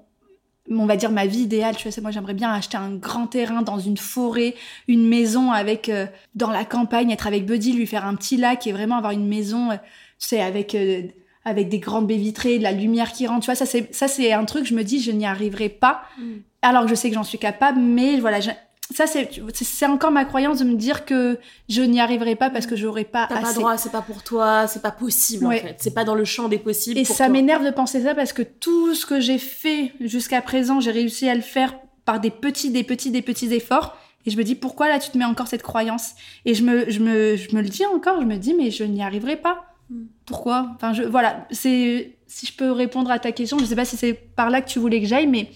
on 0.70 0.86
va 0.86 0.96
dire 0.96 1.12
ma 1.12 1.26
vie 1.26 1.42
idéale. 1.42 1.76
Tu 1.76 1.84
vois, 1.84 1.92
c'est 1.92 2.02
moi, 2.02 2.12
j'aimerais 2.12 2.34
bien 2.34 2.52
acheter 2.52 2.78
un 2.78 2.96
grand 2.96 3.28
terrain 3.28 3.62
dans 3.62 3.80
une 3.80 3.98
forêt, 3.98 4.56
une 4.88 5.08
maison 5.08 5.52
avec 5.52 5.90
euh, 5.90 6.06
dans 6.34 6.50
la 6.50 6.66
campagne, 6.66 7.12
être 7.12 7.28
avec 7.28 7.46
Buddy, 7.46 7.74
lui 7.74 7.88
faire 7.88 8.06
un 8.06 8.16
petit 8.16 8.38
lac 8.38 8.66
et 8.68 8.72
vraiment 8.72 8.98
avoir 8.98 9.14
une 9.14 9.28
maison, 9.28 9.72
euh, 9.72 9.76
tu 10.20 10.28
sais, 10.28 10.42
avec 10.42 10.76
euh, 10.76 11.04
avec 11.44 11.70
des 11.70 11.78
grandes 11.78 12.08
baies 12.08 12.18
vitrées, 12.18 12.58
de 12.58 12.64
la 12.64 12.72
lumière 12.72 13.12
qui 13.12 13.28
rentre. 13.28 13.42
Tu 13.42 13.46
vois, 13.46 13.56
ça 13.56 13.66
c'est 13.66 13.94
ça 13.94 14.08
c'est 14.08 14.34
un 14.34 14.46
truc. 14.46 14.66
Je 14.66 14.74
me 14.74 14.84
dis, 14.84 15.02
je 15.02 15.12
n'y 15.12 15.26
arriverai 15.26 15.70
pas. 15.70 16.02
Mm. 16.18 16.34
Alors 16.62 16.84
que 16.84 16.90
je 16.90 16.96
sais 16.96 17.10
que 17.10 17.16
j'en 17.16 17.24
suis 17.24 17.38
capable, 17.38 17.80
mais 17.80 18.20
voilà, 18.20 18.40
ça 18.94 19.06
c'est 19.08 19.86
encore 19.86 20.12
ma 20.12 20.26
croyance 20.26 20.60
de 20.60 20.66
me 20.66 20.76
dire 20.76 21.06
que 21.06 21.40
je 21.70 21.82
n'y 21.82 22.00
arriverai 22.00 22.36
pas 22.36 22.50
parce 22.50 22.68
que 22.68 22.76
j'aurai 22.76 23.04
pas 23.04 23.26
T'as 23.28 23.42
pas 23.42 23.54
droit, 23.54 23.78
c'est 23.78 23.92
pas 23.92 24.02
pour 24.02 24.22
toi, 24.24 24.68
c'est 24.68 24.82
pas 24.82 24.92
possible 24.92 25.48
Ouais. 25.48 25.60
en 25.60 25.68
fait. 25.68 25.76
C'est 25.80 25.94
pas 25.94 26.04
dans 26.04 26.16
le 26.16 26.26
champ 26.26 26.48
des 26.50 26.60
possibles. 26.60 27.00
Et 27.00 27.04
pour 27.04 27.16
ça 27.16 27.28
m'énerve 27.28 27.66
de 27.66 27.72
penser 27.72 28.04
ça 28.04 28.14
parce 28.14 28.32
que 28.32 28.44
tout 28.44 28.94
ce 28.94 29.06
que 29.06 29.20
j'ai 29.20 29.40
fait 29.40 29.94
jusqu'à 30.00 30.42
présent, 30.42 30.80
j'ai 30.80 30.92
réussi 30.92 31.28
à 31.28 31.36
le 31.36 31.42
faire 31.42 31.76
par 32.06 32.20
des 32.20 32.30
petits, 32.30 32.70
des 32.70 32.84
petits, 32.84 33.10
des 33.12 33.24
petits 33.24 33.52
efforts. 33.54 33.98
Et 34.28 34.32
je 34.32 34.38
me 34.38 34.44
dis, 34.44 34.56
pourquoi 34.56 34.88
là 34.88 35.00
tu 35.00 35.10
te 35.10 35.18
mets 35.18 35.26
encore 35.26 35.48
cette 35.48 35.64
croyance? 35.64 36.12
Et 36.46 36.54
je 36.54 36.64
me, 36.64 36.90
je, 36.90 37.00
me, 37.00 37.36
je 37.36 37.56
me 37.56 37.62
le 37.62 37.70
dis 37.70 37.86
encore, 37.86 38.22
je 38.22 38.26
me 38.26 38.38
dis, 38.38 38.54
mais 38.54 38.72
je 38.72 38.84
n'y 38.84 39.02
arriverai 39.04 39.36
pas. 39.38 39.66
Mm. 39.90 40.04
Pourquoi? 40.26 40.72
Enfin, 40.76 40.94
je, 40.94 41.04
voilà, 41.04 41.48
c'est 41.52 42.18
si 42.28 42.46
je 42.48 42.54
peux 42.54 42.72
répondre 42.72 43.12
à 43.12 43.20
ta 43.20 43.32
question, 43.32 43.58
je 43.60 43.66
sais 43.66 43.76
pas 43.76 43.86
si 43.86 43.98
c'est 43.98 44.14
par 44.14 44.50
là 44.50 44.62
que 44.62 44.70
tu 44.70 44.80
voulais 44.80 45.00
que 45.00 45.08
j'aille, 45.08 45.28
mais 45.28 45.50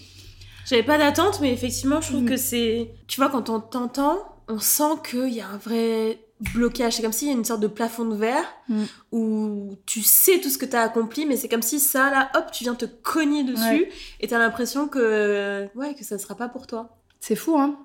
J'avais 0.70 0.84
pas 0.84 0.98
d'attente, 0.98 1.40
mais 1.40 1.52
effectivement, 1.52 2.00
je 2.00 2.08
trouve 2.10 2.22
Mm. 2.22 2.28
que 2.28 2.36
c'est. 2.36 2.90
Tu 3.08 3.20
vois, 3.20 3.28
quand 3.28 3.50
on 3.50 3.58
t'entend, 3.60 4.18
on 4.48 4.60
sent 4.60 5.00
qu'il 5.08 5.28
y 5.30 5.40
a 5.40 5.48
un 5.48 5.56
vrai 5.56 6.20
blocage. 6.54 6.94
C'est 6.94 7.02
comme 7.02 7.12
s'il 7.12 7.26
y 7.28 7.30
a 7.32 7.34
une 7.34 7.44
sorte 7.44 7.60
de 7.60 7.66
plafond 7.66 8.04
de 8.04 8.14
verre 8.14 8.44
Mm. 8.68 8.84
où 9.10 9.76
tu 9.84 10.02
sais 10.02 10.38
tout 10.40 10.48
ce 10.48 10.58
que 10.58 10.64
t'as 10.66 10.82
accompli, 10.82 11.26
mais 11.26 11.36
c'est 11.36 11.48
comme 11.48 11.60
si 11.62 11.80
ça, 11.80 12.08
là, 12.10 12.30
hop, 12.36 12.52
tu 12.52 12.62
viens 12.64 12.76
te 12.76 12.84
cogner 12.84 13.42
dessus 13.42 13.62
Ouais. 13.62 13.88
et 14.20 14.28
t'as 14.28 14.38
l'impression 14.38 14.86
que. 14.86 15.68
Ouais, 15.74 15.94
que 15.94 16.04
ça 16.04 16.14
ne 16.14 16.20
sera 16.20 16.36
pas 16.36 16.48
pour 16.48 16.66
toi. 16.68 16.96
c'est 17.18 17.34
fou, 17.36 17.58
hein 17.58 17.76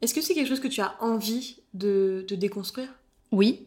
Est-ce 0.00 0.14
que 0.14 0.20
c'est 0.22 0.32
quelque 0.34 0.48
chose 0.48 0.60
que 0.60 0.68
tu 0.68 0.80
as 0.80 0.94
envie 1.00 1.56
de, 1.74 2.24
de 2.28 2.34
déconstruire? 2.36 2.88
Oui. 3.32 3.66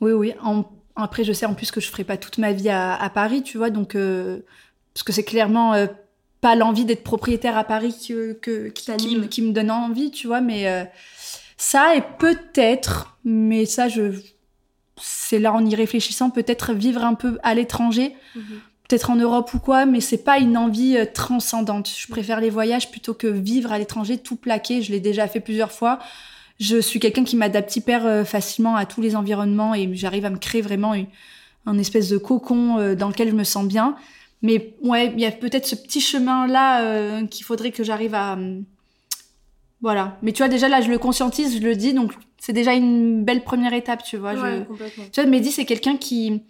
Oui, 0.00 0.12
oui. 0.12 0.32
En- 0.42 0.64
Après, 0.96 1.24
je 1.24 1.32
sais 1.32 1.44
en 1.44 1.54
plus 1.54 1.70
que 1.72 1.80
je 1.80 1.90
ferai 1.90 2.04
pas 2.04 2.16
toute 2.16 2.38
ma 2.38 2.52
vie 2.52 2.68
à, 2.70 2.94
à 2.94 3.10
Paris, 3.10 3.42
tu 3.42 3.58
vois, 3.58 3.68
donc 3.70 3.96
euh, 3.96 4.40
parce 4.94 5.02
que 5.02 5.12
c'est 5.12 5.24
clairement 5.24 5.74
euh, 5.74 5.86
pas 6.44 6.54
l'envie 6.56 6.84
d'être 6.84 7.02
propriétaire 7.04 7.56
à 7.56 7.64
Paris 7.64 7.94
que, 8.06 8.34
que- 8.34 8.68
qui, 8.68 9.08
me- 9.16 9.26
qui 9.26 9.40
me 9.42 9.52
donne 9.52 9.70
envie, 9.70 10.10
tu 10.10 10.26
vois, 10.26 10.40
mais 10.42 10.68
euh, 10.68 10.84
ça 11.56 11.96
et 11.96 12.02
peut-être, 12.18 13.16
mais 13.24 13.64
ça, 13.64 13.88
je, 13.88 14.02
c'est 15.00 15.38
là 15.38 15.52
en 15.54 15.64
y 15.64 15.74
réfléchissant, 15.74 16.28
peut-être 16.30 16.72
vivre 16.74 17.02
un 17.04 17.14
peu 17.14 17.38
à 17.42 17.54
l'étranger, 17.54 18.14
peut-être 18.86 19.08
en 19.10 19.16
Europe 19.16 19.54
ou 19.54 19.58
quoi, 19.58 19.86
mais 19.86 20.00
c'est 20.00 20.22
pas 20.22 20.38
une 20.38 20.56
envie 20.58 20.96
euh, 20.98 21.06
transcendante. 21.12 21.88
Je 21.96 22.06
préfère 22.08 22.40
les 22.40 22.50
voyages 22.50 22.90
plutôt 22.90 23.14
que 23.14 23.26
vivre 23.26 23.72
à 23.72 23.78
l'étranger 23.78 24.18
tout 24.18 24.36
plaqué. 24.36 24.82
Je 24.82 24.92
l'ai 24.92 25.00
déjà 25.00 25.26
fait 25.28 25.40
plusieurs 25.40 25.72
fois. 25.72 25.98
Je 26.60 26.76
suis 26.80 27.00
quelqu'un 27.00 27.24
qui 27.24 27.36
m'adapte 27.36 27.74
hyper 27.74 28.06
euh, 28.06 28.24
facilement 28.24 28.76
à 28.76 28.84
tous 28.84 29.00
les 29.00 29.16
environnements 29.16 29.74
et 29.74 29.88
j'arrive 29.94 30.26
à 30.26 30.30
me 30.30 30.38
créer 30.38 30.60
vraiment 30.62 30.92
une, 30.94 31.06
un 31.66 31.78
espèce 31.78 32.10
de 32.10 32.18
cocon 32.18 32.94
dans 32.94 33.08
lequel 33.08 33.30
je 33.30 33.34
me 33.34 33.44
sens 33.44 33.64
bien. 33.66 33.96
Mais 34.44 34.76
ouais, 34.82 35.10
il 35.12 35.20
y 35.20 35.26
a 35.26 35.32
peut-être 35.32 35.66
ce 35.66 35.74
petit 35.74 36.00
chemin 36.00 36.46
là 36.46 36.82
euh, 36.84 37.26
qu'il 37.26 37.44
faudrait 37.44 37.70
que 37.72 37.82
j'arrive 37.82 38.14
à 38.14 38.34
hum, 38.34 38.64
voilà. 39.80 40.16
Mais 40.22 40.32
tu 40.32 40.38
vois 40.42 40.48
déjà 40.48 40.68
là, 40.68 40.80
je 40.80 40.90
le 40.90 40.98
conscientise, 40.98 41.56
je 41.58 41.62
le 41.62 41.74
dis, 41.74 41.92
donc 41.92 42.12
c'est 42.38 42.52
déjà 42.52 42.72
une 42.74 43.24
belle 43.24 43.42
première 43.42 43.72
étape, 43.72 44.02
tu 44.02 44.16
vois. 44.16 44.34
Ouais, 44.34 44.58
je... 44.60 44.64
complètement. 44.64 45.04
Tu 45.12 45.20
vois, 45.20 45.28
Mehdi, 45.30 45.50
c'est 45.50 45.64
quelqu'un 45.64 45.96
qui, 45.96 46.42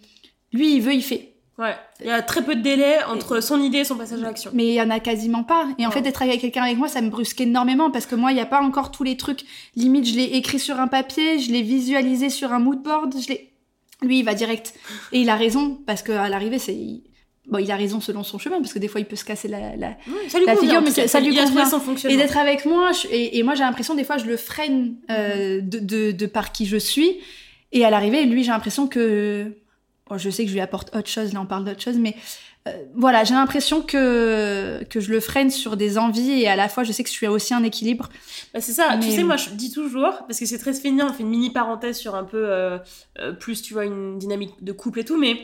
lui, 0.53 0.75
il 0.75 0.81
veut, 0.81 0.93
il 0.93 1.01
fait. 1.03 1.31
Ouais. 1.57 1.73
Il 2.01 2.07
y 2.07 2.11
a 2.11 2.21
très 2.21 2.43
peu 2.43 2.53
de 2.55 2.61
délai 2.61 3.01
entre 3.05 3.39
son 3.41 3.61
idée 3.61 3.77
et 3.79 3.83
son 3.85 3.95
passage 3.95 4.19
à 4.19 4.23
l'action. 4.23 4.51
Mais 4.53 4.67
il 4.67 4.73
y 4.73 4.81
en 4.81 4.89
a 4.89 4.99
quasiment 4.99 5.43
pas. 5.45 5.67
Et 5.77 5.85
en 5.85 5.89
Ouais. 5.89 5.93
fait, 5.95 6.01
d'être 6.01 6.21
avec 6.21 6.41
quelqu'un 6.41 6.63
avec 6.63 6.77
moi, 6.77 6.89
ça 6.89 7.01
me 7.01 7.09
brusque 7.09 7.39
énormément 7.39 7.91
parce 7.91 8.05
que 8.05 8.15
moi, 8.15 8.31
il 8.31 8.35
n'y 8.35 8.41
a 8.41 8.45
pas 8.45 8.61
encore 8.61 8.91
tous 8.91 9.03
les 9.03 9.15
trucs. 9.15 9.45
Limite, 9.77 10.05
je 10.05 10.15
l'ai 10.17 10.23
écrit 10.35 10.59
sur 10.59 10.79
un 10.81 10.87
papier, 10.87 11.39
je 11.39 11.51
l'ai 11.53 11.61
visualisé 11.61 12.29
sur 12.29 12.51
un 12.51 12.59
mood 12.59 12.83
board, 12.83 13.15
je 13.21 13.29
l'ai. 13.29 13.53
Lui, 14.01 14.19
il 14.19 14.25
va 14.25 14.33
direct. 14.33 14.73
Et 15.13 15.21
il 15.21 15.29
a 15.29 15.35
raison 15.37 15.79
parce 15.85 16.03
qu'à 16.03 16.27
l'arrivée, 16.27 16.59
c'est. 16.59 16.75
Bon, 17.47 17.59
il 17.59 17.69
a 17.71 17.75
raison 17.75 17.99
selon 18.01 18.23
son 18.23 18.39
chemin 18.39 18.59
parce 18.59 18.73
que 18.73 18.79
des 18.79 18.87
fois, 18.87 18.99
il 19.01 19.05
peut 19.05 19.15
se 19.15 19.23
casser 19.25 19.47
la, 19.47 19.75
la... 19.75 19.89
Ouais, 19.89 20.29
ça 20.29 20.39
lui 20.39 20.45
La 20.47 20.55
convient, 20.55 20.69
figure, 20.69 20.81
mais 20.81 20.89
ça- 20.91 21.07
ça 21.07 21.19
lui 21.19 21.27
convient. 21.45 21.45
Et 22.09 22.17
d'être 22.17 22.37
avec 22.37 22.65
moi, 22.65 22.91
je- 22.91 23.07
et, 23.09 23.37
et 23.37 23.43
moi, 23.43 23.53
j'ai 23.53 23.63
l'impression, 23.63 23.93
des 23.93 24.03
fois, 24.03 24.17
je 24.17 24.25
le 24.25 24.35
freine 24.37 24.95
euh, 25.11 25.61
de, 25.61 25.77
de, 25.79 26.11
de 26.11 26.25
par 26.25 26.51
qui 26.51 26.65
je 26.65 26.77
suis. 26.77 27.17
Et 27.71 27.85
à 27.85 27.89
l'arrivée, 27.89 28.25
lui, 28.25 28.43
j'ai 28.43 28.51
l'impression 28.51 28.87
que. 28.87 29.51
Bon, 30.09 30.17
je 30.17 30.29
sais 30.29 30.43
que 30.43 30.49
je 30.49 30.53
lui 30.53 30.61
apporte 30.61 30.95
autre 30.95 31.09
chose, 31.09 31.33
là, 31.33 31.41
on 31.41 31.45
parle 31.47 31.65
d'autre 31.65 31.81
chose, 31.81 31.97
mais 31.97 32.15
euh, 32.67 32.71
voilà, 32.95 33.23
j'ai 33.23 33.33
l'impression 33.33 33.81
que, 33.81 34.83
que 34.89 34.99
je 34.99 35.11
le 35.11 35.19
freine 35.19 35.49
sur 35.49 35.77
des 35.77 35.97
envies 35.97 36.41
et 36.43 36.47
à 36.47 36.55
la 36.55 36.69
fois, 36.69 36.83
je 36.83 36.91
sais 36.91 37.03
que 37.03 37.09
je 37.09 37.13
suis 37.15 37.25
aussi 37.27 37.53
un 37.55 37.63
équilibre. 37.63 38.09
Bah, 38.53 38.61
c'est 38.61 38.71
ça, 38.71 38.97
tu 39.01 39.07
sais, 39.11 39.23
moi 39.23 39.35
je 39.37 39.49
dis 39.51 39.71
toujours, 39.71 40.11
parce 40.27 40.39
que 40.39 40.45
c'est 40.45 40.59
très 40.59 40.73
féminin, 40.73 41.07
on 41.09 41.13
fait 41.13 41.23
une 41.23 41.29
mini 41.29 41.49
parenthèse 41.51 41.97
sur 41.97 42.13
un 42.15 42.23
peu 42.23 42.37
euh, 42.47 42.77
plus, 43.39 43.61
tu 43.63 43.73
vois, 43.73 43.85
une 43.85 44.19
dynamique 44.19 44.51
de 44.63 44.71
couple 44.71 44.99
et 44.99 45.05
tout, 45.05 45.17
mais 45.17 45.37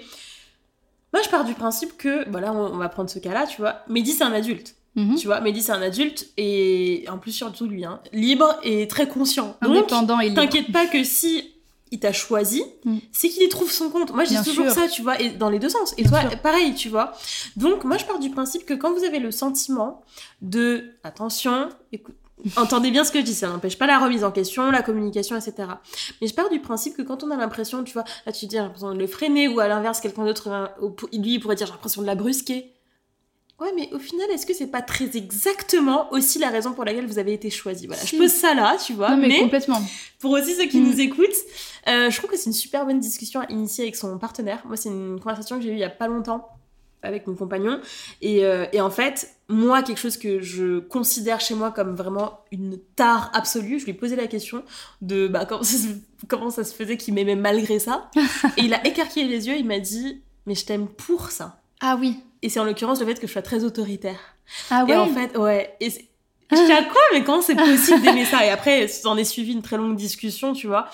moi 1.14 1.22
je 1.24 1.30
pars 1.30 1.44
du 1.46 1.54
principe 1.54 1.98
que, 1.98 2.30
voilà, 2.30 2.54
on, 2.54 2.74
on 2.74 2.78
va 2.78 2.90
prendre 2.90 3.10
ce 3.10 3.20
cas-là, 3.20 3.46
tu 3.48 3.62
vois, 3.62 3.78
Mehdi 3.90 4.12
c'est 4.14 4.24
un 4.24 4.34
adulte, 4.34 4.76
Mhm. 4.96 5.16
tu 5.16 5.28
vois, 5.28 5.40
Mehdi 5.42 5.62
c'est 5.62 5.72
un 5.72 5.82
adulte, 5.82 6.28
et 6.38 7.06
en 7.10 7.18
plus 7.18 7.32
surtout 7.32 7.66
lui, 7.66 7.86
hein, 7.86 8.02
libre 8.14 8.60
et 8.64 8.88
très 8.88 9.08
conscient. 9.08 9.56
Donc, 9.62 9.72
Indépendant 9.78 10.20
et 10.20 10.30
libre. 10.30 10.42
t'inquiète 10.42 10.72
pas 10.72 10.86
que 10.88 11.04
si 11.04 11.48
il 11.94 12.00
t'a 12.00 12.14
choisi, 12.14 12.64
Mm. 12.86 12.98
c'est 13.12 13.28
qu'il 13.30 13.44
y 13.44 13.50
trouve 13.50 13.70
son 13.72 13.90
compte. 13.90 14.14
Moi, 14.14 14.24
je 14.24 14.30
dis 14.30 14.44
toujours 14.50 14.66
sûr. 14.72 14.74
ça, 14.74 14.88
tu 14.88 15.02
vois, 15.02 15.20
et 15.22 15.30
dans 15.32 15.50
les 15.50 15.60
deux 15.60 15.68
sens. 15.70 15.94
Et 15.98 16.04
Bien 16.04 16.12
toi, 16.12 16.30
sûr. 16.30 16.40
pareil, 16.40 16.74
tu 16.74 16.88
vois. 16.88 17.12
Donc, 17.58 17.84
moi, 17.84 17.98
je 17.98 18.06
pars 18.06 18.18
du 18.20 18.30
principe 18.30 18.66
que 18.66 18.74
quand 18.74 18.94
vous 18.94 19.04
avez 19.04 19.20
le 19.20 19.30
sentiment 19.32 20.02
de, 20.42 20.92
attention, 21.04 21.68
écoute, 21.92 22.16
entendez 22.58 22.92
bien 22.92 23.04
ce 23.04 23.12
que 23.12 23.20
je 23.20 23.26
dis, 23.26 23.34
ça 23.34 23.48
n'empêche 23.50 23.78
pas 23.78 23.88
la 23.88 24.00
remise 24.00 24.24
en 24.24 24.32
question, 24.32 24.70
la 24.72 24.82
communication, 24.82 25.36
etc. 25.38 25.68
Mais 26.22 26.28
je 26.28 26.34
pars 26.34 26.50
du 26.50 26.60
principe 26.60 26.96
que 26.98 27.02
quand 27.02 27.24
on 27.24 27.32
a 27.32 27.36
l'impression, 27.38 27.84
tu 27.84 27.94
vois, 27.94 28.04
là, 28.26 28.32
tu 28.32 28.46
dis, 28.46 28.56
j'ai 28.56 28.62
l'impression 28.62 28.94
de 28.94 29.00
le 29.00 29.08
freiner, 29.08 29.48
ou 29.48 29.60
à 29.60 29.68
l'inverse, 29.68 30.00
quelqu'un 30.02 30.26
d'autre, 30.26 30.72
au- 30.82 30.96
lui, 31.14 31.34
il 31.36 31.40
pourrait 31.40 31.56
dire, 31.56 31.68
j'ai 31.68 31.74
l'impression 31.74 32.02
de 32.02 32.08
la 32.08 32.16
brusquer. 32.16 32.74
Ouais, 33.60 33.72
mais 33.76 33.90
au 33.94 34.00
final, 34.00 34.28
est-ce 34.32 34.48
que 34.48 34.56
c'est 34.56 34.72
pas 34.72 34.82
très 34.82 35.16
exactement 35.16 36.12
aussi 36.12 36.40
la 36.40 36.50
raison 36.50 36.74
pour 36.74 36.84
laquelle 36.84 37.06
vous 37.06 37.20
avez 37.20 37.34
été 37.34 37.52
choisi? 37.52 37.86
Voilà, 37.86 38.02
Si. 38.02 38.16
je 38.16 38.22
pose 38.22 38.32
ça 38.32 38.56
là, 38.56 38.76
tu 38.84 38.94
vois. 38.94 39.12
Non, 39.12 39.18
mais, 39.18 39.28
mais 39.28 39.40
complètement. 39.42 39.80
pour 40.20 40.32
aussi 40.32 40.56
ceux 40.56 40.66
qui 40.66 40.80
Mm. 40.80 40.88
nous 40.88 41.00
écoutent, 41.00 41.28
euh, 41.88 42.10
je 42.10 42.18
trouve 42.18 42.32
que 42.32 42.38
c'est 42.38 42.48
une 42.48 42.54
super 42.54 42.88
bonne 42.88 43.00
discussion 43.00 43.40
à 43.42 43.52
initier 43.52 43.84
avec 43.84 43.96
son 43.96 44.18
partenaire. 44.18 44.64
Moi, 44.66 44.78
c'est 44.78 44.90
une 44.90 45.20
conversation 45.20 45.58
que 45.58 45.62
j'ai 45.64 45.70
eue 45.70 45.74
il 45.74 45.80
y 45.80 45.84
a 45.84 45.92
pas 45.92 46.08
longtemps 46.08 46.48
avec 47.04 47.28
mon 47.28 47.36
compagnon. 47.36 47.80
Et, 48.22 48.46
euh, 48.46 48.66
et 48.74 48.82
en 48.82 48.90
fait, 48.90 49.36
moi, 49.50 49.84
quelque 49.84 50.00
chose 50.00 50.18
que 50.18 50.42
je 50.42 50.80
considère 50.80 51.40
chez 51.40 51.56
moi 51.56 51.72
comme 51.72 51.96
vraiment 51.96 52.40
une 52.52 52.80
tare 52.96 53.32
absolue, 53.34 53.80
je 53.80 53.86
lui 53.86 53.92
ai 53.92 53.96
posé 53.96 54.16
la 54.16 54.28
question 54.28 54.64
de 55.02 55.28
bah, 55.28 55.46
comment, 55.46 55.64
ça 55.64 55.78
se, 55.78 55.88
comment 56.28 56.50
ça 56.50 56.64
se 56.64 56.74
faisait 56.74 56.98
qu'il 56.98 57.14
m'aimait 57.14 57.36
malgré 57.36 57.80
ça. 57.80 58.10
et 58.58 58.62
il 58.64 58.74
a 58.74 58.86
écarquillé 58.86 59.28
les 59.28 59.48
yeux, 59.48 59.56
il 59.58 59.66
m'a 59.66 59.80
dit 59.80 60.22
Mais 60.46 60.56
je 60.56 60.66
t'aime 60.66 60.88
pour 60.88 61.32
ça. 61.32 61.62
Ah 61.82 61.98
oui. 62.00 62.20
Et 62.42 62.50
c'est 62.50 62.60
en 62.60 62.66
l'occurrence 62.66 63.00
le 63.00 63.06
fait 63.06 63.20
que 63.20 63.28
je 63.28 63.32
sois 63.32 63.42
très 63.42 63.64
autoritaire. 63.64 64.20
Ah 64.70 64.86
ouais. 64.86 64.94
Et 64.94 64.96
en 64.96 65.08
fait, 65.08 65.38
ouais. 65.38 65.76
Et 65.80 65.90
Je 65.90 66.72
à 66.72 66.84
quoi 66.84 67.02
Mais 67.14 67.24
comment 67.24 67.42
c'est 67.42 67.56
possible 67.56 68.02
d'aimer 68.02 68.26
ça? 68.26 68.46
Et 68.46 68.50
après, 68.50 68.88
en 69.06 69.18
est 69.18 69.24
suivi 69.24 69.54
une 69.54 69.62
très 69.62 69.78
longue 69.78 69.96
discussion, 69.96 70.54
tu 70.54 70.68
vois. 70.68 70.88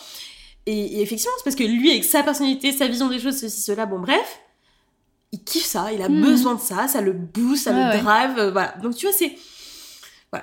Et, 0.66 1.01
effectivement, 1.01 1.34
c'est 1.38 1.45
parce 1.45 1.55
que 1.55 1.64
lui, 1.64 1.91
avec 1.91 2.03
sa 2.03 2.24
personnalité, 2.24 2.72
sa 2.74 2.88
vision 2.88 3.08
des 3.08 3.20
choses, 3.20 3.39
ceci, 3.39 3.62
cela, 3.62 3.86
bon, 3.86 3.99
bref, 3.99 4.39
il 5.32 5.43
kiffe 5.43 5.65
ça, 5.65 5.91
il 5.91 6.01
a 6.01 6.09
hmm. 6.09 6.21
besoin 6.21 6.55
de 6.55 6.59
ça, 6.59 6.88
ça 6.88 7.01
le 7.01 7.13
booste, 7.13 7.65
ça 7.65 7.71
le 7.71 8.01
drive, 8.01 8.38
euh, 8.38 8.51
voilà. 8.51 8.73
Donc, 8.82 8.95
tu 8.95 9.05
vois, 9.05 9.15
c'est. 9.15 9.36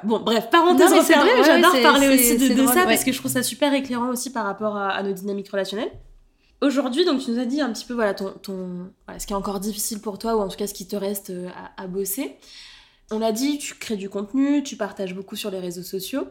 Bon, 0.03 0.19
bref, 0.21 0.49
parenthèse 0.51 0.91
c'est 1.05 1.15
vrai, 1.15 1.45
j'adore 1.45 1.73
parler 1.83 2.09
aussi 2.09 2.39
de, 2.39 2.67
ça 2.67 2.85
parce 2.85 3.05
que 3.05 3.13
je 3.13 3.19
trouve 3.19 3.31
ça 3.31 3.43
super 3.43 3.73
éclairant 3.75 4.09
aussi 4.09 4.33
par 4.33 4.45
rapport 4.45 4.77
à, 4.77 5.03
nos 5.03 5.13
dynamiques 5.13 5.51
relationnelles. 5.51 5.93
Aujourd'hui, 6.63 7.05
donc 7.05 7.21
tu 7.21 7.31
nous 7.31 7.39
as 7.39 7.45
dit 7.45 7.61
un 7.61 7.71
petit 7.71 7.85
peu 7.85 7.93
voilà, 7.93 8.15
ton, 8.15 8.31
ton 8.43 8.91
ce 9.19 9.27
qui 9.27 9.35
est 9.35 9.37
encore 9.37 9.61
difficile 9.61 10.01
pour 10.01 10.19
toi 10.19 10.37
ou 10.37 10.41
en 10.41 10.49
tout 10.49 10.57
cas 10.57 10.67
ce 10.67 10.73
qui 10.73 10.89
te 10.89 10.97
reste 10.97 11.31
euh, 11.31 11.49
à, 11.77 11.83
à 11.83 11.87
bosser. 11.87 12.39
On 13.11 13.19
l'a 13.19 13.33
dit, 13.33 13.59
tu 13.59 13.75
crées 13.75 13.97
du 13.97 14.09
contenu, 14.09 14.63
tu 14.63 14.77
partages 14.77 15.15
beaucoup 15.15 15.37
sur 15.37 15.51
les 15.51 15.61
réseaux 15.61 15.83
sociaux. 15.83 16.27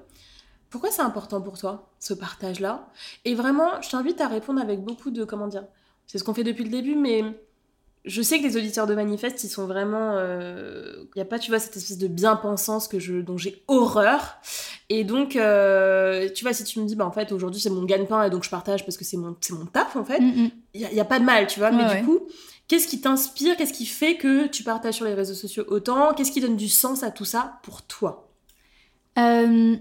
Pourquoi 0.71 0.89
c'est 0.89 1.03
important 1.03 1.39
pour 1.39 1.59
toi, 1.59 1.91
ce 1.99 2.15
partage-là? 2.15 2.89
Et 3.25 3.35
vraiment, 3.35 3.79
je 3.81 3.91
t'invite 3.91 4.19
à 4.19 4.27
répondre 4.27 4.59
avec 4.59 4.81
beaucoup 4.81 5.11
de, 5.11 5.23
comment 5.23 5.47
dire, 5.47 5.65
c'est 6.07 6.17
ce 6.17 6.23
qu'on 6.23 6.33
fait 6.33 6.43
depuis 6.43 6.63
le 6.63 6.71
début, 6.71 6.95
mais 6.95 7.23
je 8.05 8.21
sais 8.21 8.39
que 8.39 8.43
les 8.43 8.57
auditeurs 8.57 8.85
de 8.85 8.95
Manifeste, 8.95 9.43
ils 9.43 9.49
sont 9.49 9.65
vraiment... 9.65 10.13
Il 10.13 10.21
euh, 10.21 11.03
n'y 11.15 11.21
a 11.21 11.25
pas, 11.25 11.39
tu 11.39 11.51
vois, 11.51 11.59
cette 11.59 11.77
espèce 11.77 11.97
de 11.97 12.07
bien-pensance 12.07 12.89
que 12.89 12.99
je, 12.99 13.21
dont 13.21 13.37
j'ai 13.37 13.63
horreur. 13.67 14.37
Et 14.89 15.05
donc, 15.05 15.37
euh, 15.37 16.29
tu 16.35 16.43
vois, 16.43 16.53
si 16.53 16.65
tu 16.65 16.79
me 16.81 16.85
dis, 16.85 16.95
bah 16.95 17.05
en 17.05 17.11
fait, 17.11 17.31
aujourd'hui, 17.31 17.61
c'est 17.61 17.69
mon 17.69 17.85
gagne-pain 17.85 18.23
et 18.23 18.29
donc 18.29 18.43
je 18.43 18.49
partage 18.49 18.85
parce 18.85 18.97
que 18.97 19.05
c'est 19.05 19.15
mon, 19.15 19.35
mon 19.51 19.65
taf, 19.65 19.95
en 19.95 20.03
fait, 20.03 20.17
il 20.19 20.25
mm, 20.25 20.51
n'y 20.75 20.83
mm. 20.83 20.99
a, 20.99 21.01
a, 21.01 21.05
pas 21.05 21.19
de 21.19 21.23
mal, 21.23 21.47
tu 21.47 21.59
vois. 21.59 21.71
mais 21.71 21.95
du 21.95 22.05
coup, 22.05 22.19
qu'est-ce 22.67 22.87
qui 22.89 22.99
t'inspire? 22.99 23.55
Qu'est-ce 23.55 23.73
qui 23.73 23.85
fait 23.85 24.17
que 24.17 24.47
tu 24.47 24.63
partages 24.63 24.95
sur 24.95 25.05
les 25.05 25.13
réseaux 25.13 25.33
sociaux 25.33 25.63
autant? 25.67 26.13
Qu'est-ce 26.13 26.31
qui 26.31 26.41
donne 26.41 26.57
du 26.57 26.69
sens 26.69 27.03
à 27.03 27.11
tout 27.11 27.25
ça 27.25 27.59
pour 27.63 27.83
toi? 27.83 28.29
Euh, 29.17 29.77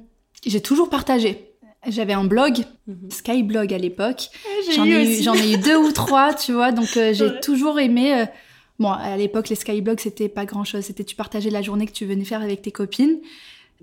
j'ai 0.47 0.61
toujours 0.61 0.91
partagé. 0.91 1.52
J'avais 1.89 2.13
un 2.13 2.25
blog, 2.25 2.65
mhm. 2.87 3.11
Skyblog 3.11 3.75
à 3.75 3.79
l'époque. 3.79 4.29
Ah, 4.47 4.73
j'en 4.75 4.85
ai, 4.85 5.53
eu, 5.53 5.57
deux 5.59 5.77
ou 5.85 5.91
trois, 5.91 6.33
tu 6.33 6.53
vois. 6.53 6.71
Donc 6.71 6.97
euh, 6.97 7.13
j'ai 7.13 7.41
toujours 7.41 7.81
aimé. 7.81 8.15
Euh, 8.15 8.27
bon, 8.79 8.91
à 8.91 9.17
l'époque, 9.17 9.49
les 9.49 9.57
Skyblogs, 9.57 9.99
c'était 9.99 10.29
pas 10.29 10.45
grand 10.45 10.65
chose. 10.65 10.85
C'était 10.85 11.03
tu 11.03 11.17
partageais 11.17 11.51
la 11.51 11.63
journée 11.63 11.87
que 11.87 11.93
tu 11.93 12.07
venais 12.07 12.25
faire 12.25 12.43
avec 12.43 12.63
tes 12.63 12.71
copines. 12.71 13.19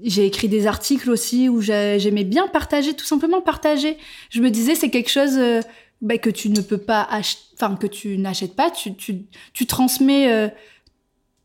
J'ai 0.01 0.25
écrit 0.25 0.47
des 0.47 0.65
articles 0.65 1.09
aussi 1.09 1.49
où 1.49 1.59
j'aimais 1.59 2.23
bien 2.23 2.47
partager, 2.47 2.93
tout 2.93 3.05
simplement 3.05 3.41
partager. 3.41 3.97
Je 4.29 4.41
me 4.41 4.49
disais, 4.49 4.75
c'est 4.75 4.89
quelque 4.89 5.11
chose 5.11 5.37
euh, 5.37 5.61
bah, 6.01 6.17
que 6.17 6.29
tu 6.29 6.49
ne 6.49 6.61
peux 6.61 6.77
pas 6.77 7.03
acheter, 7.03 7.41
enfin, 7.55 7.75
que 7.75 7.87
tu 7.87 8.17
n'achètes 8.17 8.55
pas. 8.55 8.71
Tu, 8.71 8.95
tu, 8.95 9.23
tu 9.51 9.65
transmets 9.65 10.53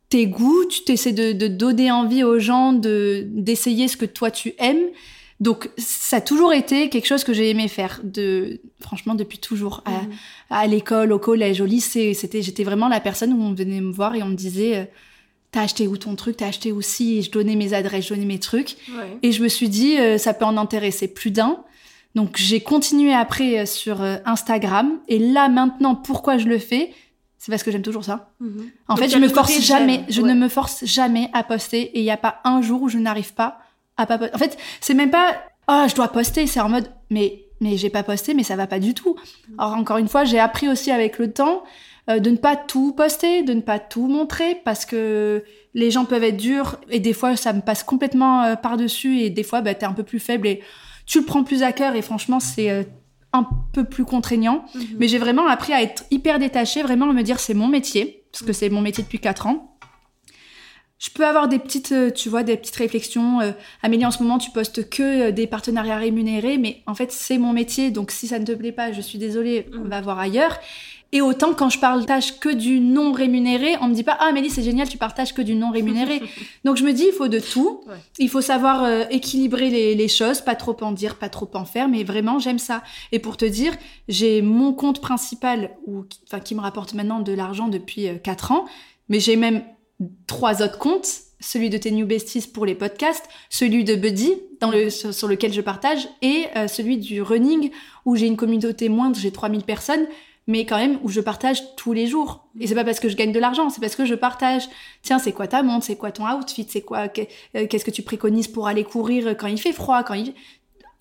tes 0.08 0.28
goûts, 0.28 0.66
tu 0.66 0.84
t'essaies 0.84 1.12
de, 1.12 1.32
de, 1.32 1.48
donner 1.48 1.90
envie 1.90 2.22
aux 2.22 2.38
gens 2.38 2.72
de 2.72 3.26
d'essayer 3.32 3.88
ce 3.88 3.96
que 3.96 4.06
toi 4.06 4.30
tu 4.30 4.54
aimes. 4.58 4.86
Donc 5.40 5.70
ça 5.76 6.18
a 6.18 6.20
toujours 6.20 6.52
été 6.52 6.88
quelque 6.88 7.06
chose 7.06 7.24
que 7.24 7.32
j'ai 7.32 7.50
aimé 7.50 7.68
faire, 7.68 8.00
de 8.04 8.60
franchement 8.80 9.14
depuis 9.14 9.38
toujours 9.38 9.82
à, 9.84 10.64
mhm. 10.64 10.70
l'école, 10.70 11.12
au 11.12 11.18
collège, 11.18 11.60
au 11.60 11.66
lycée. 11.66 12.14
C'était 12.14 12.40
j'étais 12.40 12.64
vraiment 12.64 12.88
la 12.88 13.00
personne 13.00 13.32
où 13.32 13.42
on 13.42 13.52
venait 13.52 13.80
me 13.80 13.92
voir 13.92 14.14
et 14.14 14.22
on 14.22 14.28
me 14.28 14.36
disait 14.36 14.76
euh, 14.76 14.84
t'as 15.50 15.62
acheté 15.62 15.88
où 15.88 15.96
ton 15.96 16.14
truc, 16.14 16.36
t'as 16.36 16.46
acheté 16.46 16.70
aussi. 16.70 17.18
Et 17.18 17.22
je 17.22 17.30
donnais 17.30 17.56
mes 17.56 17.74
adresses, 17.74 18.04
je 18.04 18.14
donnais 18.14 18.26
mes 18.26 18.38
trucs. 18.38 18.76
Et 19.22 19.32
je 19.32 19.42
me 19.42 19.48
suis 19.48 19.68
dit 19.68 19.98
euh, 19.98 20.18
ça 20.18 20.34
peut 20.34 20.44
en 20.44 20.56
intéresser 20.56 21.08
plus 21.08 21.32
d'un. 21.32 21.64
Donc 22.14 22.36
j'ai 22.36 22.60
continué 22.60 23.12
après 23.12 23.58
euh, 23.58 23.66
sur 23.66 24.02
Instagram 24.24 25.00
et 25.08 25.18
là 25.18 25.48
maintenant 25.48 25.96
pourquoi 25.96 26.38
je 26.38 26.46
le 26.46 26.58
fais? 26.58 26.92
C'est 27.38 27.50
parce 27.50 27.64
que 27.64 27.72
j'aime 27.72 27.82
toujours 27.82 28.04
ça. 28.04 28.32
Mhm. 28.40 28.70
En 28.88 28.96
fait, 28.96 29.08
je 29.08 29.18
me 29.18 29.28
force 29.28 29.60
jamais, 29.60 30.04
je 30.08 30.22
ne 30.22 30.32
me 30.32 30.48
force 30.48 30.84
jamais 30.84 31.28
à 31.34 31.42
poster 31.42 31.82
et 31.82 31.98
il 31.98 32.04
n'y 32.04 32.10
a 32.10 32.16
pas 32.16 32.40
un 32.44 32.62
jour 32.62 32.80
où 32.82 32.88
je 32.88 32.98
n'arrive 32.98 33.34
pas 33.34 33.58
à 33.96 34.06
pas 34.06 34.18
poster. 34.18 34.34
En 34.34 34.38
fait, 34.38 34.58
c'est 34.80 34.94
même 34.94 35.10
pas 35.10 35.34
oh, 35.68 35.84
je 35.88 35.94
dois 35.94 36.08
poster, 36.08 36.46
c'est 36.46 36.60
en 36.60 36.68
mode 36.68 36.88
mais 37.10 37.44
mais 37.60 37.76
j'ai 37.76 37.90
pas 37.90 38.02
posté 38.02 38.34
mais 38.34 38.42
ça 38.42 38.56
va 38.56 38.66
pas 38.66 38.78
du 38.78 38.94
tout. 38.94 39.16
Alors 39.58 39.74
encore 39.74 39.98
une 39.98 40.08
fois, 40.08 40.24
j'ai 40.24 40.38
appris 40.38 40.68
aussi 40.68 40.90
avec 40.90 41.18
le 41.18 41.32
temps 41.32 41.64
euh, 42.10 42.18
de 42.18 42.30
ne 42.30 42.36
pas 42.36 42.56
tout 42.56 42.92
poster, 42.92 43.42
de 43.42 43.54
ne 43.54 43.60
pas 43.60 43.78
tout 43.78 44.08
montrer 44.08 44.56
parce 44.64 44.84
que 44.84 45.42
les 45.72 45.90
gens 45.90 46.04
peuvent 46.04 46.24
être 46.24 46.36
durs 46.36 46.76
et 46.90 47.00
des 47.00 47.12
fois 47.12 47.36
ça 47.36 47.52
me 47.52 47.60
passe 47.60 47.82
complètement 47.82 48.42
euh, 48.42 48.56
par-dessus 48.56 49.20
et 49.20 49.30
des 49.30 49.42
fois 49.42 49.62
bah, 49.62 49.74
tu 49.74 49.80
es 49.80 49.84
un 49.84 49.92
peu 49.92 50.02
plus 50.02 50.20
faible 50.20 50.46
et 50.46 50.62
tu 51.06 51.20
le 51.20 51.24
prends 51.24 51.44
plus 51.44 51.62
à 51.62 51.72
cœur 51.72 51.96
et 51.96 52.02
franchement 52.02 52.40
c'est 52.40 52.70
euh, 52.70 52.82
un 53.32 53.46
peu 53.72 53.84
plus 53.84 54.04
contraignant. 54.04 54.64
Mhm. 54.74 54.84
Mais 54.98 55.08
j'ai 55.08 55.18
vraiment 55.18 55.46
appris 55.46 55.72
à 55.72 55.82
être 55.82 56.04
hyper 56.10 56.38
détachée, 56.38 56.82
vraiment 56.82 57.10
à 57.10 57.12
me 57.12 57.22
dire 57.22 57.40
c'est 57.40 57.54
mon 57.54 57.68
métier, 57.68 58.24
parce 58.32 58.44
que 58.44 58.52
c'est 58.52 58.70
mon 58.70 58.80
métier 58.80 59.02
depuis 59.02 59.18
4 59.18 59.46
ans. 59.48 59.73
Je 61.04 61.10
peux 61.10 61.26
avoir 61.26 61.48
des 61.48 61.58
petites, 61.58 61.92
euh, 61.92 62.10
tu 62.10 62.30
vois, 62.30 62.44
des 62.44 62.56
petites 62.56 62.76
réflexions. 62.76 63.40
Euh, 63.40 63.50
Amélie, 63.82 64.06
en 64.06 64.10
ce 64.10 64.22
moment, 64.22 64.38
tu 64.38 64.50
postes 64.50 64.88
que 64.88 65.28
euh, 65.28 65.32
des 65.32 65.46
partenariats 65.46 65.98
rémunérés, 65.98 66.56
mais 66.56 66.82
en 66.86 66.94
fait, 66.94 67.12
c'est 67.12 67.36
mon 67.36 67.52
métier, 67.52 67.90
donc 67.90 68.10
si 68.10 68.26
ça 68.26 68.38
ne 68.38 68.44
te 68.46 68.52
plaît 68.52 68.72
pas, 68.72 68.90
je 68.90 69.02
suis 69.02 69.18
désolée, 69.18 69.66
on 69.74 69.80
mhm. 69.80 69.88
va 69.88 70.00
voir 70.00 70.18
ailleurs. 70.18 70.58
Et 71.14 71.20
autant 71.20 71.54
quand 71.54 71.70
je 71.70 71.78
partage 71.78 72.40
que 72.40 72.48
du 72.48 72.80
non 72.80 73.12
rémunéré, 73.12 73.76
on 73.80 73.86
me 73.86 73.94
dit 73.94 74.02
pas 74.02 74.16
ah 74.18 74.26
Amélie 74.30 74.50
c'est 74.50 74.64
génial 74.64 74.88
tu 74.88 74.98
partages 74.98 75.32
que 75.32 75.42
du 75.42 75.54
non 75.54 75.70
rémunéré. 75.70 76.20
Donc 76.64 76.76
je 76.76 76.82
me 76.82 76.92
dis 76.92 77.04
il 77.06 77.12
faut 77.12 77.28
de 77.28 77.38
tout. 77.38 77.84
Il 78.18 78.28
faut 78.28 78.40
savoir 78.40 78.82
euh, 78.82 79.04
équilibrer 79.10 79.70
les, 79.94 80.08
choses, 80.08 80.40
pas 80.40 80.56
trop 80.56 80.76
en 80.80 80.90
dire, 80.90 81.14
pas 81.14 81.28
trop 81.28 81.48
en 81.54 81.64
faire, 81.64 81.88
mais 81.88 82.02
vraiment 82.02 82.40
j'aime 82.40 82.58
ça. 82.58 82.82
Et 83.12 83.20
pour 83.20 83.36
te 83.36 83.44
dire, 83.44 83.72
j'ai 84.08 84.42
mon 84.42 84.72
compte 84.72 85.00
principal 85.00 85.70
ou 85.86 86.04
enfin 86.26 86.40
qui 86.40 86.56
me 86.56 86.60
rapporte 86.60 86.94
maintenant 86.94 87.20
de 87.20 87.32
l'argent 87.32 87.68
depuis 87.68 88.08
4 88.24 88.50
euh, 88.50 88.54
ans, 88.56 88.64
mais 89.08 89.20
j'ai 89.20 89.36
même 89.36 89.62
trois 90.26 90.62
autres 90.62 90.78
comptes 90.78 91.08
celui 91.40 91.68
de 91.68 91.76
tes 91.76 91.90
New 91.90 92.06
Besties 92.06 92.48
pour 92.52 92.64
les 92.64 92.74
podcasts, 92.74 93.28
celui 93.50 93.84
de 93.84 93.94
Buddy 93.94 94.32
dans 94.60 94.70
le, 94.70 94.88
sur, 94.88 95.28
lequel 95.28 95.52
je 95.52 95.60
partage 95.60 96.08
et 96.22 96.46
euh, 96.56 96.68
celui 96.68 96.96
du 96.96 97.20
running 97.20 97.70
où 98.06 98.16
j'ai 98.16 98.26
une 98.26 98.36
communauté 98.36 98.88
moindre, 98.88 99.16
j'ai 99.18 99.30
3000 99.30 99.62
personnes 99.62 100.06
mais 100.46 100.66
quand 100.66 100.76
même 100.76 100.98
où 101.02 101.08
je 101.08 101.20
partage 101.20 101.74
tous 101.76 101.92
les 101.92 102.06
jours. 102.06 102.46
Et 102.60 102.66
c'est 102.66 102.74
pas 102.74 102.84
parce 102.84 103.00
que 103.00 103.08
je 103.08 103.16
gagne 103.16 103.32
de 103.32 103.38
l'argent, 103.38 103.70
c'est 103.70 103.80
parce 103.80 103.96
que 103.96 104.04
je 104.04 104.14
partage. 104.14 104.68
Tiens, 105.02 105.18
c'est 105.18 105.32
quoi 105.32 105.46
ta 105.46 105.62
montre, 105.62 105.86
c'est 105.86 105.96
quoi 105.96 106.12
ton 106.12 106.28
outfit, 106.28 106.66
c'est 106.68 106.82
quoi, 106.82 107.06
euh, 107.06 107.66
qu'est-ce 107.66 107.84
que 107.84 107.90
tu 107.90 108.02
préconises 108.02 108.48
pour 108.48 108.68
aller 108.68 108.84
courir 108.84 109.36
quand 109.38 109.46
il 109.46 109.58
fait 109.58 109.72
froid, 109.72 110.02
quand 110.02 110.14
il. 110.14 110.34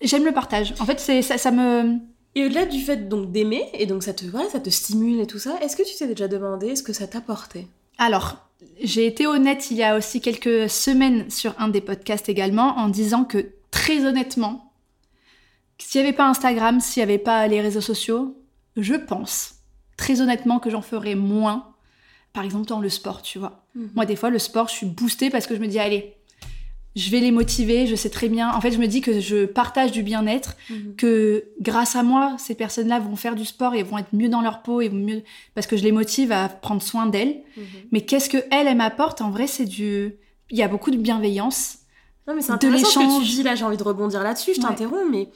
J'aime 0.00 0.24
le 0.24 0.32
partage. 0.32 0.74
En 0.80 0.86
fait, 0.86 0.98
c'est 0.98 1.22
ça, 1.22 1.36
ça 1.38 1.50
me. 1.50 1.98
Et 2.34 2.46
au-delà 2.46 2.64
du 2.64 2.80
fait 2.80 3.08
donc 3.08 3.30
d'aimer 3.30 3.68
et 3.74 3.86
donc 3.86 4.02
ça 4.02 4.12
te 4.12 4.24
voilà, 4.24 4.48
ça 4.48 4.58
te 4.58 4.70
stimule 4.70 5.20
et 5.20 5.26
tout 5.26 5.38
ça, 5.38 5.56
est-ce 5.60 5.76
que 5.76 5.82
tu 5.82 5.94
t'es 5.94 6.06
déjà 6.08 6.26
demandé 6.26 6.74
ce 6.74 6.82
que 6.82 6.92
ça 6.92 7.06
t'apportait? 7.06 7.66
Alors, 7.98 8.38
j'ai 8.80 9.06
été 9.06 9.26
honnête 9.26 9.70
il 9.70 9.76
y 9.76 9.82
a 9.82 9.96
aussi 9.96 10.20
quelques 10.20 10.68
semaines 10.68 11.30
sur 11.30 11.54
un 11.58 11.68
des 11.68 11.80
podcasts 11.80 12.28
également 12.28 12.76
en 12.78 12.88
disant 12.88 13.24
que 13.24 13.52
très 13.70 14.04
honnêtement, 14.04 14.72
s'il 15.78 16.00
n'y 16.00 16.08
avait 16.08 16.16
pas 16.16 16.28
Instagram, 16.28 16.80
s'il 16.80 17.00
n'y 17.00 17.10
avait 17.10 17.18
pas 17.18 17.46
les 17.46 17.60
réseaux 17.60 17.80
sociaux, 17.80 18.36
je 18.76 18.94
pense, 18.94 19.56
très 19.96 20.20
honnêtement, 20.20 20.58
que 20.58 20.70
j'en 20.70 20.82
ferai 20.82 21.14
moins, 21.14 21.72
par 22.32 22.44
exemple 22.44 22.66
dans 22.66 22.80
le 22.80 22.88
sport, 22.88 23.22
tu 23.22 23.38
vois. 23.38 23.64
Mhm. 23.74 23.90
Moi, 23.94 24.06
des 24.06 24.16
fois, 24.16 24.30
le 24.30 24.38
sport, 24.38 24.68
je 24.68 24.74
suis 24.74 24.86
boostée 24.86 25.30
parce 25.30 25.46
que 25.46 25.54
je 25.54 25.60
me 25.60 25.66
dis, 25.66 25.78
allez, 25.78 26.16
je 26.96 27.10
vais 27.10 27.20
les 27.20 27.32
motiver, 27.32 27.86
je 27.86 27.96
sais 27.96 28.10
très 28.10 28.28
bien. 28.28 28.52
En 28.52 28.60
fait, 28.60 28.70
je 28.70 28.78
me 28.78 28.86
dis 28.86 29.00
que 29.00 29.18
je 29.18 29.46
partage 29.46 29.90
du 29.90 30.02
bien-être, 30.02 30.56
mhm. 30.70 30.94
que 30.96 31.44
grâce 31.60 31.96
à 31.96 32.02
moi, 32.02 32.36
ces 32.38 32.54
personnes-là 32.54 33.00
vont 33.00 33.16
faire 33.16 33.34
du 33.34 33.44
sport 33.44 33.74
et 33.74 33.82
vont 33.82 33.98
être 33.98 34.12
mieux 34.12 34.28
dans 34.28 34.42
leur 34.42 34.62
peau 34.62 34.80
et 34.80 34.90
mieux 34.90 35.22
parce 35.54 35.66
que 35.66 35.76
je 35.76 35.82
les 35.82 35.92
motive 35.92 36.30
à 36.30 36.48
prendre 36.48 36.82
soin 36.82 37.06
d'elles. 37.06 37.42
Mhm. 37.56 37.64
Mais 37.90 38.00
qu'est-ce 38.02 38.30
que 38.30 38.38
elle, 38.52 38.68
elle 38.68 38.76
m'apporte 38.76 39.20
En 39.22 39.30
vrai, 39.30 39.46
c'est 39.46 39.64
du, 39.64 40.14
il 40.50 40.56
y 40.56 40.62
a 40.62 40.68
beaucoup 40.68 40.92
de 40.92 40.96
bienveillance. 40.96 41.78
Non, 42.28 42.34
mais 42.34 42.42
c'est 42.42 42.52
intéressant 42.52 42.86
ce 42.86 42.98
que 42.98 43.24
tu 43.24 43.30
dis 43.30 43.42
là. 43.42 43.54
J'ai 43.54 43.64
envie 43.64 43.76
de 43.76 43.82
rebondir 43.82 44.22
là-dessus. 44.22 44.54
Je 44.54 44.60
t'interromps, 44.60 45.10
mais 45.10 45.30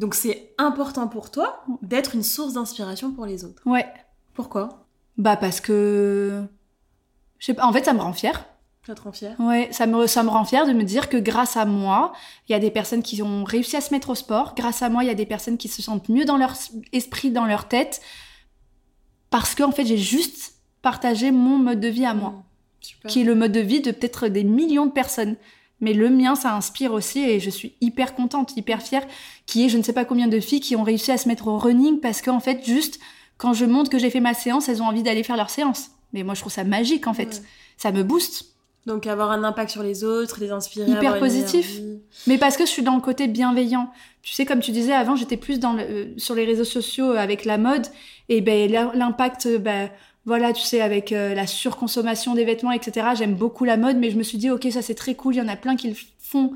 donc 0.00 0.14
c'est 0.14 0.52
important 0.58 1.08
pour 1.08 1.30
toi 1.30 1.64
d'être 1.82 2.14
une 2.14 2.22
source 2.22 2.54
d'inspiration 2.54 3.12
pour 3.12 3.26
les 3.26 3.44
autres. 3.44 3.62
Ouais. 3.64 3.86
Pourquoi? 4.34 4.86
Bah 5.16 5.36
parce 5.36 5.60
que 5.60 6.42
je 7.38 7.46
sais 7.46 7.54
pas, 7.54 7.64
en 7.64 7.72
fait 7.72 7.84
ça 7.84 7.94
me 7.94 8.00
rend 8.00 8.12
fière. 8.12 8.44
Ça 8.86 8.94
te 8.94 9.02
rend 9.02 9.12
fière 9.12 9.34
Ouais, 9.40 9.68
ça 9.72 9.86
me, 9.86 10.06
ça 10.06 10.22
me 10.22 10.28
rend 10.28 10.44
fière 10.44 10.66
de 10.66 10.72
me 10.72 10.84
dire 10.84 11.08
que 11.08 11.16
grâce 11.16 11.56
à 11.56 11.64
moi, 11.64 12.12
il 12.48 12.52
y 12.52 12.54
a 12.54 12.60
des 12.60 12.70
personnes 12.70 13.02
qui 13.02 13.20
ont 13.22 13.44
réussi 13.44 13.76
à 13.76 13.80
se 13.80 13.92
mettre 13.92 14.10
au 14.10 14.14
sport. 14.14 14.54
Grâce 14.56 14.82
à 14.82 14.88
moi, 14.88 15.02
il 15.02 15.08
y 15.08 15.10
a 15.10 15.14
des 15.14 15.26
personnes 15.26 15.58
qui 15.58 15.68
se 15.68 15.82
sentent 15.82 16.08
mieux 16.08 16.24
dans 16.24 16.36
leur 16.36 16.54
esprit, 16.92 17.30
dans 17.30 17.46
leur 17.46 17.66
tête. 17.66 18.00
Parce 19.30 19.54
que, 19.54 19.64
en 19.64 19.72
fait, 19.72 19.84
j'ai 19.84 19.98
juste 19.98 20.54
partagé 20.82 21.32
mon 21.32 21.58
mode 21.58 21.80
de 21.80 21.88
vie 21.88 22.06
à 22.06 22.14
moi. 22.14 22.30
Mmh, 22.30 23.08
qui 23.08 23.22
est 23.22 23.24
le 23.24 23.34
mode 23.34 23.52
de 23.52 23.60
vie 23.60 23.80
de 23.80 23.90
peut-être 23.90 24.28
des 24.28 24.44
millions 24.44 24.86
de 24.86 24.92
personnes 24.92 25.34
mais 25.80 25.92
le 25.92 26.08
mien, 26.08 26.34
ça 26.34 26.54
inspire 26.54 26.92
aussi 26.92 27.20
et 27.20 27.40
je 27.40 27.50
suis 27.50 27.74
hyper 27.80 28.14
contente, 28.14 28.56
hyper 28.56 28.80
fière 28.80 29.06
qu'il 29.44 29.60
y 29.60 29.64
ait 29.64 29.68
je 29.68 29.76
ne 29.76 29.82
sais 29.82 29.92
pas 29.92 30.04
combien 30.04 30.28
de 30.28 30.40
filles 30.40 30.60
qui 30.60 30.76
ont 30.76 30.82
réussi 30.82 31.12
à 31.12 31.18
se 31.18 31.28
mettre 31.28 31.48
au 31.48 31.58
running 31.58 32.00
parce 32.00 32.22
qu'en 32.22 32.40
fait, 32.40 32.64
juste 32.64 32.98
quand 33.36 33.52
je 33.52 33.66
montre 33.66 33.90
que 33.90 33.98
j'ai 33.98 34.10
fait 34.10 34.20
ma 34.20 34.32
séance, 34.32 34.68
elles 34.68 34.82
ont 34.82 34.86
envie 34.86 35.02
d'aller 35.02 35.22
faire 35.22 35.36
leur 35.36 35.50
séance. 35.50 35.90
Mais 36.12 36.22
moi, 36.22 36.34
je 36.34 36.40
trouve 36.40 36.52
ça 36.52 36.64
magique 36.64 37.06
en 37.06 37.14
fait. 37.14 37.42
Ça 37.76 37.92
me 37.92 38.02
booste. 38.02 38.55
Donc 38.86 39.06
avoir 39.08 39.32
un 39.32 39.42
impact 39.42 39.70
sur 39.70 39.82
les 39.82 40.04
autres, 40.04 40.38
les 40.40 40.52
inspirer. 40.52 40.90
Hyper 40.90 41.18
positif. 41.18 41.80
Mais 42.28 42.38
parce 42.38 42.56
que 42.56 42.64
je 42.64 42.70
suis 42.70 42.82
dans 42.82 42.94
le 42.94 43.00
côté 43.00 43.26
bienveillant. 43.26 43.90
Tu 44.22 44.32
sais, 44.32 44.46
comme 44.46 44.60
tu 44.60 44.70
disais 44.70 44.92
avant, 44.92 45.16
j'étais 45.16 45.36
plus 45.36 45.58
dans 45.58 45.72
le, 45.72 46.14
sur 46.16 46.36
les 46.36 46.44
réseaux 46.44 46.64
sociaux 46.64 47.10
avec 47.10 47.44
la 47.44 47.58
mode. 47.58 47.86
Et 48.28 48.40
ben 48.40 48.70
l'impact, 48.70 49.48
ben, 49.58 49.90
voilà, 50.24 50.52
tu 50.52 50.62
sais, 50.62 50.80
avec 50.80 51.12
euh, 51.12 51.34
la 51.34 51.46
surconsommation 51.46 52.34
des 52.34 52.44
vêtements, 52.44 52.72
etc. 52.72 53.08
J'aime 53.16 53.34
beaucoup 53.34 53.64
la 53.64 53.76
mode, 53.76 53.96
mais 53.96 54.10
je 54.10 54.16
me 54.16 54.22
suis 54.22 54.38
dit, 54.38 54.50
ok, 54.50 54.66
ça 54.70 54.82
c'est 54.82 54.94
très 54.94 55.14
cool, 55.14 55.34
il 55.34 55.38
y 55.38 55.40
en 55.40 55.48
a 55.48 55.56
plein 55.56 55.76
qui 55.76 55.88
le 55.88 55.96
font 56.18 56.52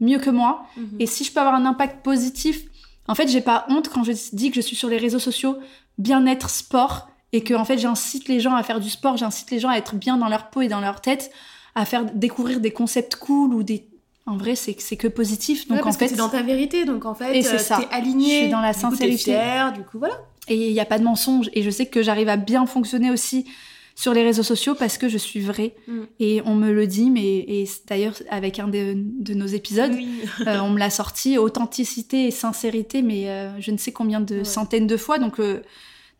mieux 0.00 0.18
que 0.18 0.30
moi. 0.30 0.66
Mhm. 0.76 0.96
Et 1.00 1.06
si 1.06 1.24
je 1.24 1.32
peux 1.32 1.40
avoir 1.40 1.54
un 1.54 1.64
impact 1.66 2.04
positif, 2.04 2.62
en 3.08 3.14
fait, 3.14 3.28
j'ai 3.28 3.40
pas 3.40 3.66
honte 3.68 3.88
quand 3.88 4.04
je 4.04 4.12
dis 4.32 4.50
que 4.50 4.56
je 4.56 4.60
suis 4.60 4.76
sur 4.76 4.88
les 4.88 4.98
réseaux 4.98 5.18
sociaux, 5.18 5.56
bien-être, 5.98 6.50
sport, 6.50 7.08
et 7.32 7.42
que 7.42 7.54
en 7.54 7.64
fait, 7.64 7.78
j'incite 7.78 8.28
les 8.28 8.40
gens 8.40 8.54
à 8.54 8.62
faire 8.62 8.78
du 8.78 8.90
sport, 8.90 9.16
j'incite 9.16 9.50
les 9.50 9.58
gens 9.58 9.70
à 9.70 9.76
être 9.76 9.96
bien 9.96 10.16
dans 10.16 10.28
leur 10.28 10.50
peau 10.50 10.60
et 10.60 10.68
dans 10.68 10.80
leur 10.80 11.00
tête, 11.00 11.32
à 11.74 11.84
faire 11.84 12.04
découvrir 12.04 12.60
des 12.60 12.70
concepts 12.70 13.16
cool 13.16 13.54
ou 13.54 13.62
des. 13.62 13.86
En 14.26 14.36
vrai, 14.36 14.54
c'est 14.54 14.76
c'est 14.80 14.96
que 14.96 15.08
positif. 15.08 15.66
Donc 15.66 15.78
Ouais, 15.78 15.82
parce 15.82 15.96
en 15.96 15.98
que 15.98 16.04
fait, 16.04 16.10
t'es 16.12 16.16
dans 16.18 16.28
ta 16.28 16.42
vérité, 16.42 16.84
donc 16.84 17.04
en 17.06 17.14
fait, 17.14 17.42
c'est 17.42 17.72
euh, 17.72 17.76
aligné. 17.90 18.34
Je 18.34 18.40
suis 18.42 18.48
dans 18.50 18.60
la 18.60 18.72
du 18.72 18.78
coup, 18.78 18.90
t'es 18.90 18.96
sincérité. 18.96 19.36
du 19.74 19.82
coup, 19.82 19.98
voilà. 19.98 20.14
et 20.48 20.68
il 20.68 20.72
n'y 20.72 20.80
a 20.80 20.84
pas 20.84 20.98
de 20.98 21.04
mensonge. 21.04 21.50
Et 21.54 21.62
je 21.62 21.70
sais 21.70 21.86
que 21.86 22.02
j'arrive 22.02 22.28
à 22.28 22.36
bien 22.36 22.64
fonctionner 22.66 23.10
aussi 23.10 23.46
sur 23.94 24.14
les 24.14 24.22
réseaux 24.22 24.42
sociaux 24.44 24.74
parce 24.74 24.96
que 24.96 25.08
je 25.08 25.18
suis 25.18 25.40
vraie. 25.40 25.74
Mm. 25.88 26.00
Et 26.20 26.40
on 26.46 26.54
me 26.54 26.72
le 26.72 26.86
dit, 26.86 27.10
mais 27.10 27.38
et 27.48 27.66
c'est 27.66 27.86
d'ailleurs 27.88 28.14
avec 28.30 28.58
un 28.60 28.68
de, 28.68 28.94
de 28.96 29.34
nos 29.34 29.46
épisodes, 29.46 29.92
Oui. 29.92 30.08
euh, 30.46 30.60
on 30.60 30.70
me 30.70 30.78
l'a 30.78 30.88
sorti, 30.90 31.36
authenticité 31.36 32.26
et 32.26 32.30
sincérité, 32.30 33.02
mais 33.02 33.28
euh, 33.28 33.60
je 33.60 33.70
ne 33.72 33.76
sais 33.76 33.92
combien 33.92 34.20
de 34.20 34.36
Ouais. 34.38 34.44
centaines 34.44 34.86
de 34.86 34.96
fois. 34.96 35.18
Donc, 35.18 35.40
euh, 35.40 35.62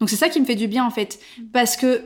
donc 0.01 0.11
c'est 0.11 0.17
ça 0.17 0.29
qui 0.29 0.41
me 0.41 0.45
fait 0.45 0.57
du 0.57 0.67
bien 0.67 0.85
en 0.85 0.91
fait. 0.91 1.21
Mm. 1.39 1.43
Parce 1.53 1.77
que 1.77 2.03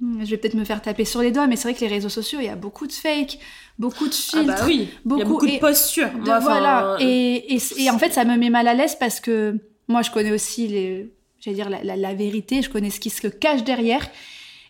je 0.00 0.30
vais 0.30 0.36
peut-être 0.36 0.54
me 0.54 0.64
faire 0.64 0.82
taper 0.82 1.04
sur 1.04 1.20
les 1.22 1.30
doigts, 1.30 1.46
mais 1.46 1.56
c'est 1.56 1.68
vrai 1.68 1.74
que 1.74 1.80
les 1.80 1.88
réseaux 1.88 2.08
sociaux, 2.08 2.38
il 2.40 2.46
y 2.46 2.48
a 2.50 2.56
beaucoup 2.56 2.86
de 2.86 2.92
fake, 2.92 3.38
beaucoup 3.78 4.06
de 4.06 4.12
Ah 4.12 4.38
filtres. 4.38 4.46
bah 4.46 4.62
oui, 4.66 4.88
il 5.04 5.18
y 5.18 5.22
a 5.22 5.24
beaucoup- 5.24 5.46
de 5.46 5.58
postures. 5.58 6.10
de- 6.12 6.20
enfin, 6.30 6.40
voilà. 6.40 6.94
euh, 6.94 6.98
Et, 7.00 7.54
et, 7.54 7.58
et 7.78 7.90
en 7.90 7.98
fait, 7.98 8.12
ça 8.12 8.24
me 8.24 8.36
met 8.36 8.50
mal 8.50 8.68
à 8.68 8.74
l'aise 8.74 8.96
parce 8.98 9.20
que 9.20 9.58
moi, 9.88 10.02
je 10.02 10.10
connais 10.10 10.32
aussi 10.32 10.66
les, 10.68 11.10
j'allais 11.40 11.54
dire 11.56 11.70
la, 11.70 11.82
la- 11.84 11.96
la 11.96 12.14
vérité, 12.14 12.62
je 12.62 12.70
connais 12.70 12.90
ce 12.90 13.00
qui 13.00 13.10
se 13.10 13.26
cache 13.28 13.64
derrière. 13.64 14.06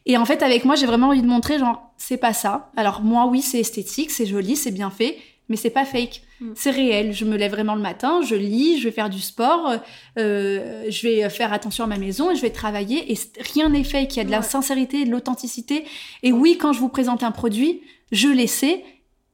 Et 0.06 0.16
en 0.18 0.24
fait, 0.26 0.42
avec 0.42 0.64
moi, 0.66 0.74
j'ai 0.74 0.86
vraiment 0.86 1.08
envie 1.08 1.22
de 1.22 1.26
montrer, 1.26 1.58
genre, 1.58 1.82
c'est 1.96 2.18
pas 2.18 2.32
ça. 2.34 2.70
Alors 2.76 3.00
moi, 3.02 3.26
oui, 3.26 3.40
c'est 3.40 3.60
esthétique, 3.60 4.10
c'est 4.10 4.26
joli, 4.26 4.54
c'est 4.56 4.70
bien 4.72 4.90
fait, 4.90 5.16
mais 5.48 5.56
c'est 5.56 5.70
pas 5.70 5.84
fake. 5.86 6.22
Mm. 6.44 6.52
C'est 6.54 6.70
réel. 6.70 7.12
Je 7.12 7.24
me 7.24 7.36
lève 7.36 7.52
vraiment 7.52 7.74
le 7.74 7.80
matin, 7.82 8.20
je 8.22 8.34
lis, 8.34 8.78
je 8.78 8.84
vais 8.84 8.90
faire 8.92 9.10
du 9.10 9.20
sport, 9.20 9.74
euh, 10.18 10.84
je 10.88 11.02
vais 11.08 11.28
faire 11.30 11.52
attention 11.52 11.84
à 11.84 11.86
ma 11.86 11.98
maison 11.98 12.30
et 12.30 12.36
je 12.36 12.42
vais 12.42 12.50
travailler. 12.50 13.12
Et 13.12 13.18
rien 13.54 13.68
n'est 13.70 13.84
fake. 13.84 14.14
Il 14.14 14.18
y 14.18 14.20
a 14.20 14.24
de 14.24 14.30
la 14.30 14.38
Ouais. 14.38 14.44
sincérité, 14.44 15.04
de 15.04 15.10
l'authenticité. 15.10 15.84
Et 16.22 16.32
oui, 16.32 16.58
quand 16.58 16.72
je 16.72 16.80
vous 16.80 16.88
présente 16.88 17.22
un 17.22 17.30
produit, 17.32 17.80
je 18.12 18.28
l'essaie, 18.28 18.84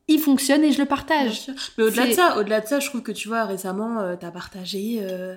il 0.08 0.18
fonctionne 0.18 0.64
et 0.64 0.72
je 0.72 0.78
le 0.78 0.86
partage. 0.86 1.42
Mais 1.78 1.84
au-delà 1.84 2.06
de 2.06 2.12
ça, 2.12 2.38
au-delà 2.38 2.60
de 2.60 2.66
ça, 2.66 2.80
je 2.80 2.88
trouve 2.88 3.02
que 3.02 3.12
tu 3.12 3.28
vois 3.28 3.44
récemment, 3.44 4.00
euh, 4.00 4.16
t'as 4.18 4.30
partagé. 4.30 4.98
euh, 5.00 5.36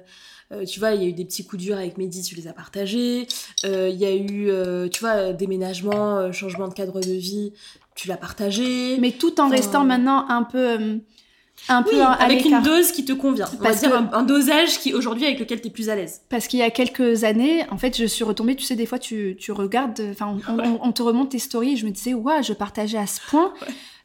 euh, 0.51 0.65
tu 0.65 0.79
vois, 0.79 0.91
il 0.91 1.01
y 1.01 1.05
a 1.05 1.07
eu 1.09 1.13
des 1.13 1.25
petits 1.25 1.45
coups 1.45 1.63
durs 1.63 1.77
avec 1.77 1.97
Mehdi, 1.97 2.21
tu 2.23 2.35
les 2.35 2.47
as 2.47 2.53
partagés. 2.53 3.27
Il 3.63 3.95
y 3.95 4.05
a 4.05 4.13
eu, 4.15 4.49
tu 4.89 4.99
vois, 4.99 5.33
déménagement, 5.33 6.31
changement 6.31 6.67
de 6.67 6.73
cadre 6.73 6.99
de 7.01 7.11
vie, 7.13 7.53
tu 7.95 8.07
l'as 8.07 8.17
partagé. 8.17 8.97
mais 8.99 9.11
tout 9.11 9.39
en 9.39 9.45
Enfin, 9.47 9.55
restant 9.55 9.83
maintenant 9.85 10.27
un 10.29 10.43
peu 10.43 10.99
un 11.69 11.81
peu 11.83 12.01
avec 12.01 12.43
une 12.45 12.61
dose 12.61 12.91
qui 12.91 13.05
te 13.05 13.13
convient. 13.13 13.45
On 13.53 13.57
va 13.57 13.63
Parce 13.69 13.79
dire 13.79 13.91
que- 13.91 13.95
un, 13.95 14.09
un 14.13 14.23
dosage 14.23 14.79
qui 14.79 14.93
aujourd'hui 14.93 15.25
avec 15.25 15.39
lequel 15.39 15.61
t'es 15.61 15.69
plus 15.69 15.89
à 15.89 15.95
l'aise. 15.95 16.21
parce 16.29 16.47
qu'il 16.47 16.59
y 16.59 16.63
a 16.63 16.69
quelques 16.69 17.23
années 17.23 17.63
en 17.71 17.77
fait 17.77 17.95
je 17.97 18.05
suis 18.05 18.23
retombée 18.23 18.55
tu 18.55 18.63
sais 18.65 18.75
des 18.75 18.85
fois 18.85 18.99
tu, 18.99 19.37
tu 19.39 19.51
regardes 19.53 20.01
enfin 20.11 20.37
on, 20.49 20.59
on- 20.59 20.79
on 20.83 20.91
te 20.91 21.01
remonte 21.01 21.29
tes 21.29 21.39
stories 21.39 21.73
et 21.73 21.75
je 21.77 21.85
me 21.85 21.91
disais 21.91 22.13
ouais 22.13 22.43
je 22.43 22.53
partageais 22.53 22.97
à 22.97 23.07
ce 23.07 23.19
point 23.29 23.53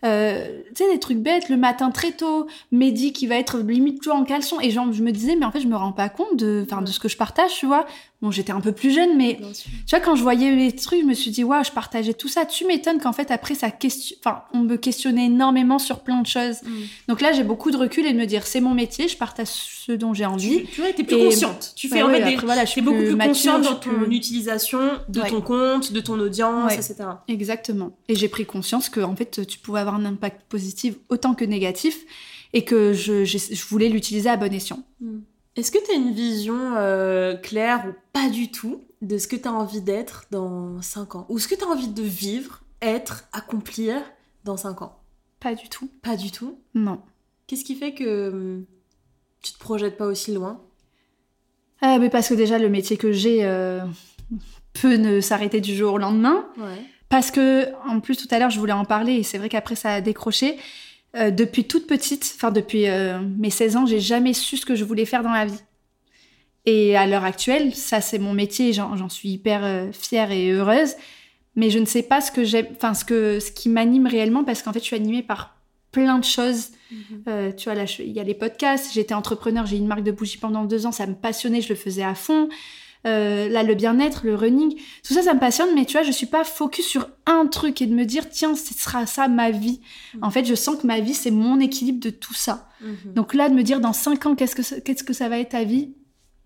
Euh, 0.04 0.60
tu 0.76 0.84
sais 0.84 0.92
des 0.92 1.00
trucs 1.00 1.18
bêtes 1.18 1.48
le 1.48 1.56
matin 1.56 1.90
très 1.90 2.12
tôt 2.12 2.46
Mehdi 2.70 3.12
qui 3.12 3.26
va 3.26 3.34
être 3.34 3.58
limite 3.58 4.00
toujours 4.00 4.14
en 4.16 4.22
caleçon 4.22 4.60
et 4.60 4.70
genre 4.70 4.92
je 4.92 5.02
me 5.02 5.10
disais 5.10 5.34
mais 5.34 5.44
en 5.44 5.50
fait 5.50 5.58
je 5.60 5.66
me 5.66 5.74
rends 5.74 5.90
pas 5.90 6.08
compte 6.08 6.36
de 6.36 6.64
enfin 6.64 6.82
de 6.82 6.86
ce 6.88 7.00
que 7.00 7.08
je 7.08 7.16
partage 7.16 7.50
tu 7.58 7.66
vois 7.66 7.84
bon 8.22 8.30
j'étais 8.30 8.52
un 8.52 8.60
peu 8.60 8.70
plus 8.70 8.92
jeune 8.94 9.16
mais 9.16 9.40
tu 9.86 9.96
vois, 9.96 9.98
quand 9.98 10.14
je 10.14 10.22
voyais 10.22 10.54
les 10.54 10.70
trucs, 10.72 11.00
je 11.00 11.04
me 11.06 11.14
suis 11.14 11.30
dit, 11.30 11.42
waouh, 11.44 11.64
je 11.64 11.70
partageais 11.70 12.12
tout 12.14 12.28
ça. 12.28 12.44
Tu 12.44 12.66
m'étonnes 12.66 12.98
qu'en 13.00 13.12
fait, 13.12 13.30
après, 13.30 13.54
ça 13.54 13.70
question... 13.70 14.16
enfin, 14.24 14.42
on 14.52 14.58
me 14.58 14.76
questionnait 14.76 15.26
énormément 15.26 15.78
sur 15.78 16.00
plein 16.00 16.20
de 16.20 16.26
choses. 16.26 16.56
Mm. 16.62 16.68
Donc 17.08 17.20
là, 17.20 17.32
j'ai 17.32 17.44
beaucoup 17.44 17.70
de 17.70 17.76
recul 17.76 18.04
et 18.06 18.12
de 18.12 18.18
me 18.18 18.26
dire, 18.26 18.46
c'est 18.46 18.60
mon 18.60 18.74
métier, 18.74 19.08
je 19.08 19.16
partage 19.16 19.48
ce 19.48 19.92
dont 19.92 20.12
j'ai 20.14 20.26
envie. 20.26 20.64
Tu, 20.64 20.66
tu 20.66 20.80
vois, 20.82 20.92
t'es 20.92 21.04
plus 21.04 21.16
Et- 21.16 21.24
consciente. 21.24 21.72
Tu 21.76 21.88
fais 21.88 21.96
Ouais, 21.96 22.02
en 22.02 22.06
ouais, 22.08 22.18
fait 22.20 22.24
des- 22.26 22.34
après, 22.34 22.46
voilà, 22.46 22.64
je 22.64 22.70
suis 22.70 22.80
beaucoup 22.82 22.98
plus 22.98 23.14
mature, 23.14 23.32
consciente 23.32 23.62
dans 23.62 23.74
ton 23.76 23.90
plus- 23.90 24.16
utilisation 24.16 24.80
de 25.08 25.20
Ouais. 25.20 25.28
ton 25.30 25.40
compte, 25.40 25.92
de 25.92 26.00
ton 26.00 26.18
audience, 26.18 26.72
etc. 26.74 26.96
Exactement. 27.28 27.92
Et 28.08 28.14
j'ai 28.16 28.28
pris 28.28 28.44
conscience 28.44 28.88
que, 28.88 29.00
en 29.00 29.14
fait, 29.16 29.46
tu 29.46 29.58
pouvais 29.58 29.80
avoir 29.80 29.87
un 29.94 30.04
impact 30.04 30.42
positif 30.48 30.96
autant 31.08 31.34
que 31.34 31.44
négatif 31.44 32.04
et 32.52 32.64
que 32.64 32.92
je, 32.92 33.24
je 33.24 33.66
voulais 33.66 33.88
l'utiliser 33.88 34.30
à 34.30 34.36
bon 34.36 34.52
escient. 34.52 34.82
Est-ce 35.56 35.72
que 35.72 35.84
tu 35.84 35.90
as 35.90 35.94
une 35.94 36.12
vision 36.12 36.76
euh, 36.76 37.34
claire 37.36 37.84
ou 37.88 37.92
pas 38.12 38.30
du 38.30 38.50
tout 38.50 38.84
de 39.02 39.18
ce 39.18 39.26
que 39.26 39.36
tu 39.36 39.48
as 39.48 39.52
envie 39.52 39.80
d'être 39.80 40.26
dans 40.30 40.80
5 40.80 41.16
ans? 41.16 41.26
Ou 41.28 41.38
ce 41.38 41.48
que 41.48 41.54
tu 41.54 41.64
as 41.64 41.66
envie 41.66 41.88
de 41.88 42.02
vivre, 42.02 42.62
être, 42.80 43.24
accomplir 43.32 44.00
dans 44.44 44.56
5 44.56 44.82
ans? 44.82 45.00
Pas 45.40 45.54
du 45.54 45.68
tout. 45.68 45.90
Pas 46.02 46.16
du 46.16 46.30
tout? 46.30 46.58
Non. 46.74 47.00
Qu'est-ce 47.46 47.64
qui 47.64 47.74
fait 47.74 47.92
que 47.92 48.28
hum, 48.28 48.64
tu 49.42 49.52
te 49.52 49.58
projettes 49.58 49.96
pas 49.96 50.06
aussi 50.06 50.32
loin? 50.32 50.62
Ah, 51.80 51.98
mais 51.98 52.10
parce 52.10 52.28
que 52.28 52.34
déjà, 52.34 52.58
le 52.58 52.68
métier 52.68 52.96
que 52.96 53.12
j'ai 53.12 53.44
euh, 53.44 53.80
peut 54.80 54.96
ne 54.96 55.20
s'arrêter 55.20 55.60
du 55.60 55.74
jour 55.74 55.94
au 55.94 55.98
lendemain. 55.98 56.46
Ouais. 56.56 56.84
Parce 57.08 57.30
que, 57.30 57.68
en 57.88 58.00
plus, 58.00 58.16
tout 58.16 58.28
à 58.30 58.38
l'heure, 58.38 58.50
je 58.50 58.58
voulais 58.58 58.72
en 58.72 58.84
parler 58.84 59.14
et 59.14 59.22
c'est 59.22 59.38
vrai 59.38 59.48
qu'après, 59.48 59.74
ça 59.74 59.94
a 59.94 60.00
décroché. 60.00 60.56
Euh, 61.16 61.30
depuis 61.30 61.64
toute 61.64 61.86
petite, 61.86 62.34
enfin, 62.36 62.50
depuis 62.50 62.86
euh, 62.86 63.18
mes 63.38 63.50
16 63.50 63.76
ans, 63.76 63.86
j'ai 63.86 64.00
jamais 64.00 64.34
su 64.34 64.58
ce 64.58 64.66
que 64.66 64.74
je 64.74 64.84
voulais 64.84 65.06
faire 65.06 65.22
dans 65.22 65.32
la 65.32 65.46
vie. 65.46 65.62
Et 66.66 66.96
à 66.96 67.06
l'heure 67.06 67.24
actuelle, 67.24 67.74
ça, 67.74 68.02
c'est 68.02 68.18
mon 68.18 68.34
métier, 68.34 68.74
j'en 68.74 69.08
suis 69.08 69.30
hyper 69.30 69.64
euh, 69.64 69.90
fière 69.92 70.30
et 70.30 70.50
heureuse. 70.50 70.96
Mais 71.56 71.70
je 71.70 71.78
ne 71.78 71.86
sais 71.86 72.02
pas 72.02 72.20
ce 72.20 72.30
que 72.30 72.44
j'aime, 72.44 72.66
enfin, 72.76 72.92
ce, 72.92 73.04
que, 73.04 73.40
ce 73.40 73.50
qui 73.50 73.68
m'anime 73.68 74.06
réellement 74.06 74.44
parce 74.44 74.62
qu'en 74.62 74.72
fait, 74.72 74.80
je 74.80 74.84
suis 74.84 74.96
animée 74.96 75.22
par 75.22 75.56
plein 75.92 76.18
de 76.18 76.24
choses. 76.24 76.68
Euh, 77.26 77.52
tu 77.52 77.64
vois, 77.64 77.74
là, 77.74 77.84
il 77.98 78.12
y 78.12 78.20
a 78.20 78.22
les 78.22 78.34
podcasts, 78.34 78.92
j'étais 78.92 79.14
entrepreneur, 79.14 79.66
j'ai 79.66 79.76
une 79.76 79.86
marque 79.86 80.02
de 80.02 80.12
bougies 80.12 80.38
pendant 80.38 80.64
deux 80.64 80.86
ans, 80.86 80.92
ça 80.92 81.06
me 81.06 81.14
passionnait, 81.14 81.60
je 81.60 81.70
le 81.70 81.74
faisais 81.74 82.04
à 82.04 82.14
fond. 82.14 82.48
Euh, 83.06 83.48
là, 83.48 83.62
le 83.62 83.74
bien-être, 83.74 84.22
le 84.26 84.34
running, 84.34 84.74
tout 85.06 85.14
ça, 85.14 85.22
ça 85.22 85.32
me 85.32 85.38
passionne, 85.40 85.68
mais 85.74 85.84
tu 85.84 85.92
vois, 85.92 86.02
je 86.02 86.10
suis 86.10 86.26
pas 86.26 86.42
focus 86.44 86.84
sur 86.86 87.08
un 87.26 87.46
truc 87.46 87.80
et 87.80 87.86
de 87.86 87.94
me 87.94 88.04
dire, 88.04 88.28
tiens, 88.28 88.54
ce 88.56 88.74
sera 88.74 89.06
ça 89.06 89.28
ma 89.28 89.50
vie. 89.52 89.80
Mhm. 90.14 90.24
En 90.24 90.30
fait, 90.30 90.44
je 90.44 90.54
sens 90.56 90.76
que 90.76 90.86
ma 90.86 90.98
vie, 91.00 91.14
c'est 91.14 91.30
mon 91.30 91.60
équilibre 91.60 92.00
de 92.00 92.10
tout 92.10 92.34
ça. 92.34 92.68
Mhm. 92.80 93.14
Donc 93.14 93.34
là, 93.34 93.48
de 93.48 93.54
me 93.54 93.62
dire, 93.62 93.80
dans 93.80 93.92
cinq 93.92 94.26
ans, 94.26 94.34
qu'est-ce 94.34 94.56
que 94.56 94.62
ça, 94.64 94.80
qu'est-ce 94.80 95.04
que 95.04 95.12
ça 95.12 95.28
va 95.28 95.38
être 95.38 95.50
ta 95.50 95.62
vie? 95.64 95.92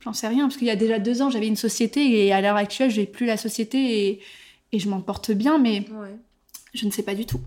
J'en 0.00 0.12
sais 0.12 0.28
rien, 0.28 0.44
parce 0.46 0.56
qu'il 0.58 0.66
y 0.66 0.70
a 0.70 0.76
déjà 0.76 0.98
deux 0.98 1.22
ans, 1.22 1.30
j'avais 1.30 1.46
une 1.46 1.56
société 1.56 2.26
et 2.26 2.32
à 2.32 2.40
l'heure 2.42 2.56
actuelle, 2.56 2.90
j'ai 2.90 3.06
plus 3.06 3.24
la 3.24 3.36
société 3.38 4.08
et, 4.08 4.20
et 4.72 4.78
je 4.78 4.88
m'en 4.90 5.00
porte 5.00 5.30
bien, 5.30 5.58
mais 5.58 5.86
Ouais. 5.90 6.16
je 6.74 6.84
ne 6.86 6.90
sais 6.90 7.02
pas 7.02 7.14
du 7.14 7.24
tout. 7.24 7.40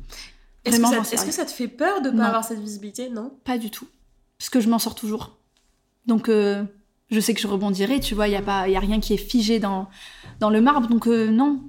Est-ce 0.63 0.79
que, 0.79 0.87
ça- 0.87 0.97
est-ce 1.27 1.41
que 1.41 1.45
te 1.45 1.51
fait 1.51 1.67
peur 1.67 2.01
de 2.01 2.09
pas 2.09 2.15
Non. 2.15 2.23
avoir 2.23 2.43
cette 2.43 2.59
visibilité? 2.59 3.09
Non 3.09 3.31
Pas 3.43 3.59
du 3.59 3.69
tout. 3.69 3.87
Parce 4.39 4.49
que 4.49 4.59
je 4.61 4.67
m'en 4.67 4.79
sors 4.79 4.95
toujours. 4.95 5.37
Donc, 6.07 6.27
euh, 6.27 6.63
je 7.11 7.19
sais 7.19 7.33
que 7.33 7.39
je 7.41 7.47
rebondirai, 7.47 7.99
tu 7.99 8.15
vois, 8.15 8.27
il 8.27 8.31
n'y 8.31 8.37
a, 8.37 8.41
pas- 8.41 8.67
y 8.67 8.75
a 8.75 8.79
rien 8.79 8.99
qui 8.99 9.13
est 9.13 9.17
figé 9.17 9.59
dans, 9.59 9.87
dans 10.39 10.49
le 10.49 10.61
marbre. 10.61 10.87
Donc, 10.87 11.07
euh, 11.07 11.29
non. 11.29 11.61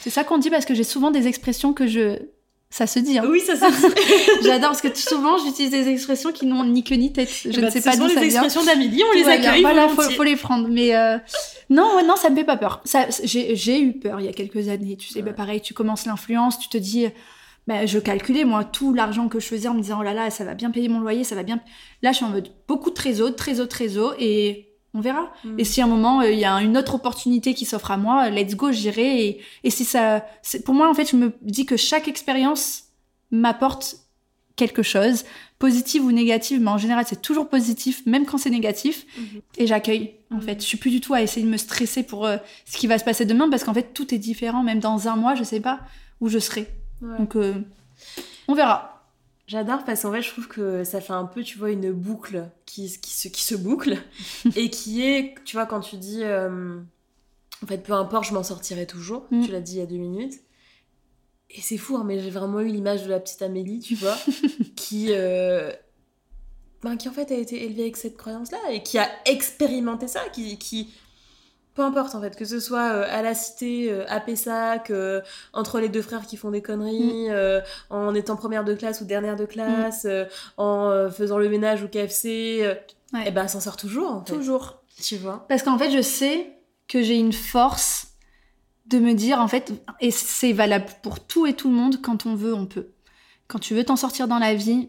C'est 0.00 0.10
ça 0.10 0.24
qu'on 0.24 0.38
dit 0.38 0.50
parce 0.50 0.64
que 0.66 0.74
j'ai 0.74 0.84
souvent 0.84 1.10
des 1.10 1.26
expressions 1.26 1.72
que 1.72 1.86
je. 1.86 2.18
Ça 2.68 2.86
se 2.88 2.98
dit, 2.98 3.16
hein. 3.18 3.24
Oui, 3.30 3.40
ça 3.40 3.54
c'est. 3.56 4.42
J'adore 4.42 4.70
parce 4.70 4.80
que 4.82 4.92
souvent, 4.96 5.38
j'utilise 5.38 5.70
des 5.70 5.88
expressions 5.88 6.32
qui 6.32 6.46
n'ont 6.46 6.64
ni 6.64 6.82
queue 6.84 6.96
ni 6.96 7.12
tête. 7.12 7.30
Je 7.48 7.60
ne 7.60 7.70
sais 7.70 7.80
pas 7.80 7.92
Ce 7.92 7.96
sont 7.98 8.02
d'où 8.04 8.08
les 8.08 8.14
ça 8.14 8.20
vient. 8.20 8.42
expressions 8.42 8.64
d'Amélie, 8.64 9.02
on 9.08 9.14
les 9.16 9.22
Tout 9.22 9.28
accueille. 9.30 9.62
Voilà, 9.62 9.88
faut, 9.88 10.02
faut 10.02 10.22
les 10.24 10.34
prendre. 10.36 10.68
Mais 10.68 10.94
euh, 10.96 11.16
non, 11.70 11.94
ouais, 11.96 12.02
non, 12.04 12.16
ça 12.16 12.28
me 12.28 12.34
fait 12.36 12.44
pas 12.44 12.56
peur. 12.56 12.82
J'ai, 13.22 13.80
eu 13.80 13.92
peur 13.94 14.20
il 14.20 14.26
y 14.26 14.28
a 14.28 14.32
quelques 14.32 14.68
années. 14.68 14.96
Tu 14.96 15.08
sais, 15.08 15.22
bah, 15.22 15.30
Ouais. 15.30 15.36
pareil, 15.36 15.60
tu 15.60 15.74
commences 15.74 16.06
l'influence, 16.06 16.58
tu 16.58 16.68
te 16.68 16.76
dis, 16.76 17.06
bah, 17.68 17.86
je 17.86 17.98
calculais 18.00 18.44
moi 18.44 18.64
tout 18.64 18.92
l'argent 18.92 19.28
que 19.28 19.38
je 19.40 19.46
faisais 19.46 19.68
en 19.68 19.74
me 19.74 19.80
disant, 19.80 19.98
oh 20.00 20.02
là 20.02 20.12
là, 20.12 20.30
ça 20.30 20.44
va 20.44 20.54
bien 20.54 20.70
payer 20.72 20.88
mon 20.88 20.98
loyer, 21.00 21.22
ça 21.24 21.36
va 21.36 21.44
bien. 21.44 21.60
Là, 22.02 22.10
je 22.10 22.16
suis 22.16 22.24
en 22.26 22.30
mode 22.30 22.48
beaucoup 22.68 22.90
de 22.90 22.94
trésor, 22.96 23.30
de 23.30 23.34
trésor, 23.36 23.66
de 23.66 23.70
trésor, 23.70 24.14
et 24.18 24.65
on 24.96 25.00
verra. 25.00 25.30
Mm. 25.44 25.60
Et 25.60 25.64
si 25.64 25.80
à 25.80 25.84
un 25.84 25.88
moment 25.88 26.20
euh, 26.22 26.30
il 26.30 26.38
y 26.38 26.44
a 26.44 26.54
une 26.62 26.76
autre 26.76 26.94
opportunité 26.94 27.54
qui 27.54 27.64
s'offre 27.66 27.90
à 27.90 27.96
moi, 27.96 28.30
let's 28.30 28.54
go, 28.56 28.72
j'irai. 28.72 29.26
Et, 29.26 29.40
et 29.64 29.70
si 29.70 29.84
ça, 29.84 30.24
c'est- 30.42 30.64
pour 30.64 30.74
moi 30.74 30.88
en 30.90 30.94
fait, 30.94 31.10
je 31.10 31.16
me 31.16 31.32
dis 31.42 31.66
que 31.66 31.76
chaque 31.76 32.08
expérience 32.08 32.84
m'apporte 33.30 33.96
quelque 34.56 34.82
chose, 34.82 35.24
positive 35.58 36.02
ou 36.04 36.12
négative, 36.12 36.60
mais 36.62 36.70
en 36.70 36.78
général 36.78 37.04
c'est 37.06 37.20
toujours 37.20 37.48
positif, 37.50 38.02
même 38.06 38.24
quand 38.24 38.38
c'est 38.38 38.50
négatif. 38.50 39.04
Mhm. 39.18 39.40
Et 39.58 39.66
j'accueille. 39.66 40.14
En 40.32 40.36
Mhm. 40.36 40.42
fait, 40.42 40.60
je 40.62 40.66
suis 40.66 40.78
plus 40.78 40.90
du 40.90 41.00
tout 41.02 41.12
à 41.14 41.20
essayer 41.22 41.44
de 41.44 41.50
me 41.50 41.58
stresser 41.58 42.02
pour 42.02 42.24
euh, 42.26 42.38
ce 42.64 42.76
qui 42.78 42.86
va 42.86 42.98
se 42.98 43.04
passer 43.04 43.24
demain, 43.26 43.50
parce 43.50 43.64
qu'en 43.64 43.74
fait 43.74 43.92
tout 43.92 44.14
est 44.14 44.18
différent. 44.18 44.62
Même 44.62 44.80
dans 44.80 45.08
un 45.08 45.16
mois, 45.16 45.34
je 45.34 45.44
sais 45.44 45.60
pas 45.60 45.80
où 46.22 46.28
je 46.28 46.38
serai. 46.38 46.66
Ouais. 47.02 47.18
Donc 47.18 47.36
euh, 47.36 47.54
on 48.48 48.54
verra. 48.54 48.95
J'adore 49.46 49.84
parce 49.84 50.02
qu'en 50.02 50.12
fait, 50.12 50.22
je 50.22 50.30
trouve 50.30 50.48
que 50.48 50.82
ça 50.82 51.00
fait 51.00 51.12
un 51.12 51.24
peu, 51.24 51.42
tu 51.44 51.56
vois, 51.56 51.70
une 51.70 51.92
boucle 51.92 52.50
qui, 52.64 52.98
qui, 53.00 53.12
se, 53.12 53.28
qui 53.28 53.44
se 53.44 53.54
boucle 53.54 53.96
et 54.56 54.70
qui 54.70 55.04
est, 55.04 55.34
tu 55.44 55.56
vois, 55.56 55.66
quand 55.66 55.80
tu 55.80 55.96
dis, 55.96 56.24
euh, 56.24 56.80
en 57.62 57.66
fait, 57.66 57.78
peu 57.78 57.92
importe, 57.92 58.26
je 58.26 58.34
m'en 58.34 58.42
sortirai 58.42 58.86
toujours. 58.86 59.26
Mm. 59.30 59.44
Tu 59.44 59.52
l'as 59.52 59.60
dit 59.60 59.74
il 59.74 59.78
y 59.78 59.82
a 59.82 59.86
deux 59.86 59.96
minutes. 59.96 60.40
Et 61.50 61.60
c'est 61.60 61.76
fou, 61.76 61.96
hein, 61.96 62.02
mais 62.04 62.18
j'ai 62.20 62.30
vraiment 62.30 62.60
eu 62.60 62.66
l'image 62.66 63.04
de 63.04 63.08
la 63.08 63.20
petite 63.20 63.40
Amélie, 63.40 63.78
tu 63.78 63.94
vois, 63.94 64.16
qui, 64.76 65.08
euh, 65.10 65.72
ben, 66.82 66.96
qui 66.96 67.08
en 67.08 67.12
fait 67.12 67.30
a 67.30 67.36
été 67.36 67.64
élevée 67.64 67.82
avec 67.82 67.96
cette 67.96 68.16
croyance-là 68.16 68.58
et 68.72 68.82
qui 68.82 68.98
a 68.98 69.08
expérimenté 69.26 70.08
ça, 70.08 70.28
qui, 70.32 70.58
qui, 70.58 70.92
peu 71.76 71.82
importe 71.82 72.14
en 72.14 72.20
fait, 72.20 72.34
que 72.36 72.44
ce 72.44 72.58
soit 72.58 72.90
euh, 72.92 73.04
à 73.08 73.22
la 73.22 73.34
cité, 73.34 73.92
euh, 73.92 74.04
à 74.08 74.18
Pessac, 74.18 74.90
euh, 74.90 75.20
entre 75.52 75.78
les 75.78 75.88
deux 75.88 76.02
frères 76.02 76.26
qui 76.26 76.36
font 76.36 76.50
des 76.50 76.62
conneries, 76.62 77.30
euh, 77.30 77.60
en 77.90 78.14
étant 78.14 78.34
première 78.34 78.64
de 78.64 78.74
classe 78.74 79.00
ou 79.02 79.04
dernière 79.04 79.36
de 79.36 79.44
classe, 79.44 80.06
euh, 80.06 80.24
en 80.56 81.08
faisant 81.10 81.38
le 81.38 81.48
ménage 81.48 81.82
au 81.84 81.88
KFC, 81.88 82.76
Ouais. 83.12 83.28
et 83.28 83.30
ben 83.30 83.46
s'en 83.46 83.60
sort 83.60 83.76
toujours 83.76 84.10
en 84.10 84.24
fait. 84.24 84.32
Toujours. 84.34 84.82
Tu 85.00 85.16
vois 85.16 85.44
Parce 85.48 85.62
qu'en 85.62 85.78
fait, 85.78 85.90
je 85.92 86.00
sais 86.02 86.50
que 86.88 87.02
j'ai 87.02 87.16
une 87.16 87.32
force 87.32 88.08
de 88.86 88.98
me 88.98 89.12
dire, 89.14 89.40
en 89.40 89.46
fait, 89.48 89.72
et 90.00 90.10
c'est 90.10 90.52
valable 90.52 90.86
pour 91.02 91.20
tout 91.20 91.46
et 91.46 91.54
tout 91.54 91.68
le 91.68 91.74
monde, 91.74 92.00
quand 92.02 92.26
on 92.26 92.34
veut, 92.34 92.54
on 92.54 92.66
peut. 92.66 92.88
Quand 93.48 93.58
tu 93.60 93.74
veux 93.74 93.84
t'en 93.84 93.96
sortir 93.96 94.26
dans 94.28 94.38
la 94.38 94.54
vie, 94.54 94.88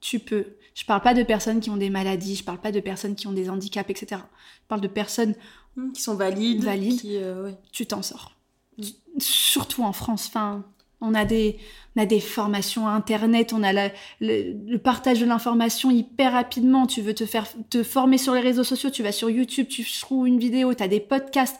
tu 0.00 0.18
peux. 0.18 0.46
Je 0.74 0.84
parle 0.84 1.02
pas 1.02 1.14
de 1.14 1.22
personnes 1.22 1.60
qui 1.60 1.70
ont 1.70 1.76
des 1.76 1.90
maladies, 1.90 2.36
je 2.36 2.44
parle 2.44 2.58
pas 2.58 2.72
de 2.72 2.80
personnes 2.80 3.14
qui 3.14 3.26
ont 3.26 3.32
des 3.32 3.50
handicaps, 3.50 3.90
etc. 3.90 4.22
Je 4.62 4.68
parle 4.68 4.80
de 4.80 4.88
personnes, 4.88 5.34
Hmm, 5.74 5.90
Qui 5.92 6.02
sont 6.02 6.14
valides. 6.16 6.62
Valides. 6.64 7.00
Qui, 7.00 7.16
euh, 7.16 7.44
ouais. 7.44 7.54
tu 7.72 7.86
t'en 7.86 8.02
sors. 8.02 8.32
Mm. 8.76 8.82
Surtout 9.18 9.82
en 9.84 9.92
France. 9.94 10.26
Enfin, 10.28 10.64
on 11.00 11.14
a 11.14 11.24
des, 11.24 11.58
on 11.96 12.02
a 12.02 12.04
des 12.06 12.20
formations 12.20 12.86
internet, 12.88 13.54
on 13.54 13.62
a 13.62 13.72
la- 13.72 13.90
le, 14.20 14.52
le 14.70 14.78
partage 14.78 15.20
de 15.20 15.24
l'information 15.24 15.90
hyper 15.90 16.32
rapidement. 16.32 16.86
Tu 16.86 17.00
veux 17.00 17.14
te 17.14 17.24
faire 17.24 17.46
te 17.70 17.82
former 17.82 18.18
sur 18.18 18.34
les 18.34 18.40
réseaux 18.40 18.64
sociaux, 18.64 18.90
tu 18.90 19.02
vas 19.02 19.12
sur 19.12 19.30
YouTube, 19.30 19.66
tu 19.68 19.82
trouves 20.00 20.26
une 20.28 20.38
vidéo, 20.38 20.74
tu 20.74 20.82
as 20.82 20.88
des 20.88 21.00
podcasts. 21.00 21.56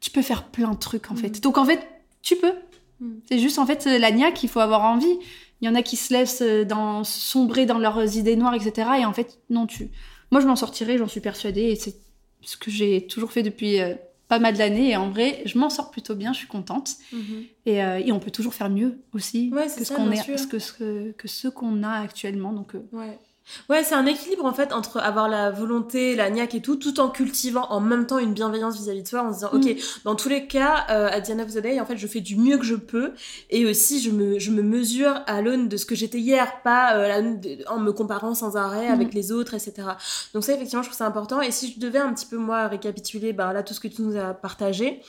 Tu 0.00 0.10
peux 0.10 0.20
faire 0.22 0.44
plein 0.50 0.72
de 0.72 0.78
trucs 0.78 1.10
en 1.10 1.16
fait. 1.16 1.38
Mm. 1.38 1.40
Donc 1.40 1.56
en 1.56 1.64
fait, 1.64 1.80
tu 2.20 2.36
peux. 2.36 2.52
C'est 3.30 3.38
juste 3.38 3.58
en 3.58 3.64
fait 3.66 3.84
la 3.86 4.10
niaque, 4.10 4.42
il 4.42 4.48
faut 4.50 4.60
avoir 4.60 4.82
envie. 4.82 5.18
Il 5.60 5.66
y 5.66 5.68
en 5.68 5.74
a 5.74 5.82
qui 5.82 5.96
se 5.96 6.12
laissent 6.12 6.42
euh, 6.42 6.64
dans, 6.64 7.04
sombrer 7.04 7.66
dans 7.66 7.78
leurs 7.78 8.16
idées 8.16 8.36
noires, 8.36 8.54
etc. 8.54 8.88
Et 9.00 9.04
en 9.04 9.12
fait, 9.12 9.38
non, 9.50 9.66
tu. 9.66 9.90
Moi, 10.30 10.40
je 10.40 10.46
m'en 10.46 10.56
sortirai, 10.56 10.98
j'en 10.98 11.08
suis 11.08 11.20
persuadée. 11.20 11.62
Et 11.62 11.76
c'est 11.76 11.96
ce 12.42 12.56
que 12.56 12.70
j'ai 12.70 13.06
toujours 13.06 13.32
fait 13.32 13.42
depuis 13.42 13.80
euh, 13.80 13.94
pas 14.28 14.38
mal 14.38 14.56
d'années. 14.56 14.90
Et 14.90 14.96
en 14.96 15.10
vrai, 15.10 15.42
je 15.46 15.58
m'en 15.58 15.70
sors 15.70 15.90
plutôt 15.90 16.14
bien, 16.14 16.32
je 16.32 16.38
suis 16.38 16.46
contente. 16.48 16.94
Mhm. 17.12 17.44
Et, 17.66 17.82
euh, 17.82 17.98
et 18.04 18.12
on 18.12 18.18
peut 18.18 18.30
toujours 18.30 18.54
faire 18.54 18.70
mieux 18.70 18.98
aussi 19.12 19.50
Ouais, 19.52 19.66
que, 19.66 19.84
ce 19.84 19.92
qu'on 19.92 20.10
est, 20.10 20.26
que, 20.26 20.58
ce, 20.58 21.12
que 21.12 21.28
ce 21.28 21.48
qu'on 21.48 21.82
a 21.82 22.00
actuellement. 22.00 22.52
Donc, 22.52 22.74
euh, 22.74 22.86
Ouais. 22.92 23.18
Ouais, 23.68 23.84
c'est 23.84 23.94
un 23.94 24.06
équilibre 24.06 24.44
en 24.46 24.52
fait 24.54 24.72
entre 24.72 24.98
avoir 24.98 25.28
la 25.28 25.50
volonté, 25.50 26.16
la 26.16 26.30
niaque 26.30 26.54
et 26.54 26.62
tout, 26.62 26.76
tout 26.76 26.98
en 27.00 27.08
cultivant 27.10 27.66
en 27.70 27.78
même 27.80 28.06
temps 28.06 28.18
une 28.18 28.32
bienveillance 28.32 28.76
vis-à-vis 28.76 29.02
de 29.02 29.08
soi, 29.08 29.22
en 29.22 29.28
se 29.32 29.34
disant, 29.38 29.50
Mm. 29.52 29.56
ok, 29.56 29.76
dans 30.04 30.14
tous 30.16 30.28
les 30.30 30.46
cas, 30.46 30.86
euh, 30.90 31.08
à 31.10 31.20
the 31.20 31.30
end 31.30 31.40
of 31.40 31.52
the 31.52 31.58
day, 31.58 31.78
en 31.78 31.84
fait, 31.86 31.96
je 31.98 32.06
fais 32.06 32.20
du 32.20 32.36
mieux 32.36 32.56
que 32.58 32.64
je 32.64 32.74
peux, 32.74 33.12
et 33.50 33.66
aussi 33.66 34.00
je 34.00 34.10
me, 34.10 34.38
je 34.38 34.50
me 34.50 34.62
mesure 34.62 35.20
à 35.26 35.42
l'aune 35.42 35.68
de 35.68 35.76
ce 35.76 35.84
que 35.86 35.94
j'étais 35.94 36.18
hier, 36.18 36.62
pas 36.62 36.96
euh, 36.96 37.34
en 37.68 37.78
me 37.78 37.92
comparant 37.92 38.34
sans 38.34 38.56
arrêt 38.56 38.88
Mm. 38.88 38.92
avec 38.94 39.14
les 39.14 39.30
autres, 39.30 39.54
etc. 39.54 39.88
Donc 40.32 40.42
ça, 40.44 40.54
effectivement, 40.54 40.82
je 40.82 40.88
trouve 40.88 40.98
ça 40.98 41.06
important. 41.06 41.40
Et 41.40 41.50
si 41.50 41.72
je 41.72 41.78
devais 41.80 41.98
un 41.98 42.12
petit 42.14 42.26
peu 42.26 42.36
moi 42.38 42.66
récapituler, 42.68 43.32
ben 43.32 43.52
là, 43.52 43.62
tout 43.62 43.74
ce 43.74 43.80
que 43.80 43.88
tu 43.88 44.02
nous 44.02 44.16
as 44.16 44.32
partagé, 44.34 45.00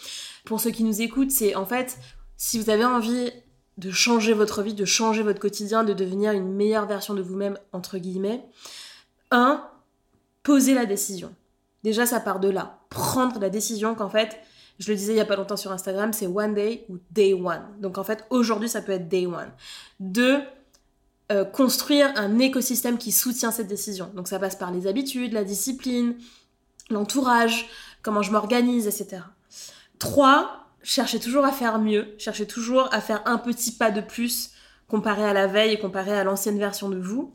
pour 0.43 0.59
ceux 0.59 0.71
qui 0.71 0.83
nous 0.83 1.01
écoutent, 1.01 1.31
c'est 1.31 1.55
en 1.55 1.65
fait, 1.65 1.97
si 2.38 2.59
vous 2.59 2.69
avez 2.69 2.86
envie 2.86 3.31
de 3.78 3.91
changer 3.91 4.34
votre 4.34 4.61
vie, 4.61 4.73
de 4.73 4.86
changer 4.86 5.21
votre 5.21 5.39
quotidien, 5.39 5.84
de 5.84 5.93
devenir 5.93 6.32
une 6.32 6.53
meilleure 6.53 6.86
version 6.86 7.13
de 7.13 7.21
vous-même, 7.21 7.57
entre 7.73 7.97
guillemets, 7.97 8.45
un, 9.32 9.67
poser 10.43 10.73
la 10.73 10.86
décision. 10.86 11.34
Déjà, 11.84 12.05
ça 12.05 12.19
part 12.19 12.39
de 12.39 12.49
là. 12.49 12.80
Prendre 12.89 13.39
la 13.39 13.49
décision 13.49 13.95
qu'en 13.95 14.09
fait, 14.09 14.38
je 14.80 14.91
le 14.91 14.97
disais 14.97 15.13
il 15.13 15.17
y 15.17 15.21
a 15.21 15.26
pas 15.26 15.36
longtemps 15.36 15.57
sur 15.57 15.71
Instagram, 15.71 16.13
c'est 16.13 16.28
one 16.28 16.53
day 16.53 16.86
ou 16.89 16.97
day 17.11 17.34
one. 17.34 17.61
Donc 17.80 17.97
en 17.97 18.03
fait, 18.03 18.26
aujourd'hui, 18.30 18.69
ça 18.69 18.82
peut 18.82 18.91
être 18.93 19.07
day 19.07 19.26
one. 19.26 19.51
Deux, 19.99 20.41
euh, 21.32 21.43
construire 21.43 22.11
un 22.15 22.39
écosystème 22.39 22.97
qui 22.97 23.11
soutient 23.11 23.51
cette 23.51 23.67
décision. 23.67 24.11
Donc 24.15 24.28
ça 24.28 24.39
passe 24.39 24.55
par 24.55 24.71
les 24.71 24.88
habitudes, 24.88 25.34
la 25.34 25.43
discipline, 25.43 26.15
l'entourage, 26.89 27.69
comment 28.01 28.21
je 28.21 28.32
m'organise, 28.32 28.88
etc. 28.88 29.23
Trois, 29.97 30.64
cherchez 30.86 31.19
toujours 31.19 31.43
à 31.45 31.51
faire 31.51 31.79
mieux, 31.79 32.15
cherchez 32.17 32.47
toujours 32.47 32.88
à 32.93 33.01
faire 33.01 33.21
un 33.25 33.38
petit 33.38 33.71
pas 33.71 33.91
de 33.91 34.01
plus 34.01 34.51
comparé 34.88 35.23
à 35.25 35.33
la 35.33 35.47
veille 35.47 35.73
et 35.73 35.79
comparé 35.79 36.11
à 36.17 36.23
l'ancienne 36.23 36.59
version 36.59 36.89
de 36.89 36.97
vous. 36.99 37.33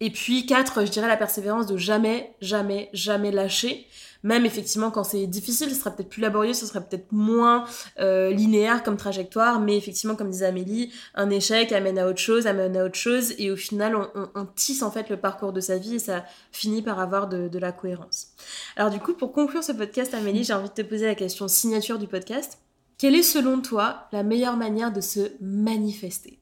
Et 0.00 0.10
puis 0.10 0.46
quatre, 0.46 0.84
je 0.84 0.90
dirais 0.90 1.06
la 1.08 1.16
persévérance 1.16 1.66
de 1.66 1.76
jamais, 1.76 2.34
jamais, 2.40 2.90
jamais 2.92 3.30
lâcher. 3.30 3.86
Même 4.24 4.46
effectivement 4.46 4.90
quand 4.92 5.02
c'est 5.04 5.26
difficile, 5.26 5.68
ce 5.70 5.74
sera 5.76 5.90
peut-être 5.90 6.08
plus 6.08 6.20
laborieux, 6.22 6.54
ce 6.54 6.66
sera 6.66 6.80
peut-être 6.80 7.10
moins 7.10 7.64
euh, 7.98 8.30
linéaire 8.30 8.84
comme 8.84 8.96
trajectoire, 8.96 9.58
mais 9.58 9.76
effectivement 9.76 10.14
comme 10.14 10.30
disait 10.30 10.46
Amélie, 10.46 10.92
un 11.16 11.28
échec 11.30 11.72
amène 11.72 11.98
à 11.98 12.06
autre 12.06 12.18
chose, 12.20 12.46
amène 12.46 12.76
à 12.76 12.84
autre 12.84 12.94
chose, 12.94 13.34
et 13.38 13.50
au 13.50 13.56
final 13.56 13.96
on, 13.96 14.08
on- 14.14 14.28
on 14.36 14.46
tisse 14.46 14.82
en 14.82 14.92
fait 14.92 15.08
le 15.10 15.16
parcours 15.16 15.52
de 15.52 15.60
sa 15.60 15.76
vie 15.76 15.96
et 15.96 15.98
ça 15.98 16.24
finit 16.52 16.82
par 16.82 17.00
avoir 17.00 17.28
de, 17.28 17.48
de 17.48 17.58
la 17.58 17.72
cohérence. 17.72 18.28
Alors 18.76 18.90
du 18.90 19.00
coup 19.00 19.14
pour 19.14 19.32
conclure 19.32 19.64
ce 19.64 19.72
podcast 19.72 20.14
Amélie, 20.14 20.44
j'ai 20.44 20.52
envie 20.52 20.68
de 20.68 20.74
te 20.74 20.82
poser 20.82 21.06
la 21.06 21.16
question 21.16 21.48
signature 21.48 21.98
du 21.98 22.06
podcast. 22.06 22.58
Quelle 23.02 23.16
est 23.16 23.24
selon 23.24 23.60
toi 23.60 24.06
la 24.12 24.22
meilleure 24.22 24.56
manière 24.56 24.92
de 24.92 25.00
se 25.00 25.32
manifester? 25.40 26.38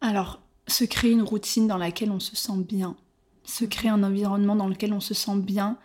Alors, 0.00 0.42
se 0.66 0.82
créer 0.82 1.12
une 1.12 1.22
routine 1.22 1.68
dans 1.68 1.76
laquelle 1.78 2.10
on 2.10 2.18
se 2.18 2.34
sent 2.34 2.64
bien, 2.66 2.96
se 3.44 3.64
créer 3.64 3.92
un 3.92 4.02
environnement 4.02 4.56
dans 4.56 4.66
lequel 4.66 4.92
on 4.92 4.98
se 4.98 5.14
sent 5.14 5.36
bien 5.36 5.78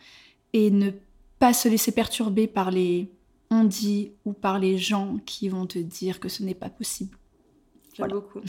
et 0.54 0.72
ne 0.72 0.90
pas 1.38 1.54
se 1.54 1.70
laisser 1.70 1.92
perturber 1.92 2.48
par 2.48 2.72
les 2.72 3.12
on 3.52 3.64
dit 3.66 4.14
ou 4.26 4.34
par 4.34 4.58
les 4.58 4.80
gens 4.80 5.20
qui 5.28 5.48
vont 5.48 5.68
te 5.68 5.78
dire 5.78 6.20
que 6.20 6.28
ce 6.28 6.42
n'est 6.42 6.56
pas 6.56 6.70
possible. 6.72 7.16
J'aime 7.96 8.08
Voilà. 8.08 8.14
beaucoup. 8.16 8.40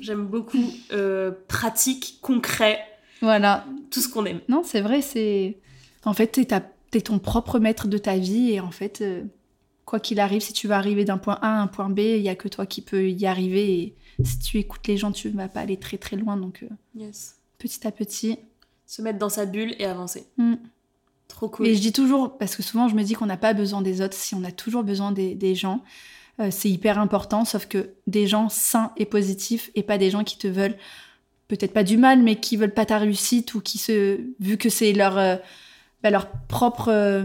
J'aime 0.00 0.24
beaucoup 0.24 0.72
euh, 0.92 1.32
pratique, 1.48 2.16
concret, 2.22 2.80
Voilà, 3.20 3.66
tout 3.90 4.00
ce 4.00 4.08
qu'on 4.08 4.24
aime. 4.24 4.40
Non, 4.48 4.62
c'est 4.64 4.80
vrai, 4.80 5.02
c'est. 5.02 5.58
En 6.06 6.14
fait, 6.14 6.28
t'es, 6.28 6.46
ta- 6.46 6.62
ton 7.04 7.18
propre 7.18 7.58
maître 7.58 7.88
de 7.88 7.98
ta 7.98 8.16
vie 8.16 8.52
et 8.52 8.60
en 8.60 8.70
fait, 8.70 9.02
euh, 9.02 9.22
quoi 9.90 9.98
qu'il 9.98 10.20
arrive, 10.20 10.40
si 10.40 10.52
tu 10.52 10.68
vas 10.68 10.76
arriver 10.78 11.04
d'un 11.04 11.18
point 11.18 11.36
A 11.42 11.58
à 11.58 11.60
un 11.60 11.66
point 11.66 11.90
B, 11.90 11.98
il 11.98 12.22
y 12.22 12.28
a 12.28 12.36
que 12.36 12.46
toi 12.46 12.64
qui 12.64 12.80
peux 12.80 13.10
y 13.10 13.26
arriver 13.26 13.72
et 13.72 13.94
si 14.24 14.38
tu 14.38 14.58
écoutes 14.58 14.86
les 14.86 14.96
gens, 14.96 15.10
tu 15.10 15.30
vas 15.30 15.48
pas 15.48 15.60
aller 15.60 15.78
très 15.78 15.98
très 15.98 16.14
loin. 16.16 16.36
Donc, 16.36 16.62
euh, 16.62 16.68
Yes. 16.94 17.40
petit 17.58 17.84
à 17.84 17.90
petit. 17.90 18.38
Se 18.86 19.02
mettre 19.02 19.18
dans 19.18 19.28
sa 19.28 19.46
bulle 19.46 19.74
et 19.80 19.86
avancer. 19.86 20.26
Mm. 20.36 20.54
Trop 21.26 21.48
cool. 21.48 21.66
Et 21.66 21.74
je 21.74 21.80
dis 21.80 21.92
toujours, 21.92 22.38
parce 22.38 22.54
que 22.54 22.62
souvent 22.62 22.86
je 22.86 22.94
me 22.94 23.02
dis 23.02 23.14
qu'on 23.14 23.26
n'a 23.26 23.36
pas 23.36 23.52
besoin 23.52 23.82
des 23.82 24.00
autres, 24.00 24.14
si 24.14 24.36
on 24.36 24.44
a 24.44 24.52
toujours 24.52 24.84
besoin 24.84 25.10
des, 25.10 25.34
des 25.34 25.56
gens, 25.56 25.82
euh, 26.38 26.50
c'est 26.52 26.70
hyper 26.70 27.00
important, 27.00 27.44
sauf 27.44 27.66
que 27.66 27.90
des 28.06 28.28
gens 28.28 28.48
sains 28.48 28.92
et 28.96 29.06
positifs 29.06 29.72
et 29.74 29.82
pas 29.82 29.98
des 29.98 30.10
gens 30.10 30.22
qui 30.22 30.38
te 30.38 30.46
veulent 30.46 30.76
peut-être 31.48 31.72
pas 31.72 31.82
du 31.84 31.96
mal, 31.96 32.22
mais 32.22 32.36
qui 32.36 32.56
veulent 32.56 32.74
pas 32.74 32.86
ta 32.86 32.98
réussite 32.98 33.54
ou 33.54 33.60
qui 33.60 33.78
se, 33.78 34.20
vu 34.38 34.56
que 34.56 34.68
c'est 34.68 34.92
leur, 34.92 35.18
euh, 35.18 35.34
bah, 36.04 36.10
leur 36.10 36.30
propre 36.46 36.90
euh, 36.90 37.24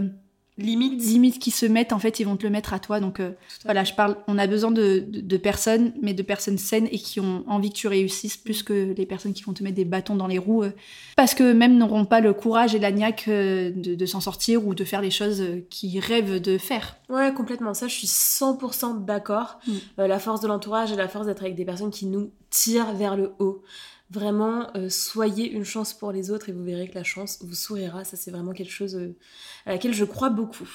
Limite. 0.58 1.02
limite 1.04 1.38
qui 1.38 1.50
se 1.50 1.66
mettent, 1.66 1.92
en 1.92 1.98
fait, 1.98 2.18
ils 2.20 2.24
vont 2.24 2.36
te 2.36 2.44
le 2.44 2.50
mettre 2.50 2.72
à 2.72 2.78
toi. 2.78 2.98
Donc 2.98 3.20
euh, 3.20 3.32
voilà, 3.64 3.84
je 3.84 3.92
parle, 3.92 4.16
on 4.26 4.38
a 4.38 4.46
besoin 4.46 4.70
de, 4.70 5.04
de- 5.06 5.20
de 5.20 5.36
personnes, 5.36 5.92
mais 6.00 6.14
de 6.14 6.22
personnes 6.22 6.56
saines 6.58 6.88
et 6.90 6.98
qui 6.98 7.20
ont 7.20 7.44
envie 7.46 7.68
que 7.70 7.76
tu 7.76 7.88
réussisses 7.88 8.36
plus 8.38 8.62
que 8.62 8.94
les 8.96 9.04
personnes 9.06 9.34
qui 9.34 9.42
vont 9.42 9.52
te 9.52 9.62
mettre 9.62 9.76
des 9.76 9.84
bâtons 9.84 10.16
dans 10.16 10.26
les 10.26 10.38
roues 10.38 10.62
euh, 10.62 10.70
parce 11.16 11.34
que 11.34 11.52
même 11.52 11.76
n'auront 11.76 12.06
pas 12.06 12.20
le 12.20 12.32
courage 12.32 12.74
et 12.74 12.78
la 12.78 12.90
niaque 12.90 13.26
euh, 13.28 13.70
de, 13.74 13.94
de 13.94 14.06
s'en 14.06 14.20
sortir 14.20 14.66
ou 14.66 14.74
de 14.74 14.84
faire 14.84 15.02
les 15.02 15.10
choses 15.10 15.42
qu'ils 15.68 15.98
rêvent 16.00 16.40
de 16.40 16.56
faire. 16.58 16.96
Ouais, 17.10 17.32
complètement. 17.34 17.74
Ça, 17.74 17.86
je 17.88 17.94
suis 17.94 18.06
100% 18.06 19.04
d'accord. 19.04 19.58
Mm. 19.66 19.72
La 20.06 20.18
force 20.18 20.40
de 20.40 20.48
l'entourage 20.48 20.90
et 20.92 20.96
la 20.96 21.08
force 21.08 21.26
d'être 21.26 21.42
avec 21.42 21.54
des 21.54 21.64
personnes 21.64 21.90
qui 21.90 22.06
nous 22.06 22.30
tirent 22.50 22.92
vers 22.94 23.16
le 23.16 23.32
haut. 23.38 23.62
Vraiment, 24.10 24.68
euh, 24.76 24.88
soyez 24.88 25.50
une 25.50 25.64
chance 25.64 25.92
pour 25.92 26.12
les 26.12 26.30
autres 26.30 26.48
et 26.48 26.52
vous 26.52 26.62
verrez 26.62 26.88
que 26.88 26.94
la 26.94 27.02
chance 27.02 27.38
vous 27.42 27.54
sourira. 27.56 28.04
Ça, 28.04 28.16
c'est 28.16 28.30
vraiment 28.30 28.52
quelque 28.52 28.70
chose 28.72 28.94
euh, 28.94 29.16
à 29.66 29.72
laquelle 29.72 29.94
je 29.94 30.04
crois 30.04 30.30
beaucoup. 30.30 30.68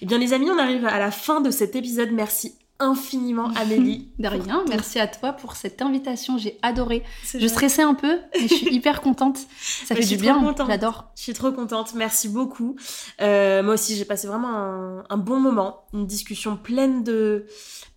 Eh 0.00 0.06
bien, 0.06 0.18
les 0.18 0.32
amis, 0.32 0.50
on 0.50 0.58
arrive 0.58 0.84
à 0.84 0.98
la 0.98 1.12
fin 1.12 1.40
de 1.40 1.50
cet 1.52 1.76
épisode. 1.76 2.10
Merci 2.10 2.56
infiniment, 2.80 3.50
Amélie. 3.56 4.08
De 4.18 4.26
rien, 4.26 4.64
merci 4.68 4.98
à 4.98 5.06
toi 5.06 5.32
pour 5.32 5.54
cette 5.54 5.80
invitation, 5.82 6.36
j'ai 6.36 6.58
adoré. 6.62 7.04
Je 7.32 7.46
stressais 7.46 7.82
un 7.82 7.94
peu, 7.94 8.18
mais 8.34 8.48
je 8.48 8.54
suis 8.54 8.66
hyper 8.74 9.00
contente. 9.00 9.38
Ça 9.38 9.94
Bah, 9.94 10.00
fait 10.00 10.06
du 10.08 10.16
bien, 10.16 10.54
j'adore. 10.66 11.12
Je 11.16 11.22
suis 11.22 11.32
trop 11.32 11.52
contente, 11.52 11.94
merci 11.94 12.28
beaucoup. 12.28 12.74
Euh, 13.20 13.62
moi 13.62 13.74
aussi, 13.74 13.94
j'ai 13.94 14.04
passé 14.04 14.26
vraiment 14.26 14.48
un, 14.48 15.04
un 15.08 15.16
bon 15.16 15.38
moment, 15.38 15.84
une 15.92 16.06
discussion 16.08 16.56
pleine 16.56 17.04
de 17.04 17.46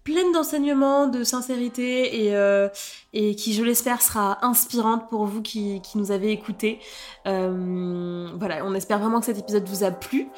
pleine 0.08 0.32
d'enseignements, 0.32 1.08
de 1.08 1.26
sincérité 1.26 2.24
et, 2.24 2.34
euh, 2.34 2.70
et 3.12 3.36
qui, 3.36 3.54
je 3.54 3.62
l'espère, 3.62 4.02
sera 4.02 4.38
inspirante 4.42 5.10
pour 5.10 5.26
vous 5.26 5.42
qui, 5.42 5.82
nous 5.96 6.12
avez 6.12 6.32
écoutés. 6.32 6.80
Euh, 7.28 8.30
voilà, 8.40 8.66
on 8.66 8.74
espère 8.74 9.00
vraiment 9.00 9.20
que 9.20 9.26
cet 9.26 9.38
épisode 9.38 9.68
vous 9.68 9.84
a 9.84 9.92
plu. 9.92 10.30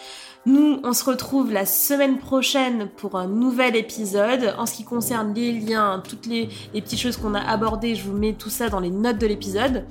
Nous, 0.47 0.79
on 0.83 0.91
se 0.93 1.05
retrouve 1.05 1.53
la 1.53 1.67
semaine 1.67 2.17
prochaine 2.17 2.89
pour 2.97 3.15
un 3.15 3.27
nouvel 3.27 3.75
épisode. 3.75 4.55
En 4.57 4.65
ce 4.65 4.73
qui 4.73 4.85
concerne 4.85 5.35
les 5.35 5.51
liens, 5.51 6.01
toutes 6.07 6.25
les 6.25 6.49
petites 6.73 6.99
choses 6.99 7.17
qu'on 7.17 7.35
a 7.35 7.41
abordées, 7.41 7.93
je 7.93 8.05
vous 8.05 8.17
mets 8.17 8.33
tout 8.33 8.49
ça 8.49 8.69
dans 8.69 8.79
les 8.79 8.89
notes 8.89 9.19
de 9.19 9.27
l'épisode. 9.27 9.85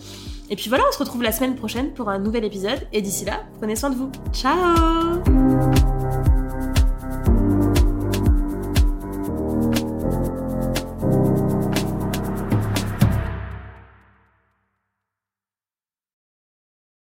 Et 0.50 0.56
puis 0.56 0.68
voilà, 0.70 0.82
on 0.88 0.92
se 0.92 0.98
retrouve 0.98 1.22
la 1.22 1.30
semaine 1.30 1.54
prochaine 1.54 1.94
pour 1.94 2.08
un 2.08 2.18
nouvel 2.18 2.44
épisode. 2.44 2.80
Et 2.92 3.00
d'ici 3.00 3.24
là, 3.24 3.44
prenez 3.58 3.76
soin 3.76 3.90
de 3.90 3.94
vous. 3.94 4.10
Ciao 4.32 5.22